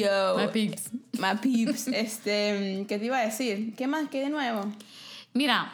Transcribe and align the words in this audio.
Yo. 0.00 0.36
My 0.38 0.46
peeps. 0.48 0.90
My 1.18 1.34
peeps. 1.40 1.88
Este, 1.92 2.84
¿qué 2.88 2.98
te 2.98 3.04
iba 3.04 3.18
a 3.18 3.22
decir? 3.22 3.74
¿Qué 3.76 3.86
más? 3.86 4.08
¿Qué 4.10 4.20
de 4.20 4.30
nuevo? 4.30 4.62
Mira, 5.32 5.72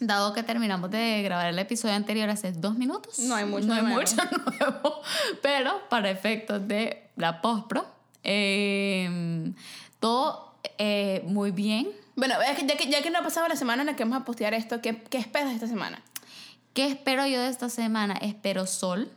dado 0.00 0.32
que 0.32 0.42
terminamos 0.42 0.90
de 0.90 1.22
grabar 1.22 1.48
el 1.48 1.58
episodio 1.58 1.94
anterior 1.94 2.28
hace 2.30 2.52
dos 2.52 2.76
minutos, 2.76 3.18
No 3.20 3.34
hay 3.34 3.44
mucho 3.44 3.66
no 3.66 3.74
hay 3.74 3.82
nuevo. 3.82 4.00
mucho 4.00 4.16
nuevo, 4.58 5.02
pero 5.42 5.80
para 5.88 6.10
efectos 6.10 6.66
de 6.66 7.02
la 7.16 7.40
postpro, 7.42 7.86
eh, 8.22 9.52
todo 9.98 10.54
eh, 10.78 11.22
muy 11.26 11.50
bien. 11.50 11.88
Bueno, 12.16 12.34
es 12.42 12.58
que 12.58 12.66
ya, 12.66 12.76
que 12.76 12.88
ya 12.90 13.02
que 13.02 13.10
no 13.10 13.18
ha 13.18 13.22
pasado 13.22 13.48
la 13.48 13.56
semana 13.56 13.82
en 13.82 13.86
la 13.86 13.96
que 13.96 14.04
vamos 14.04 14.20
a 14.20 14.24
postear 14.24 14.54
esto, 14.54 14.80
¿qué, 14.82 15.02
qué 15.08 15.18
esperas 15.18 15.48
de 15.48 15.54
esta 15.54 15.66
semana? 15.66 16.02
¿Qué 16.74 16.86
espero 16.86 17.26
yo 17.26 17.40
de 17.40 17.48
esta 17.48 17.68
semana? 17.68 18.14
Espero 18.14 18.66
sol. 18.66 19.10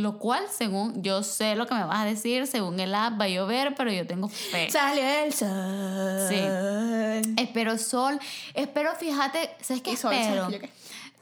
Lo 0.00 0.18
cual, 0.18 0.44
según 0.50 1.02
yo 1.02 1.22
sé 1.22 1.54
lo 1.56 1.66
que 1.66 1.74
me 1.74 1.84
vas 1.84 2.00
a 2.00 2.04
decir, 2.04 2.46
según 2.46 2.78
el 2.80 2.94
app 2.94 3.20
va 3.20 3.24
a 3.24 3.28
llover, 3.28 3.74
pero 3.74 3.92
yo 3.92 4.06
tengo 4.06 4.28
fe. 4.28 4.70
Salió 4.70 5.02
el 5.04 5.32
sol. 5.32 6.28
Sí. 6.28 7.32
Espero 7.36 7.76
sol. 7.78 8.18
Espero, 8.54 8.94
fíjate, 8.96 9.50
¿sabes 9.60 9.82
qué 9.82 9.92
Y 9.92 9.96
sol, 9.96 10.12
espero? 10.14 10.44
¿sabes 10.44 10.60
qué? 10.60 10.70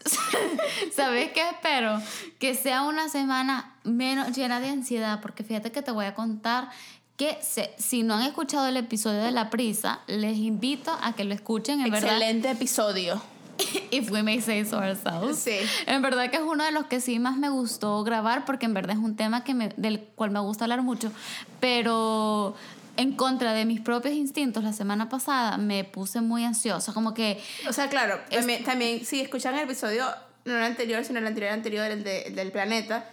¿Sabes 0.95 1.33
qué 1.33 1.43
espero? 1.51 2.01
Que 2.39 2.55
sea 2.55 2.83
una 2.83 3.09
semana 3.09 3.75
menos 3.85 4.37
llena 4.37 4.61
de 4.61 4.69
ansiedad, 4.69 5.21
porque 5.21 5.45
fíjate 5.45 5.73
que 5.73 5.83
te 5.83 5.91
voy 5.91 6.07
a 6.07 6.15
contar 6.15 6.69
que 7.17 7.37
se- 7.43 7.75
si 7.79 8.05
no 8.05 8.15
han 8.15 8.23
escuchado 8.23 8.69
el 8.69 8.77
episodio 8.77 9.21
de 9.23 9.33
La 9.33 9.51
Prisa, 9.51 10.01
les 10.07 10.37
invito 10.39 10.97
a 11.03 11.15
que 11.15 11.25
lo 11.25 11.35
escuchen, 11.35 11.81
en 11.81 11.91
verdad. 11.91 12.11
Excelente 12.13 12.51
episodio. 12.53 13.21
If 13.91 14.11
we 14.11 14.23
may 14.23 14.41
say 14.41 14.65
so 14.65 14.79
ourselves. 14.79 15.39
Sí. 15.39 15.59
En 15.87 16.01
verdad 16.03 16.31
que 16.31 16.37
es 16.37 16.43
uno 16.43 16.65
de 16.65 16.71
los 16.73 16.87
que 16.87 17.01
sí 17.01 17.19
más 17.19 17.37
me 17.37 17.49
gustó 17.49 18.03
grabar 18.05 18.45
porque 18.45 18.67
en 18.67 18.75
verdad 18.75 18.97
es 18.97 19.03
un 19.03 19.17
tema 19.17 19.43
que 19.45 19.55
me, 19.55 19.71
del 19.77 20.01
cual 20.15 20.31
me 20.31 20.41
gusta 20.41 20.65
hablar 20.65 20.83
mucho. 20.83 21.11
Pero 21.61 22.55
en 22.97 23.13
contra 23.13 23.53
de 23.53 23.65
mis 23.65 23.81
propios 23.81 24.15
instintos, 24.15 24.65
la 24.65 24.73
semana 24.73 25.09
pasada 25.09 25.57
me 25.57 25.85
puse 25.85 26.21
muy 26.21 26.45
ansiosa. 26.45 26.93
Como 26.93 27.15
que 27.15 27.41
O 27.69 27.73
sea, 27.73 27.89
claro, 27.89 28.19
también, 28.31 28.65
también 28.65 29.05
si 29.05 29.21
escuchan 29.21 29.55
el 29.55 29.61
episodio, 29.65 30.05
no 30.45 30.57
el 30.57 30.63
anterior, 30.63 31.05
sino 31.05 31.19
el 31.19 31.27
anterior 31.27 31.53
anterior, 31.53 31.87
el, 31.91 32.05
de- 32.05 32.23
el 32.23 32.35
del 32.35 32.51
planeta, 32.53 33.09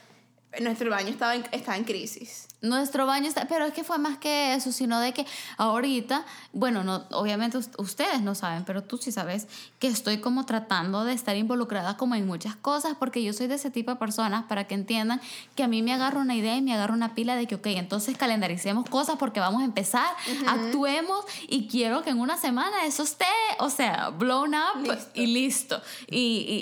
nuestro 0.62 0.90
baño 0.90 1.10
estaba 1.10 1.36
en, 1.36 1.44
estaba 1.52 1.76
en 1.78 1.84
crisis. 1.84 2.48
Nuestro 2.68 3.06
baño 3.06 3.28
está. 3.28 3.48
Pero 3.48 3.66
es 3.66 3.74
que 3.74 3.84
fue 3.84 3.98
más 3.98 4.18
que 4.18 4.54
eso, 4.54 4.72
sino 4.72 5.00
de 5.00 5.14
que 5.14 5.26
ahorita, 5.58 6.26
bueno, 6.54 6.84
no, 6.84 7.04
obviamente 7.12 7.58
us- 7.58 7.70
ustedes 7.78 8.22
no 8.22 8.36
saben, 8.36 8.64
pero 8.66 8.84
tú 8.84 8.98
sí 8.98 9.12
sabes 9.12 9.48
que 9.80 9.88
estoy 9.88 10.20
como 10.20 10.46
tratando 10.46 11.04
de 11.06 11.14
estar 11.14 11.36
involucrada 11.36 11.98
como 11.98 12.16
en 12.16 12.26
muchas 12.28 12.56
cosas 12.56 12.94
porque 13.00 13.24
yo 13.24 13.34
soy 13.34 13.48
de 13.48 13.56
ese 13.56 13.70
tipo 13.70 13.92
de 13.92 13.98
personas 13.98 14.44
para 14.46 14.66
que 14.66 14.76
entiendan 14.76 15.22
que 15.56 15.64
a 15.64 15.68
mí 15.68 15.82
me 15.82 15.94
agarra 15.94 16.20
una 16.20 16.36
idea 16.36 16.56
y 16.58 16.62
me 16.62 16.74
agarra 16.74 16.94
una 16.94 17.16
pila 17.16 17.36
de 17.36 17.48
que, 17.48 17.56
ok, 17.56 17.68
entonces 17.68 18.18
calendaricemos 18.18 18.90
cosas 18.90 19.16
porque 19.18 19.40
vamos 19.40 19.62
a 19.62 19.66
empezar, 19.66 20.08
actuemos 20.48 21.26
y 21.48 21.68
quiero 21.68 22.02
que 22.04 22.10
en 22.10 22.20
una 22.20 22.38
semana 22.38 22.86
eso 22.86 23.04
esté, 23.04 23.26
o 23.60 23.70
sea, 23.70 24.10
blown 24.10 24.54
up 24.56 24.82
Listo. 24.84 25.12
y 25.14 25.28
listo. 25.28 25.82
Y, 26.10 26.18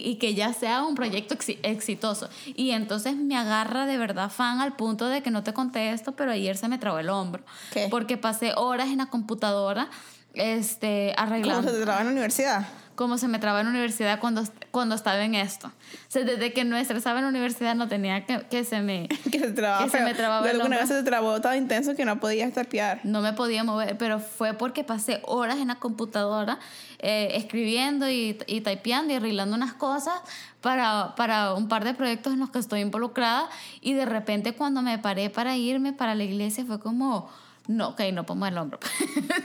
y- 0.05 0.09
y 0.09 0.15
que 0.17 0.33
ya 0.35 0.53
sea 0.53 0.83
un 0.83 0.95
proyecto 0.95 1.35
exi- 1.35 1.59
exitoso. 1.63 2.29
Y 2.55 2.71
entonces 2.71 3.15
me 3.15 3.35
agarra 3.37 3.85
de 3.85 3.97
verdad 3.97 4.29
fan 4.31 4.61
al 4.61 4.75
punto 4.75 5.07
de 5.07 5.21
que 5.23 5.31
no 5.31 5.43
te 5.43 5.53
conté 5.53 5.92
esto, 5.93 6.13
pero 6.15 6.31
ayer 6.31 6.57
se 6.57 6.67
me 6.67 6.77
trabó 6.77 6.99
el 6.99 7.09
hombro. 7.09 7.43
¿Qué? 7.71 7.87
Porque 7.89 8.17
pasé 8.17 8.53
horas 8.55 8.89
en 8.89 8.97
la 8.97 9.07
computadora 9.07 9.89
este, 10.33 11.13
¿Cómo 11.15 11.27
arreglando. 11.27 11.69
se 11.71 11.77
te 11.77 11.83
traba 11.83 12.01
en 12.01 12.07
la 12.07 12.11
universidad? 12.11 12.67
Como 12.95 13.17
se 13.17 13.27
me 13.27 13.39
traba 13.39 13.61
en 13.61 13.67
la 13.67 13.71
universidad 13.71 14.19
cuando, 14.19 14.43
cuando 14.71 14.95
estaba 14.95 15.23
en 15.23 15.35
esto. 15.35 15.67
O 15.67 16.11
sea, 16.11 16.23
desde 16.23 16.53
que 16.53 16.63
no 16.63 16.77
estresaba 16.77 17.19
en 17.19 17.25
la 17.25 17.29
universidad 17.29 17.75
no 17.75 17.87
tenía 17.87 18.25
que, 18.25 18.41
que 18.49 18.63
se 18.63 18.81
me... 18.81 19.07
Que 19.31 19.39
se 19.39 19.51
trababa 19.51 19.85
Que 19.85 19.89
se 19.89 20.01
me 20.01 20.13
trababa 20.13 20.45
De 20.45 20.51
alguna 20.51 20.77
vez 20.77 20.87
se 20.87 21.03
trabó 21.03 21.41
tan 21.41 21.57
intenso 21.57 21.95
que 21.95 22.05
no 22.05 22.19
podías 22.19 22.53
tapear. 22.53 22.99
No 23.03 23.21
me 23.21 23.33
podía 23.33 23.63
mover, 23.63 23.97
pero 23.97 24.19
fue 24.19 24.53
porque 24.53 24.83
pasé 24.83 25.21
horas 25.25 25.57
en 25.57 25.69
la 25.69 25.75
computadora 25.75 26.59
eh, 26.99 27.31
escribiendo 27.33 28.09
y, 28.09 28.37
y 28.47 28.61
typeando 28.61 29.13
y 29.13 29.17
arreglando 29.17 29.55
unas 29.55 29.73
cosas 29.73 30.13
para, 30.61 31.13
para 31.15 31.53
un 31.53 31.67
par 31.67 31.83
de 31.83 31.93
proyectos 31.93 32.33
en 32.33 32.39
los 32.39 32.49
que 32.49 32.59
estoy 32.59 32.79
involucrada 32.79 33.49
y 33.81 33.93
de 33.93 34.05
repente 34.05 34.53
cuando 34.53 34.81
me 34.81 34.97
paré 34.97 35.29
para 35.29 35.57
irme 35.57 35.91
para 35.91 36.15
la 36.15 36.23
iglesia 36.23 36.63
fue 36.65 36.79
como, 36.79 37.29
no, 37.67 37.89
ok, 37.89 38.01
no 38.13 38.25
pongo 38.25 38.45
el 38.45 38.57
hombro. 38.57 38.79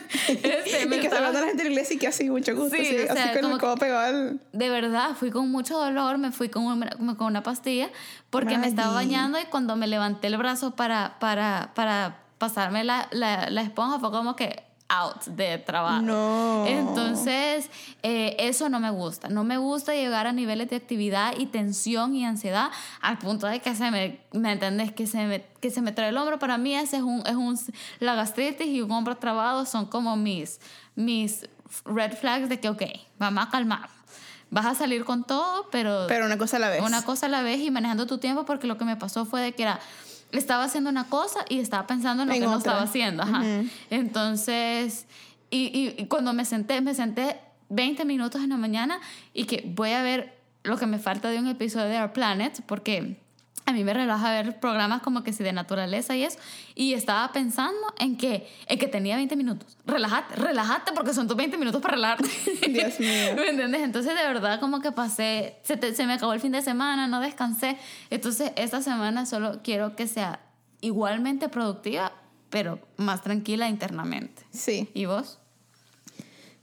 Este, 0.28 0.84
y 0.84 0.88
que 0.88 1.00
se 1.00 1.06
estaba- 1.06 1.22
manda 1.26 1.40
la 1.40 1.46
gente 1.46 1.64
la 1.64 1.70
iglesia 1.70 1.96
y 1.96 1.98
que 1.98 2.06
así, 2.08 2.28
mucho 2.28 2.54
gusto. 2.54 2.76
Sí, 2.76 2.82
así, 2.82 2.96
o 3.08 3.12
sea, 3.14 3.24
así 3.32 3.40
con 3.40 3.50
el 3.52 3.58
codo 3.58 3.76
pegado 3.76 4.00
al... 4.06 4.40
de 4.52 4.68
verdad, 4.68 5.10
fui 5.18 5.30
con 5.30 5.50
mucho 5.50 5.78
dolor, 5.78 6.18
me 6.18 6.32
fui 6.32 6.48
con 6.50 6.64
una, 6.64 6.90
con 7.16 7.26
una 7.28 7.42
pastilla 7.42 7.88
porque 8.30 8.58
me 8.58 8.66
estaba 8.66 8.92
bañando 8.92 9.38
y 9.40 9.44
cuando 9.46 9.74
me 9.76 9.86
levanté 9.86 10.26
el 10.26 10.36
brazo 10.36 10.72
para, 10.76 11.18
para, 11.18 11.72
para 11.74 12.18
pasarme 12.36 12.84
la, 12.84 13.08
la, 13.10 13.48
la 13.50 13.62
esponja 13.62 13.98
fue 13.98 14.10
como 14.10 14.36
que 14.36 14.62
out 14.88 15.24
de 15.26 15.58
trabajo. 15.58 16.02
No. 16.02 16.64
Entonces, 16.66 17.70
eh, 18.02 18.36
eso 18.38 18.68
no 18.68 18.80
me 18.80 18.90
gusta. 18.90 19.28
No 19.28 19.44
me 19.44 19.58
gusta 19.58 19.94
llegar 19.94 20.26
a 20.26 20.32
niveles 20.32 20.70
de 20.70 20.76
actividad 20.76 21.34
y 21.36 21.46
tensión 21.46 22.14
y 22.14 22.24
ansiedad 22.24 22.70
al 23.00 23.18
punto 23.18 23.46
de 23.46 23.60
que 23.60 23.74
se 23.74 23.90
me, 23.90 24.20
¿me 24.32 24.52
entendés? 24.52 24.92
Que 24.92 25.06
se 25.06 25.26
me, 25.26 25.44
que 25.60 25.70
se 25.70 25.82
me 25.82 25.92
trae 25.92 26.08
el 26.08 26.16
hombro. 26.16 26.38
Para 26.38 26.58
mí 26.58 26.74
ese 26.74 26.96
es 26.96 27.02
un, 27.02 27.22
es 27.26 27.34
un, 27.34 27.58
la 28.00 28.14
gastritis 28.14 28.66
y 28.66 28.80
un 28.80 28.90
hombro 28.90 29.16
trabado 29.16 29.66
son 29.66 29.86
como 29.86 30.16
mis, 30.16 30.60
mis 30.94 31.46
red 31.84 32.12
flags 32.14 32.48
de 32.48 32.58
que, 32.60 32.68
ok, 32.68 32.82
vamos 33.18 33.46
a 33.46 33.50
calmar. 33.50 33.88
Vas 34.50 34.64
a 34.64 34.74
salir 34.74 35.04
con 35.04 35.24
todo, 35.24 35.68
pero, 35.70 36.06
Pero 36.08 36.24
una 36.24 36.38
cosa 36.38 36.56
a 36.56 36.60
la 36.60 36.70
vez. 36.70 36.80
una 36.82 37.02
cosa 37.02 37.26
a 37.26 37.28
la 37.28 37.42
vez 37.42 37.60
y 37.60 37.70
manejando 37.70 38.06
tu 38.06 38.16
tiempo 38.16 38.46
porque 38.46 38.66
lo 38.66 38.78
que 38.78 38.86
me 38.86 38.96
pasó 38.96 39.26
fue 39.26 39.42
de 39.42 39.52
que 39.52 39.64
era 39.64 39.78
estaba 40.32 40.64
haciendo 40.64 40.90
una 40.90 41.04
cosa 41.08 41.44
y 41.48 41.58
estaba 41.60 41.86
pensando 41.86 42.22
en 42.22 42.28
lo 42.28 42.34
En 42.34 42.40
que 42.40 42.46
no 42.46 42.58
estaba 42.58 42.82
haciendo 42.82 43.22
ajá. 43.22 43.42
Entonces 43.90 45.06
y, 45.50 45.66
y- 45.78 45.94
y 46.02 46.06
cuando 46.06 46.32
me 46.32 46.44
senté 46.44 46.80
me 46.80 46.94
senté 46.94 47.36
20 47.70 48.04
minutos 48.04 48.42
en 48.42 48.50
la 48.50 48.56
mañana 48.56 49.00
y 49.34 49.44
que 49.44 49.62
voy 49.74 49.90
a 49.92 50.02
ver 50.02 50.38
lo 50.64 50.76
que 50.76 50.86
me 50.86 50.98
falta 50.98 51.30
de 51.30 51.38
un 51.38 51.46
episodio 51.46 51.86
de 51.86 52.00
Our 52.00 52.12
Planet 52.12 52.62
porque 52.66 53.20
a 53.68 53.72
mí 53.74 53.84
me 53.84 53.92
relaja 53.92 54.30
ver 54.30 54.58
programas 54.60 55.02
como 55.02 55.22
que 55.22 55.32
si 55.34 55.44
de 55.44 55.52
naturaleza 55.52 56.16
y 56.16 56.24
eso. 56.24 56.38
Y 56.74 56.94
estaba 56.94 57.30
pensando 57.32 57.78
en 57.98 58.16
que, 58.16 58.48
en 58.66 58.78
que 58.78 58.88
tenía 58.88 59.16
20 59.16 59.36
minutos. 59.36 59.76
Relájate, 59.84 60.36
relájate 60.36 60.92
porque 60.92 61.12
son 61.12 61.28
tus 61.28 61.36
20 61.36 61.58
minutos 61.58 61.82
para 61.82 61.96
relajarte. 61.96 62.28
Dios 62.68 62.98
mío. 63.00 63.34
¿Me 63.36 63.48
entiendes? 63.50 63.82
Entonces, 63.82 64.14
de 64.14 64.22
verdad, 64.26 64.58
como 64.58 64.80
que 64.80 64.90
pasé, 64.92 65.56
se, 65.64 65.76
te- 65.76 65.94
se 65.94 66.06
me 66.06 66.14
acabó 66.14 66.32
el 66.32 66.40
fin 66.40 66.52
de 66.52 66.62
semana, 66.62 67.06
no 67.08 67.20
descansé. 67.20 67.76
Entonces, 68.08 68.52
esta 68.56 68.80
semana 68.80 69.26
solo 69.26 69.60
quiero 69.62 69.94
que 69.96 70.06
sea 70.06 70.40
igualmente 70.80 71.48
productiva, 71.50 72.12
pero 72.48 72.78
más 72.96 73.20
tranquila 73.22 73.68
internamente. 73.68 74.44
Sí. 74.50 74.88
¿Y 74.94 75.04
vos? 75.04 75.38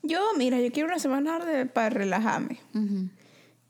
Yo, 0.01 0.19
mira, 0.37 0.59
yo 0.59 0.72
quiero 0.72 0.89
una 0.89 0.99
semana 0.99 1.37
de, 1.39 1.66
para 1.66 1.89
relajarme. 1.89 2.59
Ujú. 2.73 3.09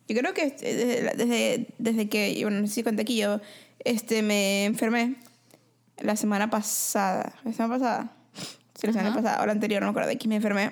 Yo 0.08 0.16
creo 0.20 0.34
que 0.34 0.44
este, 0.44 0.76
desde, 0.76 1.16
desde, 1.16 1.68
desde 1.78 2.10
que, 2.10 2.38
bueno, 2.44 2.62
no 2.62 2.68
sé 2.68 2.74
si 2.76 2.84
conté 2.84 3.02
aquí, 3.02 3.18
yo 3.18 3.40
este, 3.84 4.22
me 4.22 4.66
enfermé 4.66 5.16
la 6.00 6.16
semana 6.16 6.50
pasada. 6.50 7.34
¿La 7.44 7.54
semana 7.54 7.76
pasada? 7.76 8.12
Sí, 8.76 8.88
la 8.88 8.94
semana 8.94 9.10
Ajá. 9.10 9.22
pasada, 9.22 9.44
o 9.44 9.46
la 9.46 9.54
anterior, 9.54 9.82
no 9.82 9.88
me 9.88 9.92
acuerdo. 9.92 10.12
Aquí 10.12 10.28
me 10.28 10.36
enfermé 10.36 10.72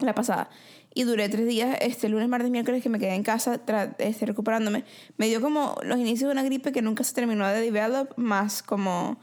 la 0.00 0.14
pasada. 0.14 0.50
Y 0.94 1.04
duré 1.04 1.28
tres 1.30 1.46
días, 1.46 1.78
este, 1.80 2.08
lunes, 2.10 2.28
martes, 2.28 2.50
miércoles, 2.50 2.82
que 2.82 2.90
me 2.90 2.98
quedé 2.98 3.14
en 3.14 3.22
casa 3.22 3.60
este, 3.98 4.26
recuperándome. 4.26 4.84
Me 5.16 5.26
dio 5.28 5.40
como 5.40 5.76
los 5.82 5.98
inicios 5.98 6.28
de 6.28 6.32
una 6.32 6.42
gripe 6.42 6.70
que 6.70 6.82
nunca 6.82 7.02
se 7.02 7.14
terminó 7.14 7.46
de 7.48 7.60
develop, 7.60 8.12
más 8.16 8.62
como 8.62 9.18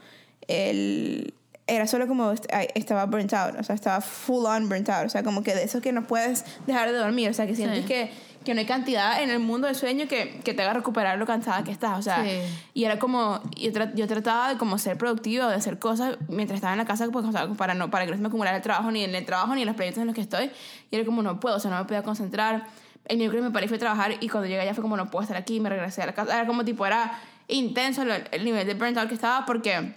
el... 0.48 1.34
Era 1.68 1.86
solo 1.86 2.08
como 2.08 2.32
estaba 2.74 3.06
burnt 3.06 3.32
out, 3.32 3.54
o 3.56 3.62
sea, 3.62 3.76
estaba 3.76 4.00
full 4.00 4.44
on 4.46 4.68
burnt 4.68 4.88
out, 4.88 5.06
o 5.06 5.08
sea, 5.08 5.22
como 5.22 5.44
que 5.44 5.54
de 5.54 5.62
eso 5.62 5.80
que 5.80 5.92
no 5.92 6.08
puedes 6.08 6.44
dejar 6.66 6.90
de 6.90 6.98
dormir, 6.98 7.30
o 7.30 7.34
sea, 7.34 7.46
que 7.46 7.54
sientes 7.54 7.82
Sí. 7.82 7.86
que, 7.86 8.10
que 8.44 8.54
no 8.54 8.60
hay 8.60 8.66
cantidad 8.66 9.22
en 9.22 9.28
el 9.30 9.38
mundo 9.38 9.66
del 9.66 9.76
sueño 9.76 10.08
que, 10.08 10.40
que 10.42 10.54
te 10.54 10.62
haga 10.62 10.72
recuperar 10.72 11.18
lo 11.18 11.26
cansada 11.26 11.62
que 11.62 11.70
estás, 11.70 11.98
o 11.98 12.02
sea, 12.02 12.24
Sí. 12.24 12.40
y 12.72 12.84
era 12.84 12.98
como, 12.98 13.40
yo, 13.56 13.70
tra- 13.70 13.92
yo 13.94 14.06
trataba 14.08 14.48
de 14.48 14.56
como 14.56 14.78
ser 14.78 14.96
productiva, 14.96 15.48
de 15.48 15.54
hacer 15.56 15.78
cosas 15.78 16.16
mientras 16.28 16.56
estaba 16.56 16.72
en 16.72 16.78
la 16.78 16.86
casa, 16.86 17.06
pues, 17.12 17.26
o 17.26 17.32
sea, 17.32 17.48
para, 17.48 17.74
no, 17.74 17.90
para 17.90 18.04
que 18.06 18.10
no 18.12 18.16
se 18.16 18.22
me 18.22 18.28
acumulara 18.28 18.56
el 18.56 18.62
trabajo, 18.62 18.90
ni 18.90 19.04
en 19.04 19.14
el 19.14 19.26
trabajo, 19.26 19.54
ni 19.54 19.60
en 19.62 19.66
los 19.66 19.76
proyectos 19.76 20.00
en 20.00 20.06
los 20.06 20.14
que 20.14 20.22
estoy. 20.22 20.50
Y 20.90 20.96
era 20.96 21.04
como, 21.04 21.22
no 21.22 21.38
puedo, 21.38 21.56
o 21.56 21.60
sea, 21.60 21.70
no 21.70 21.78
me 21.78 21.84
podía 21.84 22.02
concentrar. 22.02 22.66
El 23.06 23.18
miércoles 23.18 23.44
me 23.44 23.50
paré 23.50 23.66
y 23.66 23.68
fui 23.68 23.76
a 23.76 23.80
trabajar 23.80 24.12
y 24.20 24.28
cuando 24.28 24.46
llegué 24.48 24.60
allá 24.62 24.72
fue 24.74 24.82
como, 24.82 24.96
no 24.96 25.10
puedo 25.10 25.22
estar 25.22 25.36
aquí, 25.36 25.60
me 25.60 25.68
regresé 25.68 26.02
a 26.02 26.06
la 26.06 26.14
casa. 26.14 26.34
Era 26.34 26.46
como 26.46 26.64
tipo, 26.64 26.86
era 26.86 27.18
intenso 27.48 28.02
el, 28.02 28.24
el 28.30 28.44
nivel 28.44 28.66
de 28.66 28.74
burnout 28.74 29.08
que 29.08 29.14
estaba 29.14 29.44
porque 29.44 29.94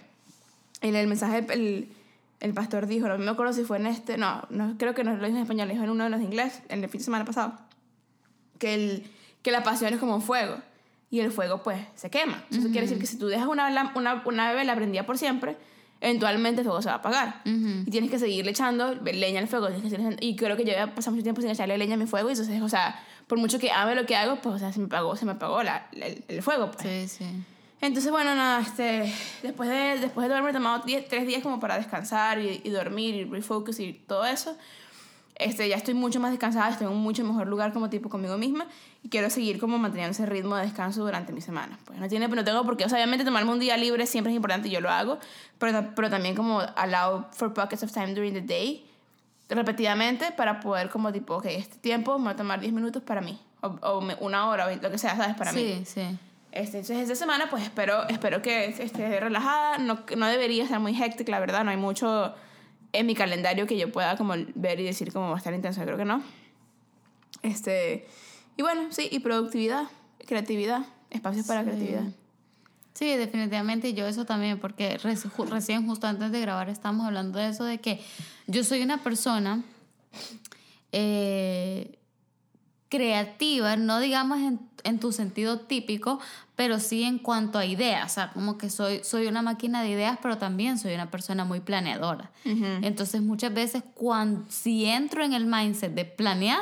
en 0.80 0.96
el 0.96 1.06
mensaje 1.06 1.46
el, 1.50 1.88
el 2.40 2.52
pastor 2.52 2.86
dijo, 2.86 3.08
no 3.08 3.16
me 3.16 3.30
acuerdo 3.30 3.52
si 3.54 3.64
fue 3.64 3.78
en 3.78 3.86
este, 3.86 4.18
no, 4.18 4.42
no 4.50 4.74
creo 4.78 4.94
que 4.94 5.02
no 5.04 5.12
lo 5.16 5.24
dijo 5.24 5.36
en 5.38 5.42
español, 5.44 5.68
lo 5.68 5.72
dijo 5.74 5.84
en 5.84 5.90
uno 5.90 6.04
de 6.04 6.10
los 6.10 6.20
inglés, 6.20 6.60
en 6.68 6.82
el 6.84 6.90
fin 6.90 6.98
de 6.98 7.04
semana 7.04 7.24
pasado, 7.24 7.54
que, 8.64 8.74
el, 8.74 9.02
que 9.42 9.50
la 9.50 9.62
pasión 9.62 9.92
es 9.92 10.00
como 10.00 10.14
un 10.14 10.22
fuego 10.22 10.56
y 11.10 11.20
el 11.20 11.30
fuego 11.30 11.62
pues 11.62 11.78
se 11.94 12.10
quema. 12.10 12.42
Eso 12.50 12.62
quiere 12.62 12.82
decir 12.82 12.98
que 12.98 13.06
si 13.06 13.18
tú 13.18 13.26
dejas 13.28 13.46
una, 13.46 13.68
una, 13.94 14.22
una 14.24 14.52
vela 14.52 14.74
prendida 14.74 15.04
por 15.06 15.16
siempre, 15.18 15.56
eventualmente 16.00 16.60
el 16.62 16.66
fuego 16.66 16.82
se 16.82 16.88
va 16.88 16.94
a 16.94 16.98
apagar. 16.98 17.42
Ujú. 17.46 17.84
Y 17.86 17.90
tienes 17.90 18.10
que 18.10 18.18
seguirle 18.18 18.50
echando 18.50 18.94
leña 18.94 19.40
al 19.40 19.48
fuego. 19.48 19.66
tienes 19.68 19.82
que 19.84 19.90
seguirle 19.90 20.14
echando- 20.14 20.26
Y 20.26 20.36
creo 20.36 20.56
que 20.56 20.64
yo 20.64 20.72
había 20.72 20.94
pasado 20.94 21.12
mucho 21.12 21.22
tiempo 21.22 21.40
sin 21.40 21.50
echarle 21.50 21.78
leña 21.78 21.94
a 21.94 21.98
mi 21.98 22.06
fuego 22.06 22.28
y 22.28 22.32
entonces, 22.32 22.60
o 22.62 22.68
sea, 22.68 23.00
por 23.26 23.38
mucho 23.38 23.58
que 23.58 23.70
ame 23.70 23.94
lo 23.94 24.06
que 24.06 24.16
hago, 24.16 24.36
pues, 24.42 24.56
o 24.56 24.58
sea, 24.58 24.72
se 24.72 24.80
me 24.80 24.86
apagó, 24.86 25.16
se 25.16 25.24
me 25.24 25.32
apagó 25.32 25.62
la, 25.62 25.88
el, 25.92 26.24
el 26.28 26.42
fuego, 26.42 26.70
pues. 26.70 27.08
Sí, 27.08 27.24
sí. 27.24 27.30
Entonces, 27.80 28.10
bueno, 28.10 28.34
nada, 28.34 28.60
este, 28.62 29.12
después 29.42 29.68
de, 29.68 29.98
después 30.00 30.26
de 30.28 30.34
haberme 30.34 30.52
tomado 30.52 30.84
diez- 30.84 31.06
tres 31.08 31.26
días 31.26 31.42
como 31.42 31.60
para 31.60 31.76
descansar 31.76 32.38
y, 32.40 32.60
y 32.64 32.70
dormir 32.70 33.14
y 33.14 33.24
refocus 33.24 33.78
y 33.80 33.92
todo 33.92 34.24
eso, 34.24 34.56
este, 35.36 35.68
ya 35.68 35.76
estoy 35.76 35.94
mucho 35.94 36.20
más 36.20 36.30
descansada, 36.30 36.68
estoy 36.70 36.86
en 36.86 36.92
un 36.92 37.00
mucho 37.02 37.24
mejor 37.24 37.46
lugar 37.48 37.72
como 37.72 37.90
tipo 37.90 38.08
conmigo 38.08 38.38
misma 38.38 38.66
y 39.02 39.08
quiero 39.08 39.28
seguir 39.30 39.58
como 39.58 39.78
manteniendo 39.78 40.12
ese 40.12 40.26
ritmo 40.26 40.54
de 40.56 40.62
descanso 40.64 41.02
durante 41.04 41.32
mi 41.32 41.40
semana. 41.40 41.78
Pues 41.84 41.98
no 41.98 42.08
tiene, 42.08 42.28
no 42.28 42.44
tengo 42.44 42.64
por 42.64 42.76
qué, 42.76 42.84
o 42.84 42.88
sea, 42.88 42.98
obviamente 42.98 43.24
tomarme 43.24 43.50
un 43.50 43.58
día 43.58 43.76
libre 43.76 44.06
siempre 44.06 44.32
es 44.32 44.36
importante 44.36 44.68
y 44.68 44.70
yo 44.70 44.80
lo 44.80 44.90
hago, 44.90 45.18
pero, 45.58 45.90
pero 45.96 46.08
también 46.10 46.34
como 46.36 46.60
allow 46.76 47.26
for 47.32 47.52
pockets 47.52 47.82
of 47.82 47.92
time 47.92 48.14
during 48.14 48.32
the 48.34 48.40
day 48.42 48.86
repetidamente 49.48 50.32
para 50.32 50.60
poder 50.60 50.88
como 50.88 51.12
tipo, 51.12 51.36
ok, 51.36 51.46
este 51.46 51.76
tiempo 51.78 52.18
me 52.18 52.24
voy 52.24 52.32
a 52.32 52.36
tomar 52.36 52.60
10 52.60 52.72
minutos 52.72 53.02
para 53.02 53.20
mí 53.20 53.38
o, 53.60 53.66
o 53.82 54.00
me- 54.00 54.16
una 54.20 54.48
hora 54.48 54.64
o 54.64 54.68
20, 54.68 54.84
lo 54.86 54.90
que 54.90 54.98
sea, 54.98 55.16
¿sabes? 55.16 55.36
Para 55.36 55.52
mí. 55.52 55.60
Sí, 55.60 55.84
sí. 55.84 56.18
Este, 56.52 56.78
entonces, 56.78 56.98
esta 57.10 57.14
semana, 57.16 57.50
pues 57.50 57.64
espero, 57.64 58.06
espero 58.08 58.40
que 58.40 58.66
esté 58.66 59.18
relajada. 59.18 59.78
No, 59.78 59.98
no 60.16 60.26
debería 60.26 60.68
ser 60.68 60.78
muy 60.78 60.94
hectic, 61.00 61.28
la 61.28 61.40
verdad. 61.40 61.64
No 61.64 61.72
hay 61.72 61.76
mucho 61.76 62.32
en 62.94 63.06
mi 63.06 63.14
calendario 63.14 63.66
que 63.66 63.76
yo 63.76 63.90
pueda 63.92 64.16
como 64.16 64.34
ver 64.54 64.80
y 64.80 64.84
decir 64.84 65.12
cómo 65.12 65.28
va 65.28 65.34
a 65.34 65.38
estar 65.38 65.52
intenso. 65.54 65.82
Creo 65.82 65.96
que 65.96 66.04
no. 66.04 66.22
Este, 67.42 68.06
y 68.56 68.62
bueno, 68.62 68.90
sí, 68.90 69.08
y 69.10 69.18
productividad, 69.20 69.84
creatividad, 70.26 70.86
espacios 71.10 71.46
para 71.46 71.60
Sí. 71.62 71.66
creatividad. 71.70 72.04
Sí, 72.94 73.06
definitivamente 73.16 73.92
yo 73.92 74.06
eso 74.06 74.24
también, 74.24 74.60
porque 74.60 74.98
reci- 75.00 75.48
recién 75.48 75.86
justo 75.86 76.06
antes 76.06 76.30
de 76.30 76.40
grabar 76.40 76.68
estábamos 76.68 77.06
hablando 77.06 77.38
de 77.40 77.48
eso, 77.48 77.64
de 77.64 77.78
que 77.78 78.00
yo 78.46 78.62
soy 78.62 78.82
una 78.82 79.02
persona 79.02 79.62
eh, 80.92 81.98
creativa, 82.88 83.76
no 83.76 83.98
digamos 83.98 84.38
en, 84.38 84.60
en 84.84 85.00
tu 85.00 85.10
sentido 85.12 85.60
típico, 85.60 86.20
pero 86.56 86.78
sí 86.78 87.02
en 87.02 87.18
cuanto 87.18 87.58
a 87.58 87.66
ideas, 87.66 88.12
o 88.12 88.14
sea, 88.14 88.32
como 88.32 88.56
que 88.58 88.70
soy, 88.70 89.00
soy 89.02 89.26
una 89.26 89.42
máquina 89.42 89.82
de 89.82 89.90
ideas, 89.90 90.18
pero 90.22 90.38
también 90.38 90.78
soy 90.78 90.94
una 90.94 91.10
persona 91.10 91.44
muy 91.44 91.60
planeadora. 91.60 92.30
Entonces 92.44 93.20
muchas 93.22 93.52
veces 93.52 93.82
cuando, 93.94 94.44
si 94.48 94.84
entro 94.84 95.24
en 95.24 95.32
el 95.32 95.46
mindset 95.46 95.92
de 95.94 96.04
planear, 96.04 96.60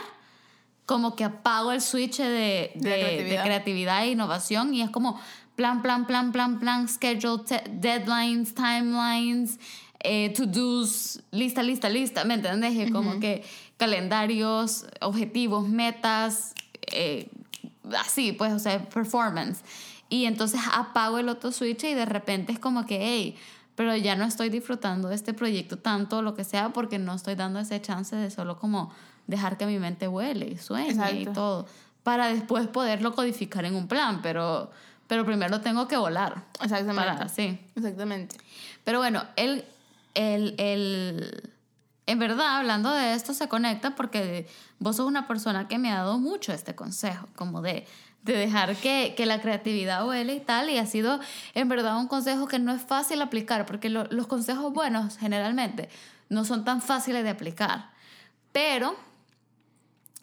como 0.86 1.14
que 1.14 1.24
apago 1.24 1.72
el 1.72 1.80
switch 1.80 2.18
de, 2.18 2.72
De 2.74 2.90
de- 2.90 3.24
de 3.24 3.40
creatividad. 3.42 4.04
e 4.04 4.10
innovación 4.12 4.74
y 4.74 4.82
es 4.82 4.90
como 4.90 5.20
plan, 5.56 5.82
plan, 5.82 6.06
plan, 6.06 6.32
plan, 6.32 6.58
plan, 6.58 6.88
schedule, 6.88 7.42
deadlines, 7.70 8.54
timelines, 8.54 9.58
eh, 10.00 10.32
to-dos, 10.34 11.20
lista, 11.30 11.62
lista, 11.62 11.88
lista, 11.88 12.24
¿me 12.24 12.34
entiendes? 12.34 12.76
Es 12.76 12.90
Como 12.90 13.20
que 13.20 13.44
calendarios, 13.76 14.86
objetivos, 15.00 15.68
metas, 15.68 16.54
eh, 16.90 17.28
así, 17.98 18.32
pues, 18.32 18.52
o 18.52 18.58
sea, 18.58 18.88
performance. 18.88 19.60
Y 20.08 20.26
entonces 20.26 20.60
apago 20.72 21.18
el 21.18 21.28
otro 21.28 21.52
switch 21.52 21.84
y 21.84 21.94
de 21.94 22.04
repente 22.04 22.52
es 22.52 22.58
como 22.58 22.86
que, 22.86 22.98
hey, 23.00 23.36
pero 23.74 23.96
ya 23.96 24.16
no 24.16 24.24
estoy 24.24 24.50
disfrutando 24.50 25.08
de 25.08 25.14
este 25.14 25.32
proyecto 25.32 25.78
tanto, 25.78 26.22
lo 26.22 26.34
que 26.34 26.44
sea, 26.44 26.70
porque 26.70 26.98
no 26.98 27.14
estoy 27.14 27.34
dando 27.34 27.58
ese 27.60 27.80
chance 27.80 28.14
de 28.14 28.30
solo 28.30 28.58
como 28.58 28.92
dejar 29.26 29.56
que 29.56 29.66
mi 29.66 29.78
mente 29.78 30.06
vuele 30.06 30.48
y 30.48 30.58
sueñe 30.58 30.88
y 30.88 30.92
Exacto. 30.92 31.32
todo, 31.32 31.66
para 32.02 32.26
después 32.28 32.66
poderlo 32.66 33.14
codificar 33.14 33.64
en 33.64 33.74
un 33.74 33.88
plan, 33.88 34.20
pero, 34.22 34.70
pero 35.06 35.24
primero 35.24 35.60
tengo 35.60 35.88
que 35.88 35.96
volar. 35.96 36.44
Exactamente. 36.60 37.10
Para, 37.12 37.28
sí. 37.28 37.58
Exactamente. 37.74 38.36
Pero 38.84 38.98
bueno, 38.98 39.24
el, 39.36 39.64
el, 40.14 40.54
el, 40.58 41.50
en 42.06 42.18
verdad, 42.18 42.58
hablando 42.58 42.92
de 42.92 43.14
esto, 43.14 43.32
se 43.34 43.48
conecta 43.48 43.94
porque 43.94 44.46
vos 44.78 44.96
sos 44.96 45.06
una 45.06 45.26
persona 45.28 45.68
que 45.68 45.78
me 45.78 45.90
ha 45.92 45.96
dado 45.98 46.18
mucho 46.18 46.52
este 46.52 46.74
consejo, 46.74 47.28
como 47.36 47.62
de, 47.62 47.86
de 48.22 48.36
dejar 48.36 48.74
que, 48.76 49.14
que 49.16 49.24
la 49.26 49.40
creatividad 49.40 50.06
huele 50.06 50.34
y 50.34 50.40
tal, 50.40 50.68
y 50.70 50.78
ha 50.78 50.86
sido 50.86 51.20
en 51.54 51.68
verdad 51.68 51.96
un 51.98 52.08
consejo 52.08 52.46
que 52.48 52.58
no 52.58 52.72
es 52.72 52.82
fácil 52.82 53.22
aplicar, 53.22 53.66
porque 53.66 53.88
lo- 53.88 54.04
los 54.10 54.26
consejos 54.26 54.72
buenos 54.72 55.16
generalmente 55.18 55.88
no 56.28 56.44
son 56.44 56.64
tan 56.64 56.82
fáciles 56.82 57.22
de 57.24 57.30
aplicar, 57.30 57.90
pero, 58.52 58.96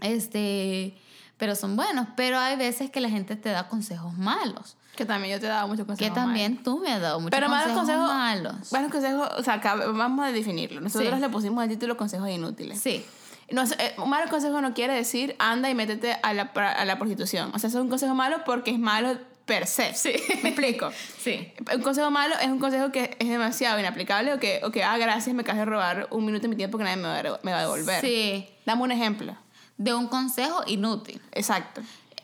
este, 0.01 0.97
pero 1.37 1.55
son 1.55 1.75
buenos, 1.75 2.07
pero 2.15 2.37
hay 2.39 2.55
veces 2.55 2.89
que 2.91 3.01
la 3.01 3.09
gente 3.09 3.35
te 3.35 3.49
da 3.49 3.67
consejos 3.67 4.17
malos. 4.17 4.75
Que 4.99 5.05
también 5.05 5.33
yo 5.35 5.39
te 5.39 5.45
he 5.45 5.49
dado 5.49 5.65
muchos 5.69 5.85
Que 5.85 5.87
consejos. 5.87 6.13
también 6.15 6.61
tú 6.61 6.79
me 6.79 6.91
has 6.91 6.99
dado 7.01 7.21
muchos 7.21 7.31
Pero 7.31 7.47
malos 7.49 7.71
consejos, 7.73 8.09
consejos. 8.09 8.13
malos. 8.53 8.69
Buenos 8.69 8.91
consejos, 8.91 9.29
o 9.37 9.43
sea, 9.43 9.53
acá 9.53 9.75
vamos 9.75 10.25
a 10.27 10.31
definirlo. 10.33 10.81
Nosotros 10.81 11.13
Sí. 11.15 11.21
le 11.21 11.29
pusimos 11.29 11.63
el 11.63 11.69
título 11.69 11.95
consejos 11.95 12.29
inútiles. 12.29 12.79
Sí. 12.81 13.05
No, 13.49 13.63
eh, 13.63 13.95
un 13.97 14.09
mal 14.09 14.29
consejo 14.29 14.59
no 14.59 14.73
quiere 14.73 14.93
decir 14.93 15.35
anda 15.39 15.69
y 15.69 15.73
métete 15.73 16.17
a 16.21 16.33
la, 16.33 16.43
a 16.53 16.83
la 16.85 16.97
prostitución. 16.99 17.49
O 17.55 17.59
sea, 17.59 17.69
eso 17.69 17.77
es 17.79 17.83
un 17.83 17.89
consejo 17.89 18.13
malo 18.13 18.41
porque 18.45 18.71
es 18.71 18.77
malo 18.77 19.17
per 19.45 19.65
se. 19.67 19.93
Sí. 19.95 20.11
¿Me 20.43 20.49
explico? 20.49 20.91
Sí. 21.23 21.51
Un 21.73 21.81
consejo 21.81 22.11
malo 22.11 22.35
es 22.41 22.47
un 22.47 22.59
consejo 22.59 22.91
que 22.91 23.15
es 23.19 23.29
demasiado 23.29 23.79
inaplicable 23.79 24.33
o 24.33 24.39
que, 24.39 24.59
o 24.65 24.69
que 24.71 24.83
ah, 24.83 24.97
gracias, 24.97 25.33
me 25.33 25.43
acabas 25.43 25.59
de 25.59 25.65
robar 25.65 26.07
un 26.11 26.25
minuto 26.25 26.41
de 26.43 26.47
mi 26.49 26.55
tiempo 26.57 26.77
que 26.77 26.83
nadie 26.83 26.97
me 26.97 27.07
va, 27.07 27.19
a- 27.19 27.39
me 27.41 27.51
va 27.53 27.59
a 27.59 27.61
devolver. 27.61 28.01
Sí. 28.01 28.47
Dame 28.65 28.81
un 28.83 28.91
ejemplo. 28.91 29.35
De 29.77 29.93
un 29.93 30.07
consejo 30.09 30.61
inútil. 30.67 31.21
Exacto. 31.31 31.81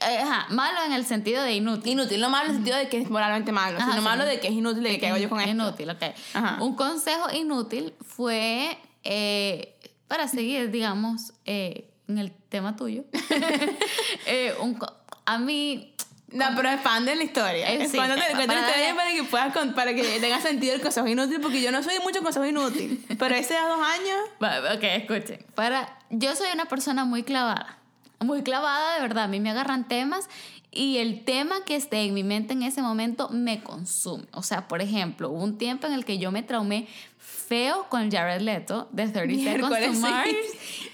Eh, 0.08 0.20
Ajá, 0.20 0.48
malo 0.50 0.80
en 0.86 0.92
el 0.94 1.06
sentido 1.06 1.42
de 1.44 1.54
inútil. 1.54 1.94
Inútil, 1.94 2.22
no 2.22 2.30
malo 2.30 2.46
en 2.46 2.52
el 2.52 2.56
sentido 2.58 2.78
de 2.78 2.90
que 2.90 2.98
es 3.02 3.10
moralmente 3.10 3.52
malo, 3.52 3.78
Ajá, 3.78 3.88
sino 3.92 4.02
sí. 4.02 4.08
malo 4.08 4.26
de 4.26 4.40
que 4.40 4.48
es 4.48 4.54
inútil, 4.54 4.84
de 4.84 5.00
que 5.00 5.08
hago 5.08 5.18
yo 5.18 5.30
con 5.30 5.40
esto. 5.40 5.52
Inútil, 5.52 5.90
ok. 5.90 6.04
Ajá. 6.34 6.58
Un 6.64 6.76
consejo 6.76 7.32
inútil 7.34 7.94
fue 8.06 8.78
eh, 9.04 9.76
para 10.08 10.28
seguir, 10.28 10.70
digamos, 10.72 11.34
eh, 11.46 11.90
en 12.08 12.18
el 12.20 12.32
tema 12.50 12.76
tuyo. 12.76 13.04
Eh, 14.28 14.54
un 14.60 14.78
a 15.26 15.38
mí, 15.40 15.94
No, 16.32 16.46
pero 16.56 16.70
expande 16.70 17.16
la 17.16 17.24
historia. 17.24 17.72
Eh, 17.72 17.78
sí, 17.88 17.98
Expande 17.98 18.16
para 18.46 18.62
la 18.62 18.68
historia 18.68 18.96
para 18.96 19.12
que 19.12 19.24
puedas 19.24 19.54
con- 19.54 19.74
para 19.74 19.94
que 19.96 20.20
tenga 20.20 20.40
sentido 20.42 20.74
el 20.76 20.82
consejo 20.82 21.08
inútil, 21.08 21.40
porque 21.42 21.62
yo 21.62 21.72
no 21.72 21.82
soy 21.84 22.00
mucho 22.04 22.22
consejo 22.22 22.46
inútil. 22.46 23.04
Pero 23.18 23.36
ese 23.36 23.58
a 23.58 23.68
dos 23.68 23.80
años. 23.82 24.20
Ok, 24.76 24.84
escuchen. 24.84 25.46
Para, 25.56 25.98
yo 26.10 26.36
soy 26.36 26.48
una 26.54 26.66
persona 26.66 27.06
muy 27.06 27.24
clavada. 27.24 27.80
Muy 28.20 28.44
clavada, 28.44 28.96
de 28.96 29.02
verdad. 29.02 29.26
A 29.26 29.28
mí 29.28 29.40
me 29.40 29.50
agarran 29.50 29.88
temas 29.88 30.30
y 30.72 30.98
el 30.98 31.24
tema 31.24 31.64
que 31.66 31.76
esté 31.76 32.02
en 32.04 32.14
mi 32.14 32.24
mente 32.24 32.54
en 32.54 32.64
ese 32.64 32.82
momento 32.82 33.30
me 33.30 33.64
consume. 33.64 34.26
O 34.34 34.44
sea, 34.44 34.68
por 34.68 34.82
ejemplo, 34.82 35.30
hubo 35.30 35.44
un 35.44 35.58
tiempo 35.58 35.88
en 35.88 35.94
el 35.94 36.06
que 36.06 36.18
yo 36.18 36.32
me 36.32 36.44
traumé 36.44 36.88
feo 37.18 37.88
con 37.90 38.12
Jared 38.12 38.42
Leto 38.42 38.90
de 38.92 39.08
30 39.08 39.52
Seconds 39.52 39.80
to 39.80 39.94
sí. 39.94 40.00
Mars 40.00 40.36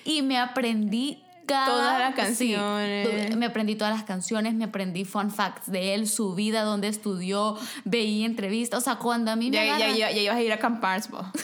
y 0.06 0.22
me 0.22 0.38
aprendí 0.38 1.24
cada- 1.52 1.66
Todas 1.68 2.00
las 2.00 2.10
sí, 2.12 2.16
canciones. 2.54 3.30
tu- 3.32 3.38
me 3.38 3.46
aprendí 3.46 3.76
todas 3.76 3.94
las 3.94 4.04
canciones, 4.04 4.54
me 4.54 4.66
aprendí 4.66 5.06
fun 5.06 5.32
facts 5.32 5.72
de 5.72 5.94
él, 5.94 6.08
su 6.08 6.34
vida, 6.36 6.64
dónde 6.64 6.88
estudió, 6.88 7.58
veía 7.86 8.26
entrevistas. 8.26 8.80
O 8.80 8.84
sea, 8.84 8.96
cuando 8.96 9.32
a 9.32 9.36
mí 9.36 9.50
me 9.50 9.58
Ya, 9.58 9.66
ya, 9.66 9.76
agarran- 9.78 9.96
ya, 9.98 10.12
ya 10.12 10.22
ibas 10.22 10.36
a 10.38 10.42
ir 10.42 10.52
a 10.52 10.56
acampar, 10.56 11.02
vos. 11.10 11.26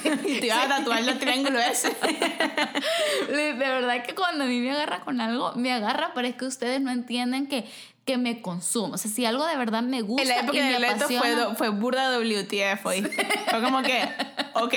y 0.26 0.40
te 0.40 0.46
ibas 0.46 0.64
a 0.66 0.68
tatuar 0.68 1.00
el 1.08 1.18
triángulo 1.18 1.58
ese. 1.60 1.90
De 3.30 3.52
verdad 3.54 4.02
que 4.04 4.14
cuando 4.14 4.44
a 4.44 4.46
mí 4.46 4.60
me 4.60 4.72
agarra 4.72 5.00
con 5.00 5.20
algo, 5.20 5.52
me 5.54 5.72
agarra, 5.72 6.12
pero 6.14 6.26
es 6.28 6.34
que 6.34 6.44
ustedes 6.46 6.80
no 6.80 6.90
entienden 6.90 7.46
que, 7.46 7.64
que 8.04 8.18
me 8.18 8.40
consume. 8.42 8.94
O 8.94 8.98
sea, 8.98 9.10
si 9.10 9.24
algo 9.24 9.46
de 9.46 9.56
verdad 9.56 9.82
me 9.82 10.00
gusta 10.02 10.22
En 10.22 10.28
la 10.28 10.40
época 10.40 10.58
y 10.58 10.62
me 10.62 10.78
de 10.80 10.96
fue, 11.18 11.54
fue 11.56 11.68
burda 11.70 12.10
WTF, 12.18 12.86
¿oíste? 12.86 13.28
Fue 13.50 13.62
como 13.62 13.82
que, 13.82 14.08
ok. 14.54 14.74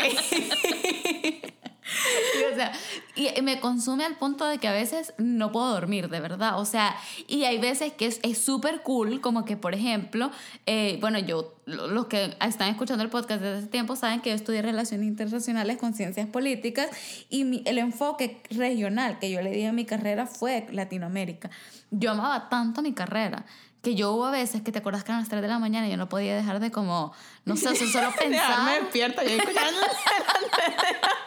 Sí, 2.34 2.40
o 2.52 2.56
sea, 2.56 2.72
y 3.16 3.42
me 3.42 3.60
consume 3.60 4.06
al 4.06 4.16
punto 4.16 4.48
de 4.48 4.58
que 4.58 4.68
a 4.68 4.72
veces 4.72 5.14
no 5.18 5.52
puedo 5.52 5.70
dormir, 5.72 6.10
de 6.10 6.20
verdad. 6.20 6.60
O 6.60 6.66
sea, 6.66 6.96
y 7.28 7.44
hay 7.44 7.60
veces 7.60 7.94
que 7.94 8.08
es 8.08 8.38
súper 8.38 8.82
cool, 8.82 9.22
como 9.22 9.46
que, 9.46 9.58
por 9.58 9.74
ejemplo, 9.76 10.32
eh, 10.66 10.98
bueno, 11.02 11.20
yo, 11.20 11.54
lo- 11.66 11.88
los 11.88 12.08
que 12.08 12.36
están 12.42 12.70
escuchando 12.70 13.04
el 13.04 13.10
podcast 13.10 13.42
desde 13.42 13.58
hace 13.60 13.68
tiempo 13.68 13.96
saben 13.96 14.22
que 14.22 14.30
yo 14.30 14.36
estudié 14.36 14.62
Relaciones 14.62 15.06
Internacionales 15.08 15.78
con 15.78 15.94
Ciencias 15.94 16.28
Políticas 16.28 16.90
y 17.30 17.44
mi- 17.44 17.62
el 17.66 17.78
enfoque 17.78 18.42
regional 18.50 19.20
que 19.20 19.30
yo 19.30 19.42
le 19.42 19.52
di 19.52 19.66
a 19.66 19.74
mi 19.74 19.86
carrera 19.86 20.26
fue 20.26 20.66
Latinoamérica. 20.72 21.50
Yo 21.92 22.12
amaba 22.12 22.50
tanto 22.50 22.82
mi 22.82 22.94
carrera 22.94 23.46
que 23.82 23.96
yo 23.96 24.14
hubo 24.14 24.32
veces 24.32 24.62
que 24.62 24.72
te 24.72 24.80
acuerdas 24.80 25.04
que 25.04 25.12
a 25.12 25.18
las 25.20 25.28
3 25.28 25.42
de 25.42 25.50
la 25.50 25.60
mañana 25.60 25.90
yo 25.90 25.98
no 25.98 26.08
podía 26.08 26.34
dejar 26.38 26.62
de 26.62 26.72
como, 26.72 27.12
no 27.46 27.58
sé, 27.58 27.70
o 27.70 27.76
sea, 27.76 27.88
solo 27.88 28.14
pensar. 28.20 28.82
despierta, 28.82 29.24
yo 29.24 29.30
escuchando 29.32 29.80
de 29.82 29.88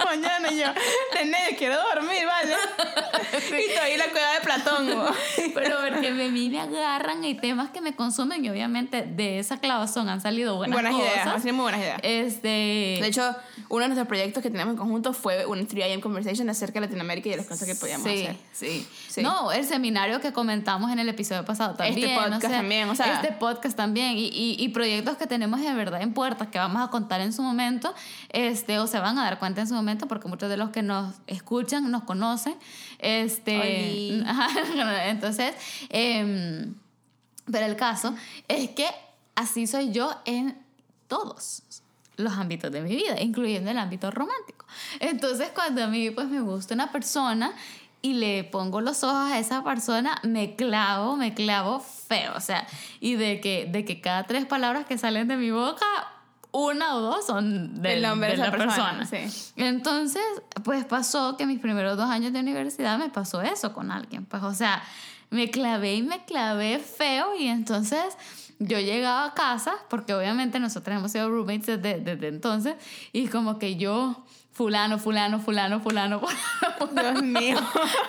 la 0.01 0.05
mañana 0.05 0.51
y 0.51 0.59
yo, 0.59 0.67
René, 1.13 1.57
quiero 1.59 1.77
dormir, 1.95 2.25
¿vale? 2.27 2.55
Y 3.37 3.75
todavía 3.75 3.99
la 3.99 4.11
cueva 4.11 4.33
de 4.35 4.41
Platón, 4.41 4.87
vos. 4.95 5.17
Pero 5.55 5.77
porque 5.89 6.11
me 6.13 6.29
vine 6.31 6.61
agarran 6.61 7.23
y 7.25 7.35
temas 7.35 7.71
que 7.71 7.81
me 7.81 7.95
consumen 7.95 8.45
y 8.45 8.49
obviamente 8.49 9.03
de 9.03 9.39
esa 9.39 9.59
clavazón 9.59 10.09
han 10.09 10.21
salido 10.21 10.57
buenas, 10.57 10.75
Buenas 10.75 10.93
cosas. 10.95 11.09
ideas, 11.13 11.27
han 11.27 11.43
sido 11.43 11.55
muy 11.55 11.63
buenas 11.65 11.81
ideas. 11.81 12.01
Este, 12.03 12.49
De 12.49 13.07
hecho, 13.07 13.35
uno 13.69 13.83
de 13.83 13.89
nuestros 13.89 14.09
proyectos 14.09 14.43
que 14.43 14.51
tenemos 14.51 14.73
en 14.73 14.79
conjunto 14.79 15.13
fue 15.13 15.45
un 15.45 15.67
3am 15.69 16.01
Conversation 16.01 16.49
acerca 16.49 16.75
de 16.81 16.87
Latinoamérica 16.87 17.29
y 17.29 17.33
de 17.33 17.37
las 17.39 17.47
cosas 17.47 17.69
que 17.69 17.75
podíamos 17.75 18.09
sí, 18.09 18.23
hacer. 18.23 18.37
sí, 18.53 18.87
Sí. 19.09 19.23
No, 19.23 19.51
el 19.53 19.65
seminario 19.65 20.21
que 20.21 20.33
comentamos 20.33 20.91
en 20.93 20.99
el 20.99 21.09
episodio 21.09 21.45
pasado 21.45 21.75
también. 21.75 22.15
podcast 22.17 22.37
o 22.37 22.41
sea, 22.49 22.51
también, 22.59 22.89
o 22.89 22.95
sea. 22.95 23.15
Este 23.21 23.33
podcast 23.33 23.77
también. 23.77 24.13
Y, 24.19 24.27
y, 24.29 24.57
y 24.59 24.69
proyectos 24.71 25.17
que 25.17 25.27
tenemos 25.27 25.61
de 25.61 25.73
verdad 25.73 26.03
en 26.07 26.15
puertas 26.15 26.49
que 26.49 26.59
vamos 26.59 26.83
a 26.83 26.91
contar 26.91 27.21
en 27.21 27.33
su 27.33 27.43
momento. 27.43 27.95
Este, 28.31 28.79
o 28.79 28.87
se 28.87 28.99
van 28.99 29.19
a 29.19 29.25
dar 29.25 29.39
cuenta 29.39 29.61
en 29.61 29.69
su 29.69 29.75
momento 29.75 30.07
porque 30.07 30.29
muchos 30.29 30.49
de 30.49 30.57
los 30.57 30.71
que 30.71 30.83
nos 30.83 31.15
escuchan 31.27 31.91
nos 31.91 32.05
conocen. 32.05 32.57
Este, 32.99 34.23
ajá, 34.27 35.09
entonces, 35.09 35.55
em, 35.89 36.75
pero 37.51 37.67
el 37.67 37.77
caso 37.77 38.15
es 38.49 38.71
que 38.71 38.87
así 39.35 39.67
soy 39.67 39.93
yo 39.93 40.11
en 40.25 40.57
todos 41.09 41.63
los 42.17 42.33
ámbitos 42.33 42.73
de 42.73 42.81
mi 42.81 42.97
vida, 42.97 43.21
incluyendo 43.21 43.71
el 43.71 43.79
ámbito 43.79 44.11
romántico. 44.11 44.65
Entonces, 45.01 45.51
cuando 45.55 45.85
a 45.85 45.87
mí 45.87 46.11
pues 46.11 46.29
me 46.29 46.41
gusta 46.41 46.75
una 46.75 46.91
persona 46.91 47.53
y 48.03 48.15
le 48.15 48.45
pongo 48.45 48.81
los 48.81 49.03
ojos 49.05 49.33
a 49.33 49.39
esa 49.39 49.65
persona, 49.65 50.21
me 50.23 50.55
clavo, 50.55 51.17
me 51.17 51.35
clavo 51.35 51.81
feo, 51.81 52.35
o 52.37 52.41
sea, 52.41 52.67
y 53.01 53.15
de 53.15 53.41
que, 53.41 53.67
de 53.71 53.85
que 53.85 54.01
cada 54.01 54.25
tres 54.25 54.47
palabras 54.47 54.87
que 54.87 54.97
salen 54.99 55.29
de 55.29 55.37
mi 55.37 55.51
boca, 55.51 55.87
una 56.53 56.95
o 56.95 57.01
dos 57.01 57.27
son 57.27 57.83
del 57.83 57.99
El 57.99 58.03
nombre 58.03 58.31
de 58.31 58.37
la 58.39 58.51
persona, 58.51 58.99
persona. 58.99 59.29
sí. 59.29 59.53
Entonces, 59.57 60.23
pues 60.65 60.85
pasó 60.85 61.37
que 61.37 61.45
mis 61.47 61.59
primeros 61.61 61.97
dos 61.97 62.09
años 62.09 62.33
de 62.33 62.41
universidad 62.41 62.99
me 62.99 63.11
pasó 63.11 63.43
eso 63.43 63.73
con 63.75 63.91
alguien. 63.91 64.25
Pues, 64.25 64.43
o 64.43 64.55
sea, 64.55 64.83
me 65.31 65.51
clavé 65.51 65.97
y 65.97 66.03
me 66.03 66.25
clavé 66.25 66.79
feo 66.79 67.35
y 67.37 67.49
entonces 67.49 68.17
yo 68.59 68.79
llegaba 68.81 69.27
a 69.27 69.35
casa, 69.35 69.75
porque 69.91 70.15
obviamente 70.15 70.59
nosotros 70.59 70.97
hemos 70.97 71.13
sido 71.13 71.29
roommates 71.29 71.83
desde, 71.83 72.01
desde 72.01 72.29
entonces, 72.29 72.77
y 73.13 73.29
como 73.29 73.59
que 73.59 73.77
yo, 73.77 74.25
fulano, 74.57 74.99
fulano, 74.99 75.39
fulano, 75.39 75.81
fulano, 75.81 76.21
fulano, 76.79 77.11
Dios 77.13 77.23
mío. 77.23 77.59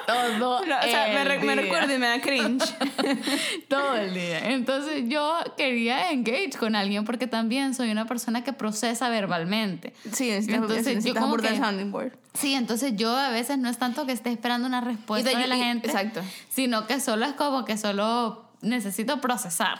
todo 0.05 0.37
No, 0.65 0.77
o 0.79 0.83
sea, 0.83 1.07
me, 1.13 1.23
re- 1.25 1.39
me 1.39 1.55
recuerdo 1.55 1.93
y 1.93 1.97
me 1.97 2.07
da 2.07 2.21
cringe. 2.21 2.63
todo 3.67 3.95
el 3.95 4.13
día. 4.13 4.49
Entonces 4.51 5.03
yo 5.07 5.37
quería 5.57 6.11
engage 6.11 6.51
con 6.57 6.75
alguien 6.75 7.03
porque 7.03 7.27
también 7.27 7.75
soy 7.75 7.91
una 7.91 8.05
persona 8.05 8.43
que 8.43 8.53
procesa 8.53 9.09
verbalmente. 9.09 9.93
Sí, 10.13 10.29
necesitas, 10.29 10.61
Entonces, 10.61 11.03
yo 11.03 11.13
como 11.15 11.35
que- 11.37 11.49
el 11.49 11.57
sounding 11.57 11.91
board. 11.91 12.13
Sí, 12.33 12.53
entonces 12.53 12.93
yo 12.95 13.15
a 13.17 13.29
veces 13.29 13.57
no 13.57 13.67
es 13.67 13.77
tanto 13.77 14.05
que 14.05 14.11
esté 14.13 14.29
esperando 14.31 14.67
una 14.67 14.79
respuesta 14.79 15.37
de 15.37 15.47
la 15.47 15.55
gente, 15.57 15.87
exacto. 15.87 16.21
sino 16.49 16.85
que 16.87 16.99
solo 17.01 17.25
es 17.25 17.33
como 17.33 17.65
que 17.65 17.77
solo 17.77 18.45
necesito 18.61 19.19
procesar 19.19 19.79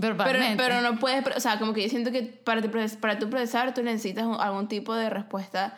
Pero, 0.00 0.14
verbalmente. 0.16 0.56
pero 0.62 0.80
no 0.82 0.98
puedes, 0.98 1.24
o 1.36 1.40
sea, 1.40 1.58
como 1.58 1.72
que 1.74 1.82
yo 1.82 1.88
siento 1.88 2.10
que 2.12 2.22
para 2.22 2.62
para 3.00 3.18
tu 3.18 3.28
procesar 3.28 3.74
tú 3.74 3.82
necesitas 3.82 4.24
algún 4.38 4.68
tipo 4.68 4.94
de 4.94 5.10
respuesta. 5.10 5.76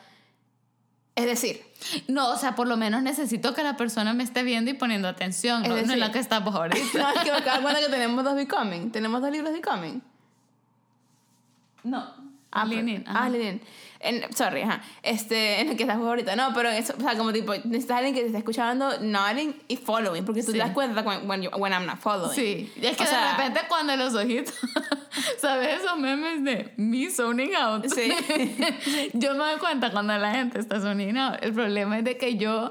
Es 1.19 1.27
decir, 1.27 1.63
No, 2.09 2.31
o 2.31 2.37
sea, 2.37 2.55
por 2.55 2.67
lo 2.69 2.77
menos 2.77 3.03
necesito 3.03 3.55
que 3.55 3.63
la 3.63 3.77
persona 3.77 4.13
me 4.15 4.25
esté 4.25 4.43
viendo 4.43 4.71
y 4.71 4.75
poniendo 4.75 5.07
atención, 5.09 5.63
Es 5.63 5.69
no, 5.69 5.75
no 5.77 5.81
decir- 5.83 5.95
en 5.95 6.01
lo 6.01 6.11
que 6.13 6.19
estamos 6.19 6.55
ahorita. 6.55 6.79
no, 6.99 7.09
es 7.11 7.21
que 7.21 7.31
me 7.31 7.37
acabo 7.39 7.69
de 7.69 7.75
que 7.77 7.89
tenemos 7.89 8.25
dos 8.25 8.35
Becoming. 8.35 8.91
Tenemos 8.91 9.21
dos 9.21 9.31
libros 9.31 9.51
de 9.53 9.59
Becoming. 9.59 10.03
no. 11.85 12.29
Ah, 12.51 12.65
Lenin, 12.65 13.03
pero- 13.05 13.11
ajá. 13.11 13.25
ah, 13.27 13.29
Lenin. 13.29 13.61
En, 14.01 14.35
sorry, 14.35 14.63
ajá. 14.63 14.81
Este, 15.03 15.61
en 15.61 15.69
el 15.69 15.77
que 15.77 15.83
estás 15.83 15.99
ahorita. 15.99 16.35
No, 16.35 16.55
pero 16.55 16.71
eso, 16.71 16.95
o 16.97 17.01
sea, 17.01 17.15
como 17.19 17.31
tipo, 17.33 17.53
necesitas 17.65 17.99
alguien 17.99 18.15
que 18.15 18.21
te 18.23 18.27
esté 18.29 18.39
escuchando, 18.39 18.99
nodding 19.01 19.55
y 19.69 19.77
following, 19.77 20.25
porque 20.25 20.41
tú 20.41 20.47
Sí. 20.47 20.53
te 20.53 20.59
das 20.59 20.71
cuenta 20.71 21.03
when, 21.03 21.29
when, 21.29 21.43
you- 21.43 21.51
when 21.51 21.73
I'm 21.75 21.85
not 21.85 21.99
following. 21.99 22.35
Sí, 22.35 22.73
y 22.77 22.87
es 22.87 22.97
que 22.97 23.03
O 23.03 23.07
de 23.07 23.11
sea, 23.13 23.37
repente 23.37 23.61
cuando 23.69 23.95
los 23.97 24.15
ojitos, 24.15 24.55
¿sabes 25.41 25.81
esos 25.83 25.99
memes 25.99 26.45
de 26.45 26.73
me 26.77 27.11
zoning 27.11 27.55
out? 27.55 27.87
Sí. 27.87 28.13
yo 29.15 29.33
me 29.33 29.39
doy 29.39 29.59
cuenta 29.59 29.91
cuando 29.91 30.17
la 30.19 30.33
gente 30.33 30.59
está 30.61 30.81
zoning 30.81 31.17
out. 31.17 31.37
El 31.43 31.53
problema 31.53 31.99
es 31.99 32.05
de 32.05 32.17
que 32.17 32.37
yo, 32.37 32.71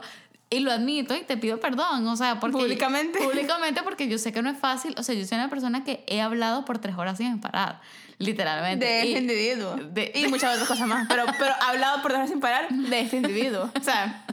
y 0.49 0.59
lo 0.59 0.71
admito 0.71 1.15
y 1.15 1.21
te 1.23 1.37
pido 1.37 1.59
perdón, 1.59 2.07
o 2.07 2.15
sea, 2.15 2.39
porque... 2.39 2.57
Públicamente. 2.57 3.19
Públicamente 3.19 3.81
porque 3.83 4.07
yo 4.07 4.17
sé 4.17 4.31
que 4.31 4.41
no 4.41 4.49
es 4.49 4.57
fácil, 4.57 4.95
o 4.97 5.03
sea, 5.03 5.13
yo 5.15 5.25
soy 5.25 5.37
una 5.37 5.49
persona 5.49 5.83
que 5.83 6.03
he 6.07 6.21
hablado 6.21 6.63
por 6.65 6.79
tres 6.79 6.95
horas 6.97 7.17
sin 7.17 7.39
parar, 7.41 7.81
literalmente. 8.17 8.85
De 8.85 9.05
Y- 9.05 9.07
este 9.09 9.19
individuo. 9.21 9.75
de- 9.75 10.11
y 10.15 10.27
muchas 10.27 10.53
otras 10.53 10.67
cosas 10.67 10.87
más. 10.87 11.07
Pero, 11.07 11.25
pero 11.37 11.53
hablado 11.67 12.01
por 12.01 12.11
dejar 12.13 12.27
sin 12.27 12.39
parar 12.39 12.69
de 12.69 12.99
este 13.01 13.17
individuo. 13.17 13.69
O 13.79 13.83
sea, 13.83 14.23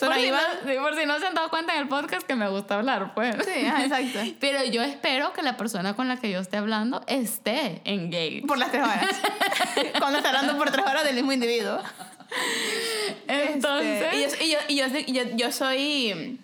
Por 0.00 0.14
si, 0.14 0.30
no, 0.30 0.38
por 0.82 0.96
si 0.96 1.06
no 1.06 1.18
se 1.18 1.26
han 1.26 1.34
dado 1.34 1.48
cuenta 1.48 1.74
en 1.74 1.82
el 1.82 1.88
podcast 1.88 2.26
que 2.26 2.34
me 2.34 2.48
gusta 2.48 2.76
hablar, 2.76 3.14
pues. 3.14 3.36
Sí, 3.44 3.60
exacto. 3.60 4.18
Pero 4.40 4.64
yo 4.64 4.82
espero 4.82 5.32
que 5.32 5.42
la 5.42 5.56
persona 5.56 5.94
con 5.94 6.08
la 6.08 6.16
que 6.16 6.30
yo 6.30 6.40
esté 6.40 6.56
hablando 6.56 7.02
esté 7.06 7.80
engaged. 7.84 8.46
Por 8.46 8.58
las 8.58 8.70
tres 8.70 8.82
horas. 8.82 9.06
Cuando 9.98 10.18
está 10.18 10.30
hablando 10.30 10.58
por 10.58 10.70
tres 10.70 10.84
horas 10.84 11.04
del 11.04 11.14
mismo 11.14 11.32
individuo. 11.32 11.78
Entonces, 13.28 14.06
Este, 14.12 14.44
y, 14.44 14.50
yo, 14.50 14.58
y, 14.68 14.76
yo, 14.76 14.86
y 14.86 15.12
yo, 15.12 15.22
yo, 15.24 15.36
yo 15.36 15.52
soy. 15.52 16.40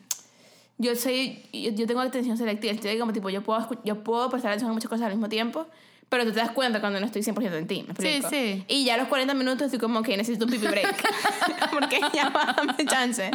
Yo 0.79 0.95
soy. 0.95 1.43
Yo, 1.53 1.87
tengo 1.87 2.01
atención 2.01 2.37
selectiva. 2.37 2.73
Estoy 2.73 2.99
como 2.99 3.13
tipo, 3.13 3.31
yo 3.31 3.43
puedo, 3.43 3.69
yo 3.85 4.03
puedo 4.05 4.31
prestar 4.31 4.53
atención 4.53 4.71
a 4.71 4.75
muchas 4.75 4.89
cosas 4.89 5.07
al 5.07 5.13
mismo 5.13 5.29
tiempo. 5.29 5.67
Pero 6.11 6.25
tú 6.25 6.33
te 6.33 6.39
das 6.39 6.51
cuenta 6.53 6.81
cuando 6.81 6.99
no 7.01 7.07
estoy 7.07 7.21
100% 7.23 7.55
en 7.55 7.67
ti. 7.67 7.85
¿me 7.87 7.95
Sí, 7.97 8.17
explico? 8.17 8.31
sí. 8.31 8.65
Y 8.69 8.85
ya 8.85 8.95
a 8.95 8.97
los 8.97 9.09
40 9.09 9.35
minutos 9.35 9.63
estoy 9.67 9.79
como 9.79 10.03
que 10.03 10.17
necesito 10.17 10.47
un 10.47 10.51
pipi 10.51 10.67
break. 10.67 11.05
Porque 11.73 12.01
ya 12.15 12.31
va, 12.31 12.55
dame 12.57 12.75
chance. 12.87 13.31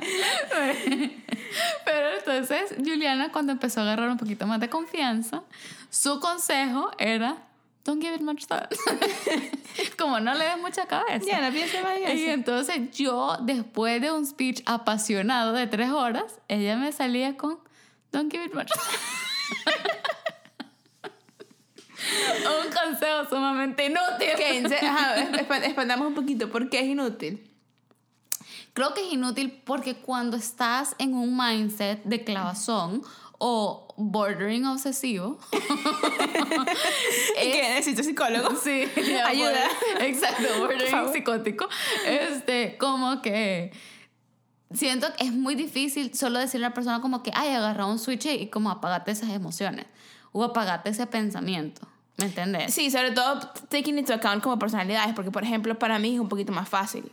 pero 1.85 2.07
entonces 2.17 2.73
Juliana 2.77 3.31
cuando 3.31 3.51
empezó 3.51 3.81
a 3.81 3.83
agarrar 3.83 4.09
un 4.09 4.17
poquito 4.17 4.47
más 4.47 4.59
de 4.59 4.69
confianza, 4.69 5.43
su 5.91 6.19
consejo 6.19 6.89
era 6.97 7.37
don't 7.85 8.01
give 8.01 8.15
it 8.15 8.21
much 8.21 8.45
thought. 8.47 8.73
Como 9.97 10.19
no 10.19 10.33
le 10.33 10.45
des 10.45 10.57
mucha 10.57 10.85
cabeza. 10.87 11.25
Ya, 11.27 11.41
no 11.41 11.51
pienses 11.53 11.83
más 11.83 11.97
en 11.97 12.17
Y 12.17 12.23
entonces 12.25 12.91
yo, 12.91 13.37
después 13.41 14.01
de 14.01 14.11
un 14.11 14.25
speech 14.25 14.63
apasionado 14.65 15.53
de 15.53 15.67
tres 15.67 15.91
horas, 15.91 16.39
ella 16.47 16.75
me 16.77 16.91
salía 16.91 17.35
con 17.37 17.59
Don't 18.11 18.31
give 18.31 18.45
it 18.45 18.53
much. 18.53 18.69
un 22.65 22.71
consejo 22.71 23.29
sumamente 23.29 23.85
inútil. 23.85 24.29
Ok, 24.33 24.39
entonces, 24.41 24.83
ajá, 24.83 25.15
expa- 25.31 25.63
expandamos 25.65 26.07
un 26.07 26.15
poquito. 26.15 26.49
¿Por 26.49 26.69
qué 26.69 26.79
es 26.79 26.85
inútil? 26.85 27.49
Creo 28.73 28.93
que 28.93 29.05
es 29.05 29.13
inútil 29.13 29.61
porque 29.65 29.95
cuando 29.95 30.35
estás 30.37 30.95
en 30.97 31.13
un 31.13 31.37
mindset 31.37 32.03
de 32.05 32.23
clavazón 32.23 33.03
o 33.37 33.93
bordering 33.97 34.65
obsesivo, 34.65 35.37
¿Y 37.43 37.51
que 37.51 37.61
necesito 37.69 38.03
psicólogo? 38.03 38.55
Sí, 38.63 38.85
Ayuda. 39.25 39.65
exacto, 39.99 40.43
bordering 40.59 41.11
psicótico. 41.13 41.67
Este, 42.05 42.77
como 42.77 43.21
que 43.21 43.71
siento 44.73 45.13
que 45.13 45.25
es 45.25 45.31
muy 45.31 45.55
difícil 45.55 46.13
solo 46.15 46.39
decirle 46.39 46.65
a 46.65 46.69
la 46.69 46.73
persona 46.73 47.01
como 47.01 47.21
que, 47.21 47.31
ay, 47.35 47.49
agarra 47.49 47.85
un 47.85 47.99
switch 47.99 48.25
y 48.25 48.47
como 48.47 48.71
apagate 48.71 49.11
esas 49.11 49.29
emociones 49.29 49.85
o 50.31 50.43
apagate 50.43 50.89
ese 50.89 51.05
pensamiento. 51.05 51.87
¿Me 52.17 52.25
entiendes? 52.25 52.73
Sí, 52.73 52.91
sobre 52.91 53.11
todo 53.11 53.39
taking 53.69 53.97
into 53.97 54.13
account 54.13 54.43
como 54.43 54.59
personalidades, 54.59 55.15
porque 55.15 55.31
por 55.31 55.43
ejemplo 55.43 55.77
para 55.79 55.97
mí 55.99 56.13
es 56.15 56.19
un 56.19 56.29
poquito 56.29 56.51
más 56.51 56.69
fácil. 56.69 57.11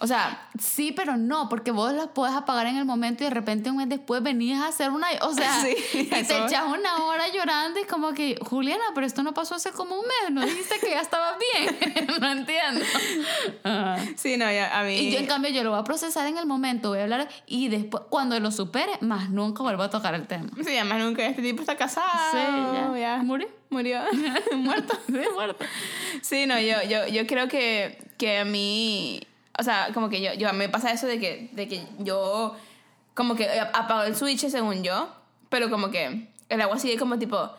O 0.00 0.06
sea, 0.06 0.48
Sí, 0.58 0.92
pero 0.92 1.16
no, 1.16 1.48
porque 1.48 1.70
vos 1.70 1.92
las 1.92 2.08
puedes 2.08 2.34
apagar 2.34 2.66
en 2.66 2.76
el 2.76 2.84
momento 2.84 3.22
y 3.22 3.28
de 3.28 3.34
repente 3.34 3.70
un 3.70 3.76
mes 3.76 3.88
después 3.88 4.22
venís 4.22 4.56
a 4.56 4.68
hacer 4.68 4.90
una, 4.90 5.06
o 5.22 5.32
sea, 5.32 5.60
Sí, 5.62 5.76
y 5.92 6.04
te 6.04 6.20
echas 6.20 6.64
una 6.66 7.04
hora 7.04 7.28
llorando 7.28 7.80
y 7.80 7.84
como 7.84 8.12
que, 8.12 8.38
Juliana, 8.42 8.82
pero 8.94 9.06
esto 9.06 9.22
no 9.22 9.34
pasó 9.34 9.54
hace 9.54 9.70
como 9.72 9.96
un 9.96 10.06
mes, 10.06 10.32
¿no 10.32 10.44
dijiste 10.44 10.78
que 10.80 10.90
ya 10.90 11.00
estabas 11.00 11.36
bien? 11.38 12.06
no 12.20 12.30
entiendo. 12.30 12.84
Ajá. 13.62 13.98
sí, 14.16 14.36
no, 14.36 14.50
ya, 14.50 14.78
a 14.78 14.82
mí... 14.82 14.94
Y 14.94 15.12
yo 15.12 15.18
en 15.18 15.26
cambio 15.26 15.50
yo 15.50 15.62
lo 15.62 15.70
voy 15.70 15.80
a 15.80 15.84
procesar 15.84 16.26
en 16.26 16.38
el 16.38 16.46
momento, 16.46 16.90
voy 16.90 16.98
a 16.98 17.02
hablar 17.04 17.28
y 17.46 17.68
después 17.68 18.04
cuando 18.08 18.38
lo 18.40 18.50
supere, 18.50 18.92
más 19.00 19.30
nunca 19.30 19.62
vuelvo 19.62 19.82
a 19.82 19.90
tocar 19.90 20.14
el 20.14 20.26
tema. 20.26 20.50
Sí, 20.56 20.76
además 20.76 21.00
nunca 21.00 21.26
este 21.26 21.42
tipo 21.42 21.60
está 21.60 21.76
casado. 21.76 22.08
Sí, 22.32 23.00
ya. 23.00 23.18
¿Murió? 23.22 23.48
Murió. 23.70 24.00
Muerto. 24.56 24.98
Sí, 25.06 25.20
muerto. 25.34 25.64
Sí, 26.22 26.46
no, 26.46 26.58
yo, 26.60 26.82
yo, 26.88 27.06
yo 27.06 27.26
creo 27.26 27.48
que, 27.48 27.98
que 28.16 28.38
a 28.38 28.44
mí, 28.44 29.20
o 29.58 29.62
sea, 29.62 29.88
como 29.92 30.08
que 30.08 30.20
yo, 30.22 30.32
yo, 30.34 30.52
me 30.52 30.68
pasa 30.68 30.90
eso 30.92 31.06
de 31.06 31.18
que, 31.18 31.50
de 31.52 31.68
que 31.68 31.82
yo, 31.98 32.54
como 33.14 33.34
que 33.34 33.48
apago 33.60 34.02
el 34.02 34.14
switch 34.16 34.48
según 34.48 34.82
yo, 34.82 35.08
pero 35.48 35.68
como 35.70 35.90
que 35.90 36.28
el 36.48 36.60
agua 36.60 36.78
sigue 36.78 36.96
como 36.96 37.18
tipo, 37.18 37.50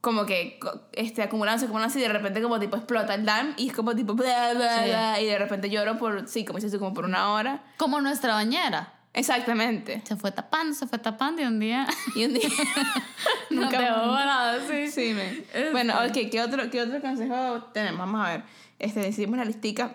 como 0.00 0.26
que 0.26 0.60
este, 0.92 1.22
acumulándose, 1.22 1.64
acumulándose 1.64 1.98
y 1.98 2.02
de 2.02 2.08
repente 2.08 2.40
como 2.42 2.60
tipo 2.60 2.76
explota 2.76 3.14
el 3.14 3.24
dam 3.24 3.54
y 3.56 3.68
es 3.68 3.74
como 3.74 3.94
tipo, 3.96 4.14
bla, 4.14 4.52
bla, 4.54 4.78
Sí. 4.82 4.88
bla, 4.90 5.20
y 5.20 5.26
de 5.26 5.38
repente 5.38 5.70
lloro 5.70 5.98
por, 5.98 6.28
sí, 6.28 6.44
como 6.44 6.58
dices 6.58 6.70
tú, 6.72 6.78
como 6.78 6.94
por 6.94 7.04
una 7.04 7.32
hora. 7.32 7.62
Como 7.78 8.00
nuestra 8.00 8.34
bañera. 8.34 8.94
Exactamente. 9.14 10.02
Se 10.06 10.14
fue 10.16 10.30
tapando, 10.30 10.74
se 10.74 10.86
fue 10.86 10.98
tapando 10.98 11.42
y 11.42 11.46
un 11.46 11.58
día 11.58 11.86
Y 12.14 12.24
un 12.26 12.34
día... 12.34 12.48
nunca 13.50 13.80
más. 13.80 14.26
nada, 14.26 14.58
sí. 14.68 14.88
Sí, 14.90 15.14
me. 15.14 15.38
Este. 15.38 15.70
Bueno, 15.72 15.94
ok, 16.06 16.30
¿qué 16.30 16.42
otro, 16.42 16.70
¿qué 16.70 16.82
otro 16.82 17.00
consejo 17.00 17.64
tenemos? 17.72 17.98
Vamos 17.98 18.24
a 18.26 18.30
ver. 18.30 18.42
Este, 18.78 19.00
decidimos 19.00 19.38
la 19.38 19.44
listica. 19.44 19.90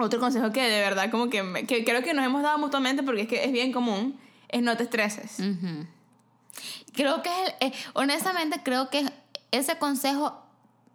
Otro 0.00 0.18
consejo 0.20 0.50
que 0.52 0.62
de 0.62 0.80
verdad 0.80 1.10
como 1.10 1.28
que, 1.30 1.42
me- 1.42 1.66
que 1.66 1.84
creo 1.84 2.02
que 2.02 2.14
nos 2.14 2.24
hemos 2.24 2.42
dado 2.42 2.58
mutuamente 2.58 3.02
porque 3.02 3.22
es 3.22 3.28
que 3.28 3.44
es 3.44 3.52
bien 3.52 3.72
común, 3.72 4.18
es 4.48 4.62
no 4.62 4.76
te 4.76 4.84
estreses. 4.84 5.38
Ujú. 5.40 5.86
Creo 6.94 7.22
que 7.22 7.30
es, 7.44 7.54
eh, 7.60 7.72
honestamente 7.94 8.60
creo 8.64 8.90
que 8.90 9.04
ese 9.52 9.78
consejo, 9.78 10.42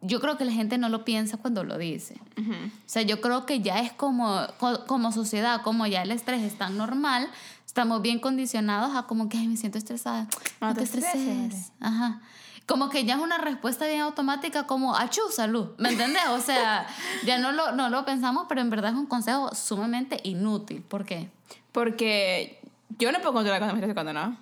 yo 0.02 0.20
creo 0.20 0.38
que 0.38 0.46
la 0.46 0.52
gente 0.52 0.78
no 0.78 0.90
lo 0.90 1.06
piensa 1.06 1.38
cuando 1.38 1.64
lo 1.64 1.78
dice. 1.78 2.16
Ujú. 2.40 2.52
O 2.52 2.70
sea, 2.86 3.02
yo 3.04 3.22
creo 3.22 3.46
que 3.46 3.62
ya 3.62 3.80
es 3.80 3.92
como, 3.94 4.42
co- 4.60 4.86
como 4.86 5.12
sociedad, 5.12 5.62
como 5.62 5.88
ya 5.88 6.02
el 6.04 6.12
estrés 6.12 6.42
es 6.44 6.58
tan 6.58 6.78
normal, 6.78 7.30
estamos 7.66 8.02
bien 8.02 8.20
condicionados 8.20 8.96
a 8.96 9.04
como 9.04 9.30
que, 9.30 9.38
ay, 9.38 9.48
me 9.48 9.58
siento 9.58 9.78
estresada. 9.78 10.28
No, 10.62 10.68
No 10.70 10.74
te 10.74 10.80
te 10.80 10.84
estreses. 10.86 11.16
estreses. 11.16 11.72
Ajá. 11.80 12.22
Como 12.66 12.90
que 12.90 13.06
ya 13.06 13.16
es 13.16 13.22
una 13.22 13.38
respuesta 13.38 13.86
bien 13.86 14.02
automática 14.02 14.66
como, 14.66 14.96
achú, 14.96 15.22
salud. 15.30 15.70
¿Me 15.78 15.90
entiendes? 15.90 16.24
O 16.30 16.42
sea, 16.42 16.88
ya 17.24 17.38
no 17.38 17.52
lo, 17.52 17.74
no 17.74 17.90
lo 17.90 18.06
pensamos, 18.06 18.48
pero 18.50 18.62
en 18.62 18.72
verdad 18.72 18.92
es 18.92 18.98
un 18.98 19.06
consejo 19.06 19.54
sumamente 19.54 20.20
inútil. 20.24 20.82
¿Por 20.82 21.06
qué? 21.06 21.30
Porque 21.72 22.60
yo 22.98 23.12
no 23.12 23.20
puedo 23.20 23.34
controlar 23.34 23.60
cuando 23.60 23.76
me 23.76 23.80
estreso 23.80 23.92
y 23.92 23.94
cuando 23.94 24.14
no. 24.14 24.38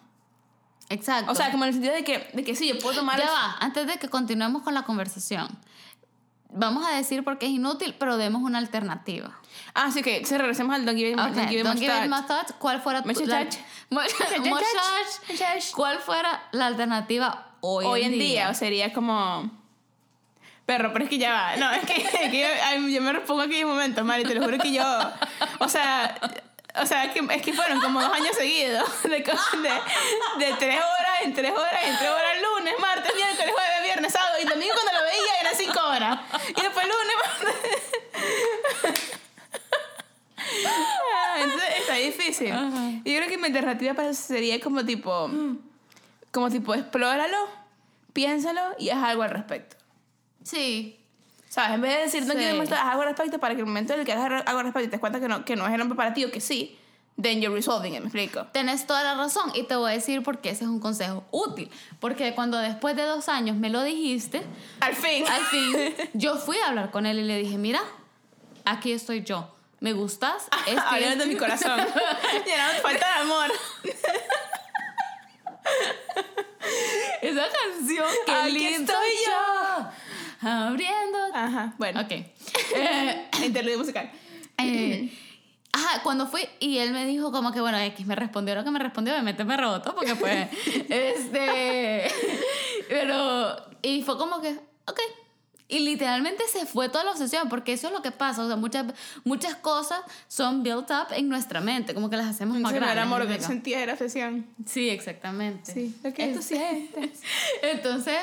Exacto. 0.90 1.32
O 1.32 1.36
sea, 1.36 1.52
como 1.52 1.66
en 1.66 1.70
el 1.70 1.74
sentido 1.74 1.94
de 1.94 2.04
que, 2.04 2.30
de 2.34 2.44
que 2.44 2.56
sí, 2.56 2.68
yo 2.68 2.80
puedo 2.80 2.96
tomar... 2.96 3.20
Ya 3.20 3.30
va, 3.30 3.58
antes 3.60 3.88
de 3.88 3.98
que 3.98 4.08
continuemos 4.08 4.62
con 4.62 4.74
la 4.74 4.84
conversación, 4.84 5.48
vamos 6.50 6.88
a 6.88 6.92
decir 6.92 7.24
por 7.24 7.38
qué 7.40 7.48
es 7.48 7.52
inútil, 7.52 7.96
pero 7.98 8.18
demos 8.18 8.44
una 8.44 8.60
alternativa. 8.60 9.38
Ah, 9.74 9.92
sí, 9.92 10.02
que 10.02 10.26
se 10.26 10.38
regresemos 10.38 10.76
al 10.76 10.86
Don't 10.86 10.98
Give 10.98 11.12
It, 11.12 11.20
Ok, 11.20 11.26
don't 11.26 11.50
give 11.50 11.64
don't 11.64 11.80
give 11.80 12.06
it 12.06 12.10
much 12.10 12.26
thought. 12.28 12.52
¿Cuál 12.60 12.82
fuera 12.82 13.02
la-. 13.02 13.48
¿Cuál 15.76 16.00
fuera 16.00 16.44
la 16.52 16.68
alternativa 16.68 17.53
hoy, 17.66 17.86
Hoy 17.86 18.04
en 18.04 18.20
día, 18.20 18.50
o 18.50 18.54
sería 18.54 18.92
como... 18.92 19.50
Perro, 20.66 20.92
pero 20.92 21.06
es 21.06 21.10
que 21.10 21.18
ya 21.18 21.32
va. 21.32 21.56
No, 21.56 21.72
es 21.72 21.86
que, 21.86 21.94
es 21.94 22.30
que 22.30 22.92
yo, 22.92 23.02
me 23.02 23.14
repongo 23.14 23.42
aquí 23.42 23.60
en 23.60 23.66
un 23.66 23.72
momento, 23.72 24.04
Mari, 24.04 24.24
te 24.24 24.36
lo 24.36 24.44
juro 24.44 24.58
que 24.58 24.74
yo... 24.74 24.84
O 25.60 25.70
sea... 25.70 26.18
O 26.82 26.88
sea, 26.88 27.06
es 27.06 27.12
que, 27.12 27.20
es 27.36 27.42
que 27.44 27.54
fueron 27.54 27.80
como 27.80 28.02
dos 28.02 28.12
años 28.12 28.36
seguidos 28.36 28.90
de, 29.04 29.10
de, 29.10 29.20
de 29.20 30.54
tres 30.58 30.76
horas 30.78 31.22
en 31.24 31.32
tres 31.32 31.52
horas 31.52 31.84
en 31.84 31.96
tres 31.98 32.10
horas 32.10 32.32
lunes, 32.42 32.74
martes, 32.82 33.14
miércoles, 33.16 33.54
jueves, 33.54 33.84
viernes, 33.84 34.12
sábado 34.12 34.38
y 34.42 34.46
domingo 34.46 34.74
cuando 34.74 35.00
lo 35.00 35.06
veía 35.06 35.40
eran 35.40 35.54
cinco 35.56 35.80
horas. 35.88 36.20
Y 36.50 36.62
después 36.62 36.88
lunes, 36.88 37.16
martes... 37.22 39.14
Ah, 40.66 41.38
Entonces 41.42 41.70
está 41.80 41.94
difícil. 41.94 42.52
Ajá. 42.52 42.90
Yo 43.06 43.18
creo 43.18 43.28
que 43.28 43.38
mi 43.38 43.46
alternativa 43.46 44.14
sería 44.14 44.60
como 44.60 44.84
tipo, 44.84 45.30
como 46.34 46.50
tipo, 46.50 46.74
explóralo, 46.74 47.38
piénsalo 48.12 48.62
y 48.78 48.90
haz 48.90 49.04
algo 49.04 49.24
al 49.24 49.30
respecto. 49.30 49.78
Sí. 50.44 51.00
¿Sabes? 51.48 51.76
En 51.76 51.82
vez 51.82 51.96
de 51.96 52.02
decir, 52.02 52.26
no 52.26 52.34
Sí. 52.34 52.40
quiero 52.40 52.62
haz 52.62 52.72
algo 52.72 53.04
al 53.04 53.08
respecto 53.10 53.40
para 53.40 53.54
que 53.56 53.62
el 53.62 53.68
momento 53.68 53.94
en 53.94 54.00
el 54.02 54.06
que 54.06 54.12
hagas 54.14 54.44
algo 54.46 54.60
al 54.60 54.66
respecto 54.66 54.82
y 54.82 54.88
te 54.88 54.92
das 54.92 55.00
cuenta 55.00 55.20
que 55.20 55.28
no, 55.28 55.46
que 55.46 55.56
no 55.56 55.66
es 55.68 55.74
el 55.74 55.80
hombre 55.82 55.96
para 55.96 56.14
ti 56.14 56.26
o 56.26 56.32
que 56.32 56.42
sí, 56.42 56.78
then 57.22 57.40
you're 57.42 57.56
resolving 57.56 57.94
it, 57.94 58.00
¿me 58.00 58.08
explico? 58.08 58.48
Tenés 58.52 58.88
toda 58.88 59.04
la 59.04 59.14
razón 59.14 59.52
y 59.54 59.64
te 59.64 59.76
voy 59.76 59.92
a 59.92 59.94
decir 59.94 60.24
por 60.24 60.40
qué 60.42 60.50
ese 60.50 60.64
es 60.64 60.70
un 60.72 60.80
consejo 60.80 61.24
útil. 61.30 61.70
Porque 62.00 62.34
cuando 62.34 62.58
después 62.58 62.96
de 62.96 63.04
dos 63.04 63.30
años 63.30 63.56
me 63.56 63.70
lo 63.70 63.84
dijiste, 63.84 64.42
Al 64.80 64.96
fin. 64.96 65.24
al 65.28 65.44
fin 65.44 65.96
yo 66.16 66.38
fui 66.38 66.58
a 66.58 66.70
hablar 66.70 66.90
con 66.90 67.06
él 67.06 67.20
y 67.20 67.24
le 67.24 67.38
dije, 67.38 67.58
mira, 67.60 67.82
aquí 68.66 68.92
estoy 68.92 69.24
yo. 69.24 69.56
¿Me 69.80 69.94
gustas? 69.94 70.48
Este- 70.66 70.80
Abriendo 70.80 71.28
mi 71.28 71.36
corazón. 71.36 71.80
Llenando 72.46 72.82
falta 72.82 73.06
de 73.06 73.22
amor. 73.22 73.52
Esa 77.22 77.44
canción, 77.50 78.06
qué 78.26 78.32
Aquí 78.32 78.66
estoy 78.66 79.10
yo. 79.26 80.50
Abriendo. 80.50 81.18
Ajá, 81.34 81.74
bueno. 81.78 82.02
Ok. 82.02 82.12
Eh, 82.76 83.30
Interludio 83.46 83.78
musical. 83.80 84.12
eh, 84.58 85.12
ajá, 85.72 86.02
cuando 86.04 86.28
fui 86.28 86.42
y 86.60 86.80
él 86.80 86.92
me 86.92 87.06
dijo 87.06 87.32
como 87.32 87.52
que, 87.52 87.62
bueno, 87.62 87.78
X 87.80 88.06
me 88.06 88.16
respondió 88.16 88.56
lo 88.56 88.64
que 88.64 88.72
me 88.72 88.80
respondió, 88.80 89.14
obviamente 89.14 89.44
me 89.44 89.56
rebotó 89.58 89.94
porque 89.96 90.16
pues, 90.16 90.48
este, 90.90 92.08
pero, 92.90 93.56
y 93.82 94.02
fue 94.02 94.18
como 94.18 94.42
que, 94.42 94.58
ok. 94.88 95.00
Y 95.74 95.80
literalmente 95.80 96.44
se 96.52 96.66
fue 96.66 96.90
toda 96.90 97.04
la 97.04 97.12
obsesión, 97.12 97.50
porque 97.50 97.74
eso 97.74 97.88
es 97.88 97.94
lo 97.94 98.02
que 98.02 98.12
pasa, 98.12 98.44
o 98.44 98.48
sea, 98.48 98.56
muchas, 98.56 98.86
muchas 99.24 99.56
cosas 99.56 100.00
son 100.28 100.62
built 100.64 100.90
up 100.92 101.08
en 101.14 101.30
nuestra 101.30 101.62
mente, 101.62 101.94
como 101.94 102.10
que 102.10 102.18
las 102.18 102.28
hacemos 102.28 102.58
más 102.60 102.72
grandes. 102.74 102.94
era 102.94 103.04
amor, 103.04 103.20
¿me 103.20 103.24
lo 103.26 103.30
que 103.30 103.36
explico? 103.36 103.54
sentía 103.54 103.80
era 103.82 103.94
obsesión. 103.94 104.46
Sí, 104.66 104.90
exactamente. 104.90 105.74
Sí, 105.74 105.96
lo 106.04 106.14
que. 106.14 106.24
Entonces, 107.64 108.18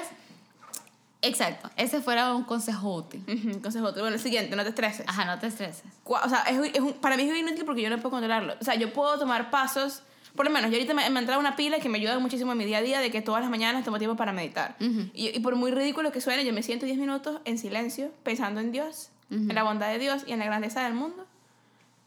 exacto, 1.23 1.71
ese 1.76 2.00
fuera 2.00 2.35
un 2.35 2.45
consejo 2.45 2.95
útil. 2.95 3.23
Entonces 3.26 3.83
otro. 3.83 4.02
Bueno, 4.02 4.16
el 4.16 4.23
siguiente, 4.23 4.54
no 4.57 4.62
te 4.62 4.71
estreses. 4.71 5.07
Ajá, 5.09 5.25
no 5.25 5.38
te 5.38 5.47
estreses. 5.49 5.83
O 6.04 6.28
sea, 6.28 6.42
es, 6.42 6.59
es 6.75 6.80
un- 6.80 6.95
para 6.95 7.16
mí 7.16 7.23
es 7.25 7.37
inútil 7.37 7.64
porque 7.64 7.83
yo 7.83 7.90
no 7.90 7.97
puedo 7.97 8.11
controlarlo. 8.11 8.54
O 8.61 8.64
sea, 8.64 8.75
yo 8.76 8.92
puedo 8.92 9.19
tomar 9.19 9.50
pasos. 9.50 10.02
Por 10.37 10.46
lo 10.46 10.50
menos, 10.52 10.70
yo 10.70 10.76
ahorita 10.76 10.94
me, 10.94 11.08
me 11.10 11.18
ha 11.18 11.20
entrado 11.20 11.40
una 11.40 11.56
pila 11.56 11.78
que 11.80 11.88
me 11.88 11.98
ayuda 11.98 12.18
muchísimo 12.18 12.52
en 12.52 12.59
mi 12.59 12.64
día 12.64 12.78
a 12.78 12.83
día 12.83 13.00
de 13.00 13.11
que 13.11 13.20
todas 13.22 13.40
las 13.42 13.50
mañanas 13.50 13.85
tomo 13.85 13.98
tiempo 13.98 14.16
para 14.16 14.33
meditar. 14.33 14.76
y, 14.78 15.28
y 15.37 15.40
por 15.40 15.57
muy 15.57 15.70
ridículo 15.72 16.12
que 16.12 16.20
suene, 16.20 16.44
yo 16.44 16.52
me 16.52 16.62
siento 16.62 16.87
10 16.87 16.98
minutos 16.98 17.40
en 17.44 17.59
silencio, 17.59 18.11
pensando 18.22 18.61
en 18.61 18.72
Dios, 18.72 19.11
en 19.31 19.55
la 19.55 19.62
bondad 19.62 19.90
de 19.92 19.98
Dios 19.98 20.22
y 20.26 20.33
en 20.33 20.38
la 20.40 20.44
grandeza 20.46 20.83
del 20.85 20.94
mundo. 20.94 21.26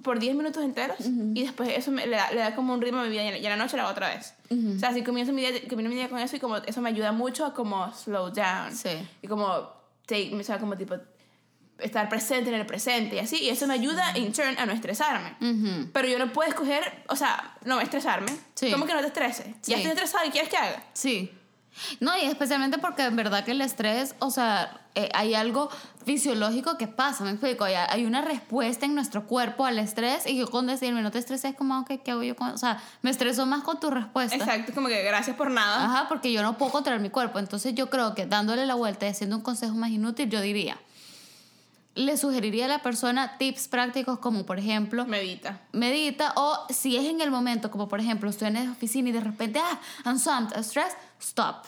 Por 0.04 0.20
10 0.20 0.36
minutos 0.36 0.64
enteros. 0.64 0.98
Y 1.34 1.44
después 1.44 1.70
eso 1.70 1.90
me, 1.92 2.06
le, 2.06 2.18
da, 2.18 2.30
le 2.32 2.40
da 2.40 2.56
como 2.56 2.74
un 2.74 2.82
ritmo 2.82 3.00
a 3.00 3.04
mi 3.04 3.10
vida 3.10 3.24
y 3.24 3.28
en 3.38 3.42
la- 3.44 3.50
la 3.52 3.56
noche 3.56 3.78
lo 3.78 3.84
hago 3.84 3.92
otra 3.92 4.10
vez. 4.10 4.34
O 4.76 4.80
sea, 4.80 4.90
así 4.90 5.02
comienzo 5.04 5.32
mi, 5.32 5.42
día, 5.42 5.52
comienzo 5.70 5.90
mi 5.90 5.96
día 5.96 6.10
con 6.10 6.20
eso 6.20 6.36
y 6.36 6.40
como 6.40 6.58
eso 6.58 6.82
me 6.82 6.90
ayuda 6.90 7.14
mucho 7.14 7.46
a 7.46 7.54
como 7.54 7.90
slow 7.94 8.30
down. 8.32 8.74
Sí. 8.76 8.90
Y 9.22 9.28
como, 9.28 9.70
take, 10.06 10.36
o 10.38 10.44
sea, 10.44 10.60
como 10.60 10.76
tipo 10.78 10.96
estar 11.84 12.10
presente 12.10 12.50
en 12.50 12.56
el 12.56 12.66
presente 12.66 13.18
y 13.18 13.20
así. 13.20 13.38
Y 13.38 13.50
eso 13.50 13.68
me 13.68 13.74
ayuda, 13.74 14.18
in 14.18 14.34
turn, 14.34 14.58
a 14.58 14.66
no 14.66 14.74
estresarme. 14.74 15.36
Ujú. 15.42 15.90
Pero 15.94 16.08
yo 16.08 16.20
no 16.20 16.32
puedo 16.32 16.50
escoger, 16.50 17.04
o 17.08 17.16
sea, 17.16 17.56
no 17.66 17.82
estresarme. 17.82 18.32
Sí. 18.56 18.72
¿Cómo 18.72 18.86
que 18.86 18.94
no 18.94 19.02
te 19.02 19.08
estreses? 19.08 19.48
Sí. 19.62 19.72
Ya 19.72 19.78
estoy 19.78 19.92
estresada 19.92 20.26
y 20.26 20.30
quieres 20.30 20.50
que 20.50 20.58
haga. 20.58 20.84
Sí. 20.94 21.32
No, 22.00 22.16
y 22.18 22.26
especialmente 22.26 22.78
porque 22.78 23.04
en 23.04 23.16
verdad 23.16 23.44
que 23.44 23.52
el 23.52 23.62
estrés, 23.62 24.16
o 24.20 24.30
sea, 24.30 24.82
eh, 24.96 25.10
hay 25.14 25.34
algo 25.34 25.70
fisiológico 26.06 26.78
que 26.78 26.88
pasa, 26.88 27.24
me 27.24 27.32
explico, 27.32 27.64
hay, 27.64 27.74
hay 27.74 28.06
una 28.06 28.22
respuesta 28.22 28.86
en 28.86 28.94
nuestro 28.94 29.26
cuerpo 29.26 29.66
al 29.66 29.80
estrés 29.80 30.28
y 30.28 30.38
yo 30.38 30.50
con 30.50 30.68
decirme 30.68 31.02
no 31.02 31.10
te 31.10 31.18
estreses 31.18 31.56
como, 31.56 31.80
ok, 31.80 31.94
¿qué 32.04 32.12
hago 32.12 32.22
yo 32.22 32.36
con...? 32.36 32.50
O 32.50 32.58
sea, 32.58 32.82
me 33.02 33.10
estreso 33.10 33.46
más 33.46 33.64
con 33.64 33.80
tu 33.80 33.90
respuesta. 33.90 34.36
Exacto, 34.36 34.74
como 34.74 34.88
que 34.88 35.02
gracias 35.02 35.36
por 35.36 35.50
nada. 35.50 35.86
Ajá, 35.86 36.08
porque 36.08 36.32
yo 36.32 36.44
no 36.44 36.58
puedo 36.58 36.72
controlar 36.72 37.02
mi 37.02 37.10
cuerpo. 37.10 37.40
Entonces 37.40 37.74
yo 37.74 37.90
creo 37.90 38.14
que 38.14 38.28
dándole 38.28 38.68
la 38.68 38.76
vuelta 38.76 39.08
y 39.08 39.10
haciendo 39.10 39.36
un 39.38 39.42
consejo 39.42 39.74
más 39.74 39.90
inútil, 39.90 40.30
yo 40.30 40.42
diría, 40.42 40.78
le 41.96 42.18
sugeriría 42.18 42.66
a 42.66 42.68
la 42.68 42.82
persona 42.82 43.38
tips 43.38 43.68
prácticos 43.68 44.18
como 44.20 44.46
por 44.46 44.58
ejemplo, 44.58 45.06
Medita. 45.06 45.62
medita 45.74 46.34
o 46.36 46.66
si 46.70 46.98
es 46.98 47.06
en 47.06 47.22
el 47.22 47.30
momento, 47.30 47.70
como 47.70 47.88
por 47.88 48.00
ejemplo, 48.00 48.30
estoy 48.30 48.48
en 48.48 48.54
la 48.56 48.72
oficina 48.72 49.10
y 49.10 49.12
de 49.12 49.20
repente, 49.22 49.60
ah, 49.60 49.80
I'm 50.06 50.18
swamped, 50.18 50.56
I'm 50.56 50.64
stressed, 50.64 50.98
stop. 51.20 51.66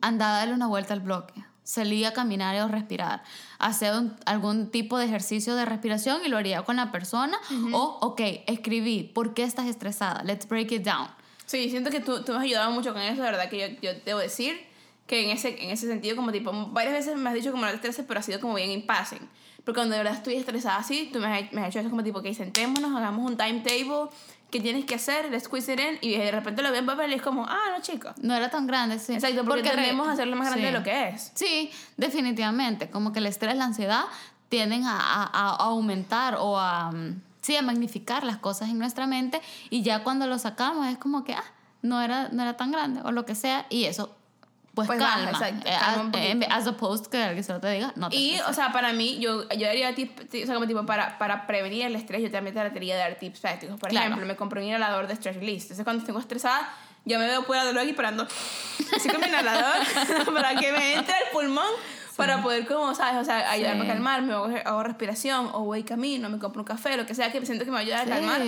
Anda 0.00 0.28
a 0.34 0.38
darle 0.38 0.54
una 0.54 0.66
vuelta 0.66 0.94
al 0.94 1.00
bloque. 1.00 1.44
Salí 1.62 2.04
a 2.04 2.12
caminar 2.12 2.56
o 2.62 2.68
respirar. 2.68 3.22
Hacer 3.58 3.94
un- 3.94 4.16
algún 4.24 4.70
tipo 4.70 4.96
de 4.98 5.04
ejercicio 5.04 5.54
de 5.54 5.66
respiración 5.66 6.22
y 6.24 6.28
lo 6.28 6.38
haría 6.38 6.62
con 6.62 6.76
la 6.76 6.90
persona. 6.90 7.36
O, 7.72 7.98
ok, 8.00 8.20
escribí, 8.46 9.04
¿por 9.04 9.34
qué 9.34 9.44
estás 9.44 9.66
estresada? 9.66 10.22
Let's 10.24 10.48
break 10.48 10.72
it 10.72 10.82
down. 10.84 11.08
Sí, 11.46 11.68
siento 11.68 11.90
que 11.90 12.00
tú, 12.00 12.24
tú 12.24 12.32
me 12.32 12.38
has 12.38 12.44
ayudado 12.44 12.70
mucho 12.70 12.92
con 12.92 13.02
eso, 13.02 13.22
de 13.22 13.30
verdad 13.30 13.48
que 13.50 13.58
yo, 13.82 13.92
yo 13.92 13.98
debo 14.04 14.20
decir 14.20 14.58
que 15.10 15.24
en 15.24 15.30
ese, 15.30 15.60
en 15.64 15.70
ese 15.70 15.88
sentido, 15.88 16.14
como 16.14 16.30
tipo, 16.30 16.52
varias 16.68 16.94
veces 16.94 17.16
me 17.16 17.28
has 17.30 17.34
dicho 17.34 17.50
como 17.50 17.64
no 17.64 17.70
te 17.70 17.74
estreses, 17.76 18.04
pero 18.06 18.20
ha 18.20 18.22
sido 18.22 18.38
como 18.38 18.54
bien 18.54 18.70
impassing. 18.70 19.28
Porque 19.64 19.80
cuando 19.80 19.94
de 19.96 20.04
verdad 20.04 20.16
estoy 20.16 20.36
estresada 20.36 20.76
así, 20.76 21.10
tú 21.12 21.18
me 21.18 21.26
has, 21.26 21.52
me 21.52 21.62
has 21.62 21.68
hecho 21.70 21.80
eso 21.80 21.90
como 21.90 22.04
tipo, 22.04 22.22
que 22.22 22.32
sentémonos, 22.32 22.94
hagamos 22.96 23.28
un 23.28 23.36
timetable, 23.36 24.08
¿qué 24.52 24.60
tienes 24.60 24.84
que 24.84 24.94
hacer? 24.94 25.28
Let's 25.32 25.46
squeeze 25.46 25.72
it 25.72 25.80
in, 25.80 25.98
y 26.00 26.16
de 26.16 26.30
repente 26.30 26.62
lo 26.62 26.70
veo 26.70 26.78
en 26.78 26.86
papel 26.86 27.10
y 27.10 27.14
es 27.16 27.22
como, 27.22 27.44
ah, 27.44 27.58
no, 27.76 27.82
chico. 27.82 28.10
No 28.22 28.34
era 28.36 28.50
tan 28.50 28.68
grande, 28.68 29.00
sí. 29.00 29.14
Exacto, 29.14 29.44
porque, 29.44 29.68
re- 29.70 29.74
tendemos 29.74 30.06
a 30.06 30.12
hacerlo 30.12 30.36
más 30.36 30.46
grande 30.46 30.68
sí. 30.68 30.72
de 30.72 30.78
lo 30.78 30.84
que 30.84 31.08
es. 31.08 31.32
Sí, 31.34 31.70
definitivamente. 31.96 32.88
Como 32.90 33.12
que 33.12 33.18
el 33.18 33.26
estrés, 33.26 33.56
la 33.56 33.64
ansiedad 33.64 34.04
tienden 34.48 34.84
a, 34.86 34.96
a- 34.96 35.24
a 35.32 35.56
aumentar 35.64 36.36
o 36.38 36.56
a, 36.58 36.90
mm, 36.92 37.20
sí, 37.40 37.56
a 37.56 37.62
magnificar 37.62 38.24
las 38.24 38.36
cosas 38.38 38.68
en 38.68 38.78
nuestra 38.78 39.06
mente 39.06 39.40
y 39.70 39.82
ya 39.82 40.02
cuando 40.04 40.26
lo 40.26 40.38
sacamos 40.38 40.86
es 40.86 40.98
como 40.98 41.24
que, 41.24 41.34
ah, 41.34 41.44
no 41.82 42.00
era, 42.02 42.28
no 42.28 42.42
era 42.42 42.56
tan 42.56 42.70
grande 42.72 43.00
o 43.04 43.10
lo 43.12 43.24
que 43.24 43.34
sea 43.34 43.66
y 43.70 43.84
eso 43.84 44.14
pues, 44.86 44.98
Pues 44.98 45.00
baja, 45.00 45.14
calma. 45.16 45.30
exacto, 45.30 45.68
Eh, 45.68 45.76
calma 45.78 46.10
eh, 46.18 46.48
as 46.50 46.66
opposed 46.66 47.06
que 47.06 47.22
alguien 47.22 47.44
se 47.44 47.52
lo 47.52 47.60
te 47.60 47.68
diga, 47.70 47.92
no 47.96 48.08
te 48.08 48.16
Y, 48.16 48.38
o 48.48 48.52
sea, 48.52 48.72
para 48.72 48.92
mí, 48.92 49.18
yo, 49.20 49.48
yo 49.50 49.66
daría 49.66 49.94
tips, 49.94 50.26
o 50.42 50.46
sea, 50.46 50.54
como 50.54 50.66
tipo, 50.66 50.84
para, 50.86 51.18
para 51.18 51.46
prevenir 51.46 51.86
el 51.86 51.94
estrés, 51.96 52.22
yo 52.22 52.30
también 52.30 52.54
trataría 52.54 52.94
de 52.94 53.00
dar 53.00 53.14
tips 53.16 53.40
prácticos. 53.40 53.78
Por 53.78 53.90
Claro. 53.90 54.06
ejemplo, 54.06 54.26
me 54.26 54.36
compré 54.36 54.60
un 54.60 54.68
inhalador 54.68 55.06
de 55.06 55.14
stress 55.14 55.36
release. 55.36 55.62
Entonces, 55.64 55.84
cuando 55.84 56.04
estoy 56.04 56.18
estresada, 56.20 56.68
yo 57.04 57.18
me 57.18 57.26
veo 57.26 57.42
fuera 57.44 57.64
de 57.64 57.72
luego 57.72 57.88
y 57.88 57.92
parando 57.94 58.26
así 58.94 59.08
con 59.10 59.20
mi 59.20 59.26
inhalador 59.28 59.78
para 60.34 60.54
que 60.56 60.70
me 60.72 60.94
entre 60.94 61.14
al 61.14 61.30
pulmón 61.32 61.64
para 62.20 62.42
poder, 62.42 62.66
como, 62.66 62.94
¿sabes? 62.94 63.20
O 63.20 63.24
sea, 63.24 63.50
ayudarme 63.50 63.84
Sí. 63.84 63.90
a 63.90 63.92
calmarme, 63.94 64.32
hago, 64.32 64.48
hago 64.64 64.82
respiración, 64.82 65.48
o 65.52 65.64
voy 65.64 65.82
camino, 65.82 66.28
me 66.28 66.38
compro 66.38 66.62
un 66.62 66.66
café, 66.66 66.96
lo 66.96 67.06
que 67.06 67.14
sea, 67.14 67.32
que 67.32 67.44
siento 67.44 67.64
que 67.64 67.70
me 67.70 67.78
ayuda 67.78 68.02
a 68.02 68.04
calmar 68.06 68.40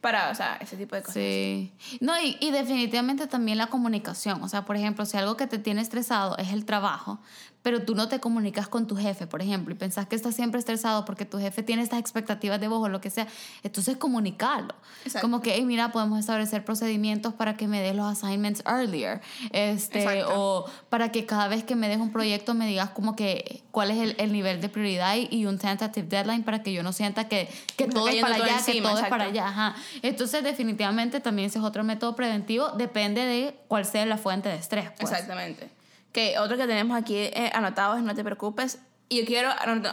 para, 0.00 0.30
o 0.30 0.34
sea, 0.34 0.56
ese 0.60 0.76
tipo 0.76 0.94
de 0.96 1.02
cosas. 1.02 1.14
Sí. 1.14 1.72
No, 2.00 2.18
y, 2.20 2.36
y 2.40 2.50
definitivamente 2.52 3.26
también 3.26 3.58
la 3.58 3.66
comunicación. 3.66 4.42
O 4.42 4.48
sea, 4.48 4.64
por 4.64 4.76
ejemplo, 4.76 5.04
si 5.06 5.16
algo 5.16 5.36
que 5.36 5.46
te 5.46 5.58
tiene 5.58 5.80
estresado 5.82 6.36
es 6.38 6.52
el 6.52 6.64
trabajo, 6.64 7.18
pero 7.66 7.82
tú 7.82 7.96
no 7.96 8.06
te 8.06 8.20
comunicas 8.20 8.68
con 8.68 8.86
tu 8.86 8.94
jefe, 8.94 9.26
por 9.26 9.42
ejemplo, 9.42 9.74
y 9.74 9.76
pensás 9.76 10.06
que 10.06 10.14
estás 10.14 10.36
siempre 10.36 10.60
estresado 10.60 11.04
porque 11.04 11.24
tu 11.24 11.40
jefe 11.40 11.64
tiene 11.64 11.82
estas 11.82 11.98
expectativas 11.98 12.60
de 12.60 12.68
vos 12.68 12.80
o 12.80 12.88
lo 12.88 13.00
que 13.00 13.10
sea, 13.10 13.26
entonces 13.64 13.96
comunicarlo. 13.96 14.72
Exacto. 15.04 15.26
Como 15.26 15.42
que, 15.42 15.52
hey, 15.52 15.64
mira, 15.64 15.90
podemos 15.90 16.20
establecer 16.20 16.64
procedimientos 16.64 17.34
para 17.34 17.56
que 17.56 17.66
me 17.66 17.82
des 17.82 17.96
los 17.96 18.06
assignments 18.06 18.62
earlier. 18.66 19.20
Este, 19.50 20.04
Exacto. 20.04 20.32
o 20.36 20.70
para 20.90 21.10
que 21.10 21.26
cada 21.26 21.48
vez 21.48 21.64
que 21.64 21.74
me 21.74 21.88
des 21.88 21.98
un 21.98 22.12
proyecto 22.12 22.54
me 22.54 22.68
digas 22.68 22.90
como 22.90 23.16
que 23.16 23.64
cuál 23.72 23.90
es 23.90 23.98
el, 23.98 24.14
el 24.20 24.32
nivel 24.32 24.60
de 24.60 24.68
prioridad 24.68 25.16
y, 25.16 25.26
y 25.32 25.46
un 25.46 25.58
tentative 25.58 26.06
deadline 26.06 26.44
para 26.44 26.62
que 26.62 26.72
yo 26.72 26.84
no 26.84 26.92
sienta 26.92 27.26
que, 27.26 27.48
que 27.76 27.88
todo 27.88 28.06
es 28.06 28.22
para 28.22 28.36
todo 28.36 28.44
allá, 28.44 28.64
que 28.64 28.80
todo 28.80 28.96
es 28.96 29.08
para 29.08 29.24
allá. 29.24 29.48
Ajá. 29.48 29.74
Entonces, 30.02 30.44
definitivamente 30.44 31.18
también 31.18 31.48
ese 31.48 31.58
es 31.58 31.64
otro 31.64 31.82
método 31.82 32.14
preventivo, 32.14 32.68
depende 32.76 33.22
de 33.22 33.56
cuál 33.66 33.84
sea 33.84 34.06
la 34.06 34.18
fuente 34.18 34.50
de 34.50 34.54
estrés. 34.54 34.92
pues. 34.96 35.10
Exactamente. 35.10 35.75
Que 36.16 36.38
otro 36.38 36.56
que 36.56 36.66
tenemos 36.66 36.96
aquí 36.96 37.14
eh, 37.14 37.50
anotado 37.52 37.94
es 37.98 38.02
no 38.02 38.14
te 38.14 38.24
preocupes. 38.24 38.78
Y 39.10 39.18
yo 39.18 39.26
quiero, 39.26 39.50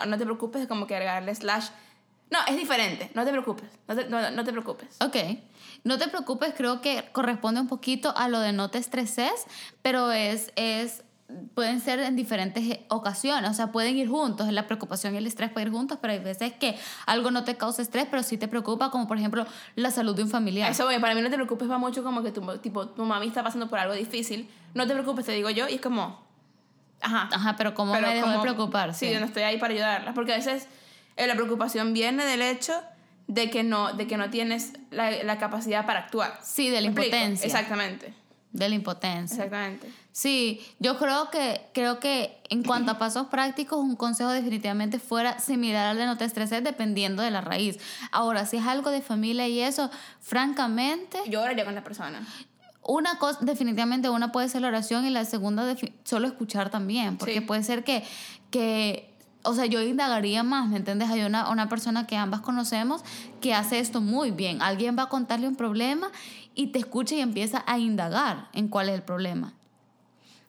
no, 0.08 0.18
te 0.18 0.24
preocupes, 0.24 0.68
como 0.68 0.88
que 0.88 0.96
agregarle 0.96 1.36
slash 1.36 1.68
No, 2.32 2.40
es 2.48 2.56
diferente. 2.56 3.12
No 3.14 3.26
te 3.26 3.32
preocupes. 3.32 3.70
No 3.90 3.96
te, 3.98 4.08
no 4.08 4.44
te 4.46 4.52
preocupes. 4.54 4.96
Ok. 5.02 5.18
No 5.84 5.98
te 5.98 6.08
preocupes, 6.08 6.54
creo 6.56 6.80
que 6.80 7.10
corresponde 7.12 7.60
un 7.60 7.68
poquito 7.68 8.16
a 8.16 8.30
lo 8.30 8.40
de 8.40 8.54
no 8.54 8.70
te 8.70 8.78
estreses, 8.78 9.34
pero 9.82 10.14
es, 10.14 10.54
es 10.56 11.04
pueden 11.56 11.80
ser 11.82 12.00
en 12.00 12.16
diferentes 12.16 12.80
ocasiones, 12.90 13.50
o 13.50 13.54
sea, 13.54 13.72
pueden 13.72 13.98
ir 13.98 14.10
juntos, 14.10 14.52
la 14.52 14.68
preocupación 14.68 15.16
y 15.16 15.18
el 15.18 15.28
estrés 15.28 15.50
pueden 15.52 15.70
ir 15.70 15.74
juntos, 15.74 15.98
pero 16.02 16.14
hay 16.14 16.20
veces 16.20 16.54
que 16.54 16.78
algo 17.06 17.32
no 17.32 17.44
te 17.44 17.56
causa 17.56 17.82
estrés, 17.82 18.08
pero 18.10 18.24
sí 18.24 18.38
te 18.38 18.48
preocupa, 18.48 18.92
como 18.92 19.08
por 19.08 19.18
ejemplo 19.18 19.46
la 19.76 19.92
salud 19.92 20.16
de 20.16 20.24
un 20.24 20.30
familiar. 20.30 20.72
Eso, 20.72 20.88
oye, 20.88 21.00
para 21.00 21.16
mí 21.16 21.22
no 21.22 21.30
te 21.30 21.36
preocupes 21.36 21.70
va 21.70 21.78
mucho 21.78 22.04
como 22.04 22.24
que 22.24 22.32
tu, 22.32 22.58
tipo, 22.58 22.88
tu 22.90 23.06
mami 23.06 23.28
está 23.28 23.44
pasando 23.44 23.70
por 23.70 23.80
algo 23.80 23.94
difícil, 23.94 24.50
no 24.74 24.86
te 24.86 24.94
preocupes, 24.94 25.26
te 25.26 25.32
digo 25.32 25.50
yo, 25.50 25.68
y 25.68 25.76
es 25.76 25.82
como, 25.82 26.22
ajá. 27.02 27.30
Ajá, 27.32 27.56
pero 27.56 27.74
¿cómo 27.74 27.94
me 27.94 28.02
dejó 28.02 28.30
de 28.30 28.40
preocupar? 28.40 28.94
Sí, 28.94 29.12
yo 29.12 29.20
no 29.20 29.26
estoy 29.26 29.44
ahí 29.44 29.58
para 29.58 29.74
ayudarla, 29.74 30.14
porque 30.14 30.34
a 30.34 30.38
veces 30.38 30.68
eh, 31.16 31.28
la 31.28 31.36
preocupación 31.36 31.94
viene 31.94 32.26
del 32.26 32.42
hecho 32.42 32.74
de 33.28 33.50
que 33.50 33.64
no, 33.64 33.94
de 33.94 34.08
que 34.08 34.18
no 34.18 34.30
tienes 34.30 34.74
la, 34.92 35.24
la 35.24 35.38
capacidad 35.38 35.86
para 35.86 36.02
actuar. 36.02 36.40
Sí, 36.44 36.70
de 36.70 36.82
la 36.82 36.88
impotencia. 36.88 37.46
Exactamente. 37.46 38.14
De 38.52 38.70
la 38.70 38.76
impotencia. 38.76 39.36
Exactamente. 39.36 39.90
Sí, 40.14 40.62
yo 40.78 41.00
creo 41.00 41.32
que, 41.32 41.66
creo 41.74 42.00
que 42.00 42.38
en 42.50 42.62
cuanto 42.62 42.92
a 42.92 43.00
pasos 43.00 43.28
prácticos, 43.28 43.80
un 43.80 43.96
consejo 43.96 44.30
definitivamente 44.30 45.00
fuera 45.00 45.40
similar 45.40 45.88
al 45.88 45.98
de 45.98 46.06
no 46.06 46.18
te 46.18 46.26
estreses 46.26 46.64
dependiendo 46.64 47.24
de 47.24 47.32
la 47.32 47.42
raíz. 47.42 47.80
Ahora, 48.12 48.46
si 48.46 48.58
es 48.58 48.66
algo 48.68 48.92
de 48.92 49.02
familia 49.02 49.48
y 49.48 49.60
eso, 49.60 49.90
francamente... 50.22 51.18
Yo 51.28 51.42
oraría 51.42 51.66
con 51.66 51.74
la 51.74 51.84
persona. 51.84 52.28
Una 52.84 53.18
cosa, 53.18 53.40
definitivamente 53.42 54.08
una 54.12 54.32
puede 54.32 54.50
ser 54.50 54.62
la 54.62 54.68
oración 54.68 55.04
y 55.04 55.10
la 55.10 55.26
segunda 55.26 55.76
solo 56.04 56.28
escuchar 56.28 56.70
también, 56.70 57.18
porque 57.18 57.42
puede 57.42 57.64
ser 57.64 57.84
que, 57.84 58.04
que 58.52 59.16
o 59.42 59.56
sea, 59.56 59.66
yo 59.66 59.82
indagaría 59.82 60.44
más, 60.44 60.70
¿me 60.70 60.78
entiendes? 60.78 61.10
Hay 61.10 61.24
una, 61.24 61.50
una 61.50 61.70
persona 61.70 62.06
que 62.06 62.18
ambas 62.18 62.42
conocemos 62.42 63.04
que 63.42 63.56
hace 63.56 63.80
esto 63.80 64.00
muy 64.00 64.30
bien. 64.30 64.62
Alguien 64.62 64.96
va 64.96 65.04
a 65.04 65.10
contarle 65.10 65.48
un 65.48 65.56
problema 65.56 66.12
y 66.54 66.68
te 66.68 66.78
escucha 66.78 67.16
y 67.16 67.22
empieza 67.22 67.64
a 67.66 67.80
indagar 67.80 68.50
en 68.54 68.68
cuál 68.68 68.90
es 68.90 68.96
el 68.96 69.02
problema. 69.02 69.54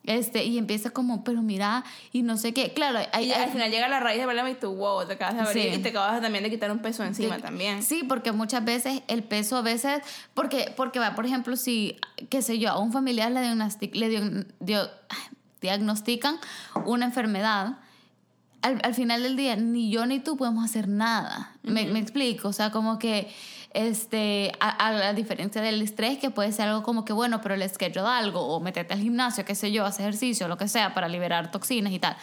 Este, 0.05 0.45
y 0.45 0.59
empieza 0.59 0.91
como, 0.91 1.25
pero 1.25 1.41
mira, 1.41 1.83
y 2.13 2.23
no 2.23 2.37
sé 2.37 2.53
qué. 2.53 2.75
Claro, 2.75 2.99
hay, 3.13 3.33
al 3.33 3.51
final 3.51 3.71
llega 3.71 3.89
la 3.89 4.01
raíz 4.01 4.19
del 4.19 4.27
problema 4.27 4.51
y 4.51 4.55
tú, 4.55 4.75
wow, 4.75 5.07
te 5.07 5.15
acabas 5.15 5.35
de 5.35 5.41
abrir 5.41 5.75
y 5.75 5.79
te 5.79 5.89
acabas 5.89 6.21
también 6.21 6.45
de 6.45 6.51
quitar 6.51 6.71
un 6.71 6.81
peso 6.81 7.03
encima 7.05 7.39
también. 7.39 7.83
Sí, 7.83 8.03
porque 8.07 8.31
muchas 8.31 8.65
veces 8.65 9.03
el 9.09 9.23
peso, 9.23 9.57
a 9.57 9.63
veces, 9.63 10.03
porque, 10.35 10.73
porque 10.77 10.99
va, 10.99 11.15
por 11.15 11.25
ejemplo, 11.25 11.57
si, 11.57 11.97
qué 12.29 12.43
sé 12.43 12.59
yo, 12.59 12.69
a 12.71 12.79
un 12.79 12.93
familiar 12.93 13.33
le, 13.33 13.41
diagnostic, 13.41 13.95
le 13.95 14.11
dio, 14.61 14.91
diagnostican 15.63 16.39
una 16.85 17.07
enfermedad 17.07 17.79
al, 18.61 18.95
final 18.95 19.23
del 19.23 19.37
día 19.37 19.57
ni 19.57 19.91
yo 19.91 20.07
ni 20.07 20.21
tú 20.21 20.37
podemos 20.37 20.65
hacer 20.65 20.89
nada. 20.89 21.53
me, 21.63 21.83
explico, 21.99 22.49
o 22.49 22.53
sea, 22.53 22.71
como 22.71 22.99
que 22.99 23.31
este, 23.75 24.53
a, 24.61 24.93
la 24.93 25.13
diferencia 25.13 25.61
del 25.61 25.83
estrés, 25.83 26.19
que 26.19 26.31
puede 26.31 26.53
ser 26.53 26.69
algo 26.69 26.83
como 26.85 27.05
que, 27.05 27.13
bueno, 27.13 27.41
pero 27.43 27.55
el 27.55 27.69
schedule 27.69 28.07
algo, 28.07 28.41
o 28.41 28.61
meterte 28.61 28.95
al 28.95 29.01
gimnasio, 29.01 29.45
qué 29.45 29.55
sé 29.55 29.73
yo, 29.73 29.85
hacer 29.85 30.07
ejercicio, 30.07 30.47
lo 30.49 30.57
que 30.57 30.69
sea, 30.69 30.95
para 30.95 31.09
liberar 31.09 31.51
toxinas 31.51 31.93
y 31.93 31.99
tal. 31.99 32.17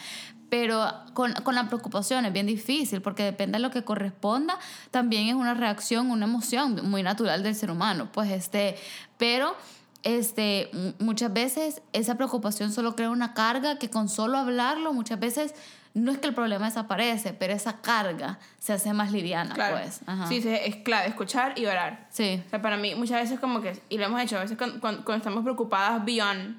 Pero 0.48 0.90
con, 1.12 1.34
con 1.34 1.54
la 1.54 1.68
preocupación 1.68 2.24
es 2.24 2.32
bien 2.32 2.46
difícil, 2.46 3.02
porque 3.02 3.22
depende 3.22 3.58
de 3.58 3.62
lo 3.62 3.70
que 3.70 3.84
corresponda, 3.84 4.58
también 4.90 5.28
es 5.28 5.34
una 5.34 5.52
reacción, 5.54 6.10
una 6.10 6.24
emoción 6.24 6.80
muy 6.88 7.02
natural 7.02 7.42
del 7.42 7.54
ser 7.54 7.70
humano. 7.70 8.08
Pues 8.12 8.30
este, 8.30 8.76
pero 9.18 9.54
este, 10.02 10.70
muchas 10.98 11.32
veces 11.32 11.82
esa 11.92 12.16
preocupación 12.16 12.72
solo 12.72 12.96
crea 12.96 13.10
una 13.10 13.34
carga 13.34 13.78
que 13.78 13.90
con 13.90 14.08
solo 14.08 14.38
hablarlo, 14.38 14.92
muchas 14.92 15.20
veces 15.20 15.54
no 15.94 16.12
es 16.12 16.18
que 16.18 16.28
el 16.28 16.34
problema 16.34 16.66
desaparece, 16.66 17.34
pero 17.34 17.52
esa 17.52 17.80
carga 17.80 18.38
se 18.58 18.72
hace 18.72 18.92
más 18.92 19.12
liviana, 19.12 19.54
pues. 19.54 20.00
Sí, 20.28 20.42
es 20.46 20.76
clave, 20.76 21.08
escuchar 21.08 21.58
y 21.58 21.66
orar. 21.66 22.06
Sí. 22.10 22.42
O 22.46 22.50
sea, 22.50 22.62
para 22.62 22.76
mí 22.76 22.94
muchas 22.94 23.20
veces 23.20 23.38
como 23.38 23.60
que, 23.60 23.80
y 23.88 23.98
lo 23.98 24.04
hemos 24.04 24.20
hecho, 24.20 24.38
a 24.38 24.40
veces 24.40 24.56
cuando, 24.56 25.14
estamos 25.14 25.42
preocupadas 25.42 26.04
beyond 26.04 26.58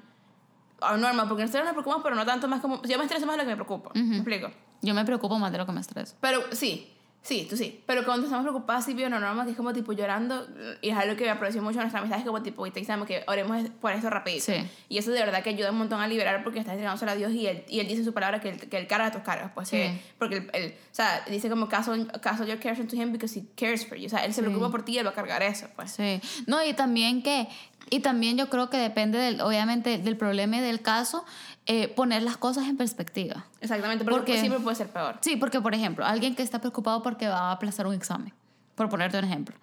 o 0.80 0.96
normal, 0.96 1.26
porque 1.28 1.42
nosotros 1.42 1.64
nos 1.64 1.72
preocupamos, 1.72 2.04
pero 2.04 2.14
no 2.14 2.24
tanto 2.24 2.46
más 2.46 2.60
como, 2.60 2.82
yo 2.82 2.98
me 2.98 3.04
estreso 3.04 3.26
más 3.26 3.36
de 3.36 3.42
lo 3.42 3.48
que 3.48 3.56
me 3.56 3.56
preocupo, 3.56 3.90
¿me 3.94 4.16
explico? 4.16 4.50
Yo 4.82 4.94
me 4.94 5.04
preocupo 5.04 5.38
más 5.38 5.50
de 5.50 5.58
lo 5.58 5.66
que 5.66 5.72
me 5.72 5.80
estreso. 5.80 6.14
Pero 6.20 6.42
sí, 6.52 6.93
Sí, 7.24 7.46
tú 7.48 7.56
sí. 7.56 7.82
Pero 7.86 8.04
cuando 8.04 8.26
estamos 8.26 8.44
preocupados, 8.44 8.84
sí, 8.84 8.92
veo 8.92 9.08
normal, 9.08 9.46
que 9.46 9.52
es 9.52 9.56
como 9.56 9.72
tipo 9.72 9.94
llorando, 9.94 10.46
y 10.82 10.90
es 10.90 10.96
algo 10.96 11.16
que 11.16 11.24
me 11.24 11.30
aprecio 11.30 11.62
mucho 11.62 11.78
en 11.78 11.84
nuestra 11.84 12.00
amistad, 12.00 12.18
es 12.18 12.26
como 12.26 12.42
tipo, 12.42 12.70
te 12.70 12.80
decimos 12.80 13.06
que 13.06 13.24
oremos 13.26 13.66
por 13.80 13.92
esto 13.92 14.10
rapidito. 14.10 14.44
Sí. 14.44 14.56
Y 14.90 14.98
eso 14.98 15.10
de 15.10 15.20
verdad 15.20 15.42
que 15.42 15.48
ayuda 15.48 15.70
un 15.70 15.78
montón 15.78 16.02
a 16.02 16.06
liberar 16.06 16.44
porque 16.44 16.58
estás 16.58 16.74
entregándose 16.74 17.06
a 17.08 17.16
Dios 17.16 17.32
y 17.32 17.46
él, 17.46 17.64
y 17.66 17.80
él 17.80 17.88
dice 17.88 18.00
en 18.00 18.04
su 18.04 18.12
palabra 18.12 18.42
que 18.42 18.50
él, 18.50 18.60
que 18.68 18.76
él 18.76 18.86
carga 18.86 19.10
tus 19.10 19.22
cargas. 19.22 19.52
Pues 19.54 19.70
sí. 19.70 19.98
porque 20.18 20.46
él, 20.52 20.74
o 20.78 20.94
sea, 20.94 21.24
dice 21.26 21.48
como 21.48 21.66
caso, 21.66 21.94
caso 22.20 22.44
your 22.44 22.58
cares 22.58 22.86
to 22.86 22.94
him 22.94 23.10
because 23.10 23.38
he 23.38 23.46
cares 23.56 23.86
for 23.86 23.96
you. 23.96 24.04
O 24.04 24.10
sea, 24.10 24.26
él 24.26 24.34
se 24.34 24.42
preocupa 24.42 24.70
por 24.70 24.84
ti 24.84 24.92
y 24.92 24.98
él 24.98 25.06
va 25.06 25.10
a 25.10 25.14
cargar 25.14 25.42
eso. 25.42 25.66
Pues. 25.74 25.92
Sí. 25.92 26.20
No, 26.46 26.62
y 26.62 26.74
también 26.74 27.22
que, 27.22 27.48
y 27.88 28.00
también 28.00 28.36
yo 28.36 28.50
creo 28.50 28.68
que 28.68 28.76
depende 28.76 29.16
del, 29.16 29.40
obviamente 29.40 29.96
del 29.96 30.18
problema 30.18 30.58
y 30.58 30.60
del 30.60 30.82
caso, 30.82 31.24
eh, 31.66 31.88
poner 31.88 32.22
las 32.22 32.36
cosas 32.36 32.68
en 32.68 32.76
perspectiva. 32.76 33.46
Exactamente, 33.60 34.04
porque, 34.04 34.38
siempre 34.38 34.60
puede 34.60 34.76
ser 34.76 34.88
peor. 34.88 35.18
Sí, 35.22 35.36
porque 35.36 35.60
por 35.60 35.74
ejemplo, 35.74 36.04
alguien 36.04 36.34
que 36.34 36.42
está 36.42 36.60
preocupado 36.60 37.02
porque 37.02 37.26
va 37.26 37.50
a 37.50 37.52
aplazar 37.52 37.86
un 37.86 37.94
examen, 37.94 38.34
por 38.74 38.88
ponerte 38.88 39.18
un 39.18 39.24
ejemplo, 39.24 39.56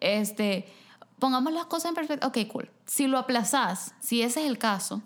este, 0.00 0.66
pongamos 1.18 1.52
las 1.52 1.66
cosas 1.66 1.90
en 1.90 1.94
perspectiva, 1.94 2.28
ok, 2.28 2.38
cool. 2.48 2.70
Si 2.86 3.06
lo 3.06 3.18
aplazás, 3.18 3.94
si 4.00 4.22
ese 4.22 4.42
es 4.42 4.48
el 4.48 4.58
caso, 4.58 5.02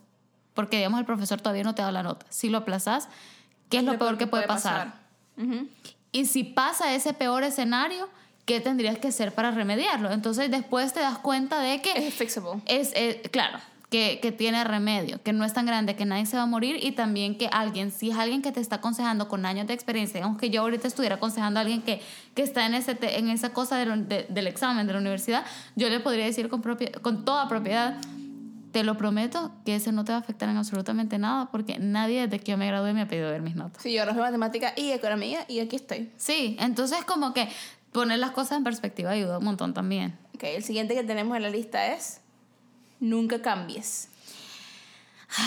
porque 0.55 0.79
digamos 0.79 0.99
el 0.99 1.07
profesor 1.07 1.41
todavía 1.41 1.65
no 1.65 1.75
te 1.75 1.83
da 1.83 1.93
la 1.93 2.03
nota, 2.03 2.27
si 2.31 2.49
lo 2.49 2.59
aplazás, 2.59 3.09
¿qué 3.69 3.79
es 3.79 3.85
lo, 3.85 3.99
peor 3.99 4.17
que 4.17 4.27
puede 4.27 4.47
pasar? 4.47 4.95
Y 6.11 6.25
si 6.25 6.45
pasa 6.45 6.95
ese 6.95 7.13
peor 7.13 7.45
escenario, 7.45 8.09
¿qué 8.45 8.61
tendrías 8.61 8.99
que 8.99 9.09
hacer 9.09 9.35
para 9.35 9.51
remediarlo? 9.51 10.11
Entonces 10.11 10.51
después 10.51 10.93
te 10.95 11.01
das 11.01 11.19
cuenta 11.19 11.61
de 11.61 11.83
que... 11.83 11.93
Es 12.09 12.15
fixable. 12.15 12.63
Es, 12.67 12.93
claro, 13.31 13.59
que, 13.91 14.19
que, 14.21 14.33
tiene 14.33 14.65
remedio, 14.65 15.23
que 15.23 15.33
no 15.33 15.45
es 15.45 15.55
tan 15.55 15.65
grande, 15.65 15.97
que 15.97 16.05
nadie 16.05 16.27
se 16.27 16.37
va 16.37 16.43
a 16.43 16.47
morir 16.47 16.79
y 16.83 16.93
también 16.93 17.39
que 17.39 17.49
alguien, 17.49 17.91
si 17.91 18.11
es 18.11 18.17
alguien 18.17 18.43
que 18.43 18.53
te 18.53 18.61
está 18.61 18.77
aconsejando 18.77 19.29
con 19.29 19.47
años 19.47 19.67
de 19.67 19.75
experiencia, 19.75 20.23
aunque 20.25 20.51
yo 20.51 20.61
ahorita 20.61 20.87
estuviera 20.87 21.17
aconsejando 21.17 21.59
a 21.59 21.63
alguien 21.63 21.83
que, 21.83 22.01
que 22.35 22.43
está 22.43 22.67
en, 22.67 22.75
ese 22.75 22.99
en 23.01 23.31
esa 23.31 23.53
cosa 23.53 23.79
del 23.79 24.47
examen 24.47 24.87
de 24.87 24.93
la 24.93 24.99
universidad, 24.99 25.45
yo 25.75 25.89
le 25.89 26.01
podría 26.01 26.27
decir 26.27 26.49
con, 26.49 26.63
con 27.01 27.25
toda 27.25 27.49
propiedad, 27.49 27.99
te 28.73 28.85
lo 28.85 28.97
prometo 28.97 29.53
que 29.65 29.77
ese 29.77 29.93
no 29.93 30.05
te 30.05 30.13
va 30.13 30.19
a 30.19 30.21
afectar 30.21 30.49
en 30.49 30.57
absolutamente 30.57 31.19
nada 31.19 31.49
porque 31.51 31.79
nadie 31.79 32.27
desde 32.27 32.39
que 32.39 32.53
yo 32.53 32.59
me 32.59 32.67
gradué 32.67 32.93
me 32.93 33.03
ha 33.03 33.09
pedido 33.09 33.31
ver 33.31 33.41
mis 33.41 33.57
notas. 33.57 33.83
Sí, 33.83 33.93
yo 33.93 34.03
ahora 34.03 34.13
matemática 34.15 34.75
y 34.77 34.91
economía 34.91 35.45
y 35.49 35.61
aquí 35.61 35.77
estoy. 35.77 36.11
Sí, 36.17 36.57
entonces 36.61 37.05
como 37.05 37.33
que 37.33 37.49
poner 37.93 38.19
las 38.19 38.33
cosas 38.33 38.59
en 38.59 38.65
perspectiva 38.65 39.11
ayuda 39.11 39.39
un 39.39 39.45
montón 39.45 39.73
también. 39.73 40.19
Ok, 40.35 40.45
el 40.45 40.63
siguiente 40.63 40.95
que 40.95 41.03
tenemos 41.03 41.37
en 41.37 41.43
la 41.43 41.51
lista 41.51 41.95
es 41.95 42.21
nunca 43.01 43.43
cambies. 43.43 44.09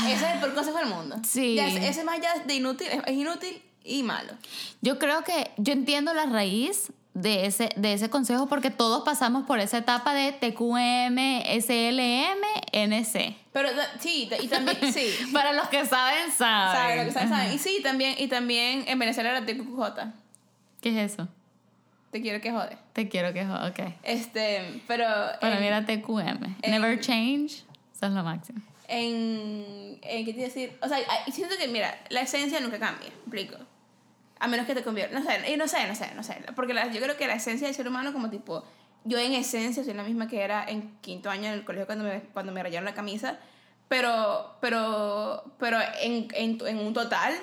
Ese 0.06 0.14
es 0.14 0.34
el 0.34 0.40
peor 0.40 0.54
consejo 0.54 0.78
del 0.78 0.88
mundo. 0.88 1.18
Sí. 1.28 1.58
ese 1.58 2.04
más 2.04 2.20
allá 2.20 2.44
de 2.46 2.54
inútil, 2.54 2.88
es 3.06 3.14
inútil 3.14 3.62
y 3.84 4.04
malo. 4.04 4.34
Yo 4.82 5.00
creo 5.00 5.24
que 5.24 5.52
yo 5.58 5.74
entiendo 5.74 6.14
la 6.14 6.26
raíz 6.28 6.92
de 7.14 7.46
ese, 7.46 7.70
de 7.76 7.94
ese 7.94 8.10
consejo 8.10 8.48
porque 8.48 8.70
todos 8.70 9.04
pasamos 9.04 9.46
por 9.46 9.60
esa 9.60 9.80
etapa 9.80 10.14
de 10.14 10.32
TQM, 10.32 11.18
SLM, 11.62 12.42
NC. 12.72 13.36
Pero 13.52 13.70
sí, 14.00 14.30
y 14.40 14.48
también, 14.48 14.78
sí. 14.94 15.08
Para 15.34 15.52
los 15.54 15.68
que 15.68 15.86
saben, 15.86 16.32
saben. 16.32 16.78
Saben, 16.78 16.98
los 16.98 17.06
que 17.08 17.12
saben, 17.14 17.30
saben. 17.30 17.54
Y 17.54 17.58
sí, 17.58 17.80
también, 17.84 18.16
y 18.18 18.28
también 18.28 18.86
en 18.88 19.00
Venezuela 19.00 19.32
era 19.32 19.46
TQJ. 19.46 19.82
¿Qué 20.80 20.90
es 20.90 21.14
eso? 21.14 21.28
Te 22.12 22.22
quiero 22.22 22.42
que 22.42 22.52
jode. 22.52 22.78
Te 22.94 23.08
quiero 23.08 23.34
que 23.34 23.46
jode, 23.46 23.70
ok. 23.70 23.94
Este, 24.04 24.82
pero... 24.88 25.06
Para 25.40 25.60
mí 25.60 25.66
era 25.66 25.86
TQM. 25.86 26.58
Never 26.68 27.00
change. 27.00 27.64
Eso 27.94 28.08
es 28.08 28.12
lo 28.12 28.24
máximo. 28.24 28.62
En, 28.88 29.98
en 30.02 30.26
¿qué 30.26 30.34
te 30.34 30.42
decir? 30.42 30.78
O 30.82 30.88
sea, 30.90 30.98
siento 31.32 31.56
que, 31.58 31.70
mira, 31.70 31.98
la 32.10 32.22
esencia 32.22 32.60
nunca 32.60 32.78
cambia, 32.80 33.08
explico. 33.08 33.56
A 34.40 34.48
menos 34.48 34.66
que 34.66 34.76
te 34.76 34.84
conviertas, 34.84 35.24
no 35.24 35.30
sé, 35.30 35.56
no 35.56 35.68
sé, 35.68 35.88
no 35.88 35.96
sé, 35.96 36.14
no 36.16 36.24
sé. 36.24 36.36
Porque 36.56 36.74
yo 36.74 37.02
creo 37.02 37.16
que 37.16 37.28
la 37.28 37.36
esencia 37.36 37.68
del 37.68 37.76
ser 37.76 37.88
humano 37.88 38.12
como 38.12 38.30
tipo, 38.30 38.66
yo 39.06 39.18
en 39.18 39.34
esencia 39.34 39.84
soy 39.84 39.94
la 39.94 40.04
misma 40.04 40.28
que 40.28 40.42
era 40.42 40.66
en 40.68 40.98
quinto 41.00 41.30
año 41.30 41.48
en 41.48 41.54
el 41.54 41.64
colegio 41.64 41.86
cuando 41.86 42.04
me, 42.04 42.20
cuando 42.34 42.52
me 42.52 42.62
rayaron 42.62 42.86
la 42.86 42.94
camisa, 42.94 43.40
pero, 43.88 44.58
pero, 44.60 45.54
pero 45.58 45.78
en, 46.02 46.28
en, 46.34 46.58
en 46.68 46.78
un 46.80 46.94
total 46.94 47.34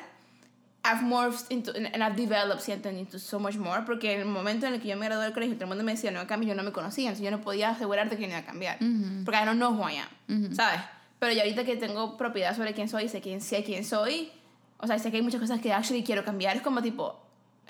I've 0.85 1.03
morphed 1.03 1.51
into, 1.51 1.75
and 1.75 2.03
I've 2.03 2.17
developed, 2.17 2.63
siento, 2.63 2.87
into 2.87 3.19
so 3.19 3.39
much 3.39 3.57
more, 3.57 3.85
porque 3.85 4.15
en 4.15 4.21
el 4.21 4.27
momento 4.27 4.67
en 4.67 4.75
el 4.75 4.81
que 4.81 4.89
yo 4.89 4.97
me 4.97 5.07
gradué 5.07 5.25
del 5.25 5.33
colegio, 5.33 5.55
todo 5.57 5.65
el 5.65 5.69
mundo 5.69 5.85
me 5.85 5.93
decía, 5.93 6.11
no 6.11 6.27
cambio, 6.27 6.51
yo 6.51 6.55
no 6.55 6.63
me 6.63 6.73
conocía, 6.73 7.09
entonces 7.09 7.25
yo 7.25 7.31
no 7.31 7.41
podía 7.41 7.71
asegurarte 7.71 8.17
que 8.17 8.23
no 8.23 8.29
iba 8.29 8.39
a 8.39 8.45
cambiar, 8.45 8.79
porque 8.79 9.41
I 9.41 9.45
don't 9.45 9.59
know 9.59 9.73
who 9.73 9.89
I 9.89 9.97
am, 9.97 10.55
¿sabes? 10.55 10.81
Pero 11.19 11.33
ya 11.33 11.43
ahorita 11.43 11.65
que 11.65 11.77
tengo 11.77 12.17
propiedad 12.17 12.57
sobre 12.57 12.75
quién 12.75 12.89
soy, 12.89 13.09
sé 13.09 13.21
quién, 13.21 13.41
sé 13.41 13.65
quién 13.65 13.85
soy, 13.85 14.31
o 14.79 14.87
sea, 14.87 14.99
sé 14.99 15.11
que 15.11 15.17
hay 15.17 15.23
muchas 15.23 15.41
cosas 15.41 15.61
que 15.61 15.73
actually 15.73 16.05
quiero 16.05 16.25
cambiar, 16.25 16.57
es 16.57 16.63
como 16.63 16.81
tipo, 16.81 17.21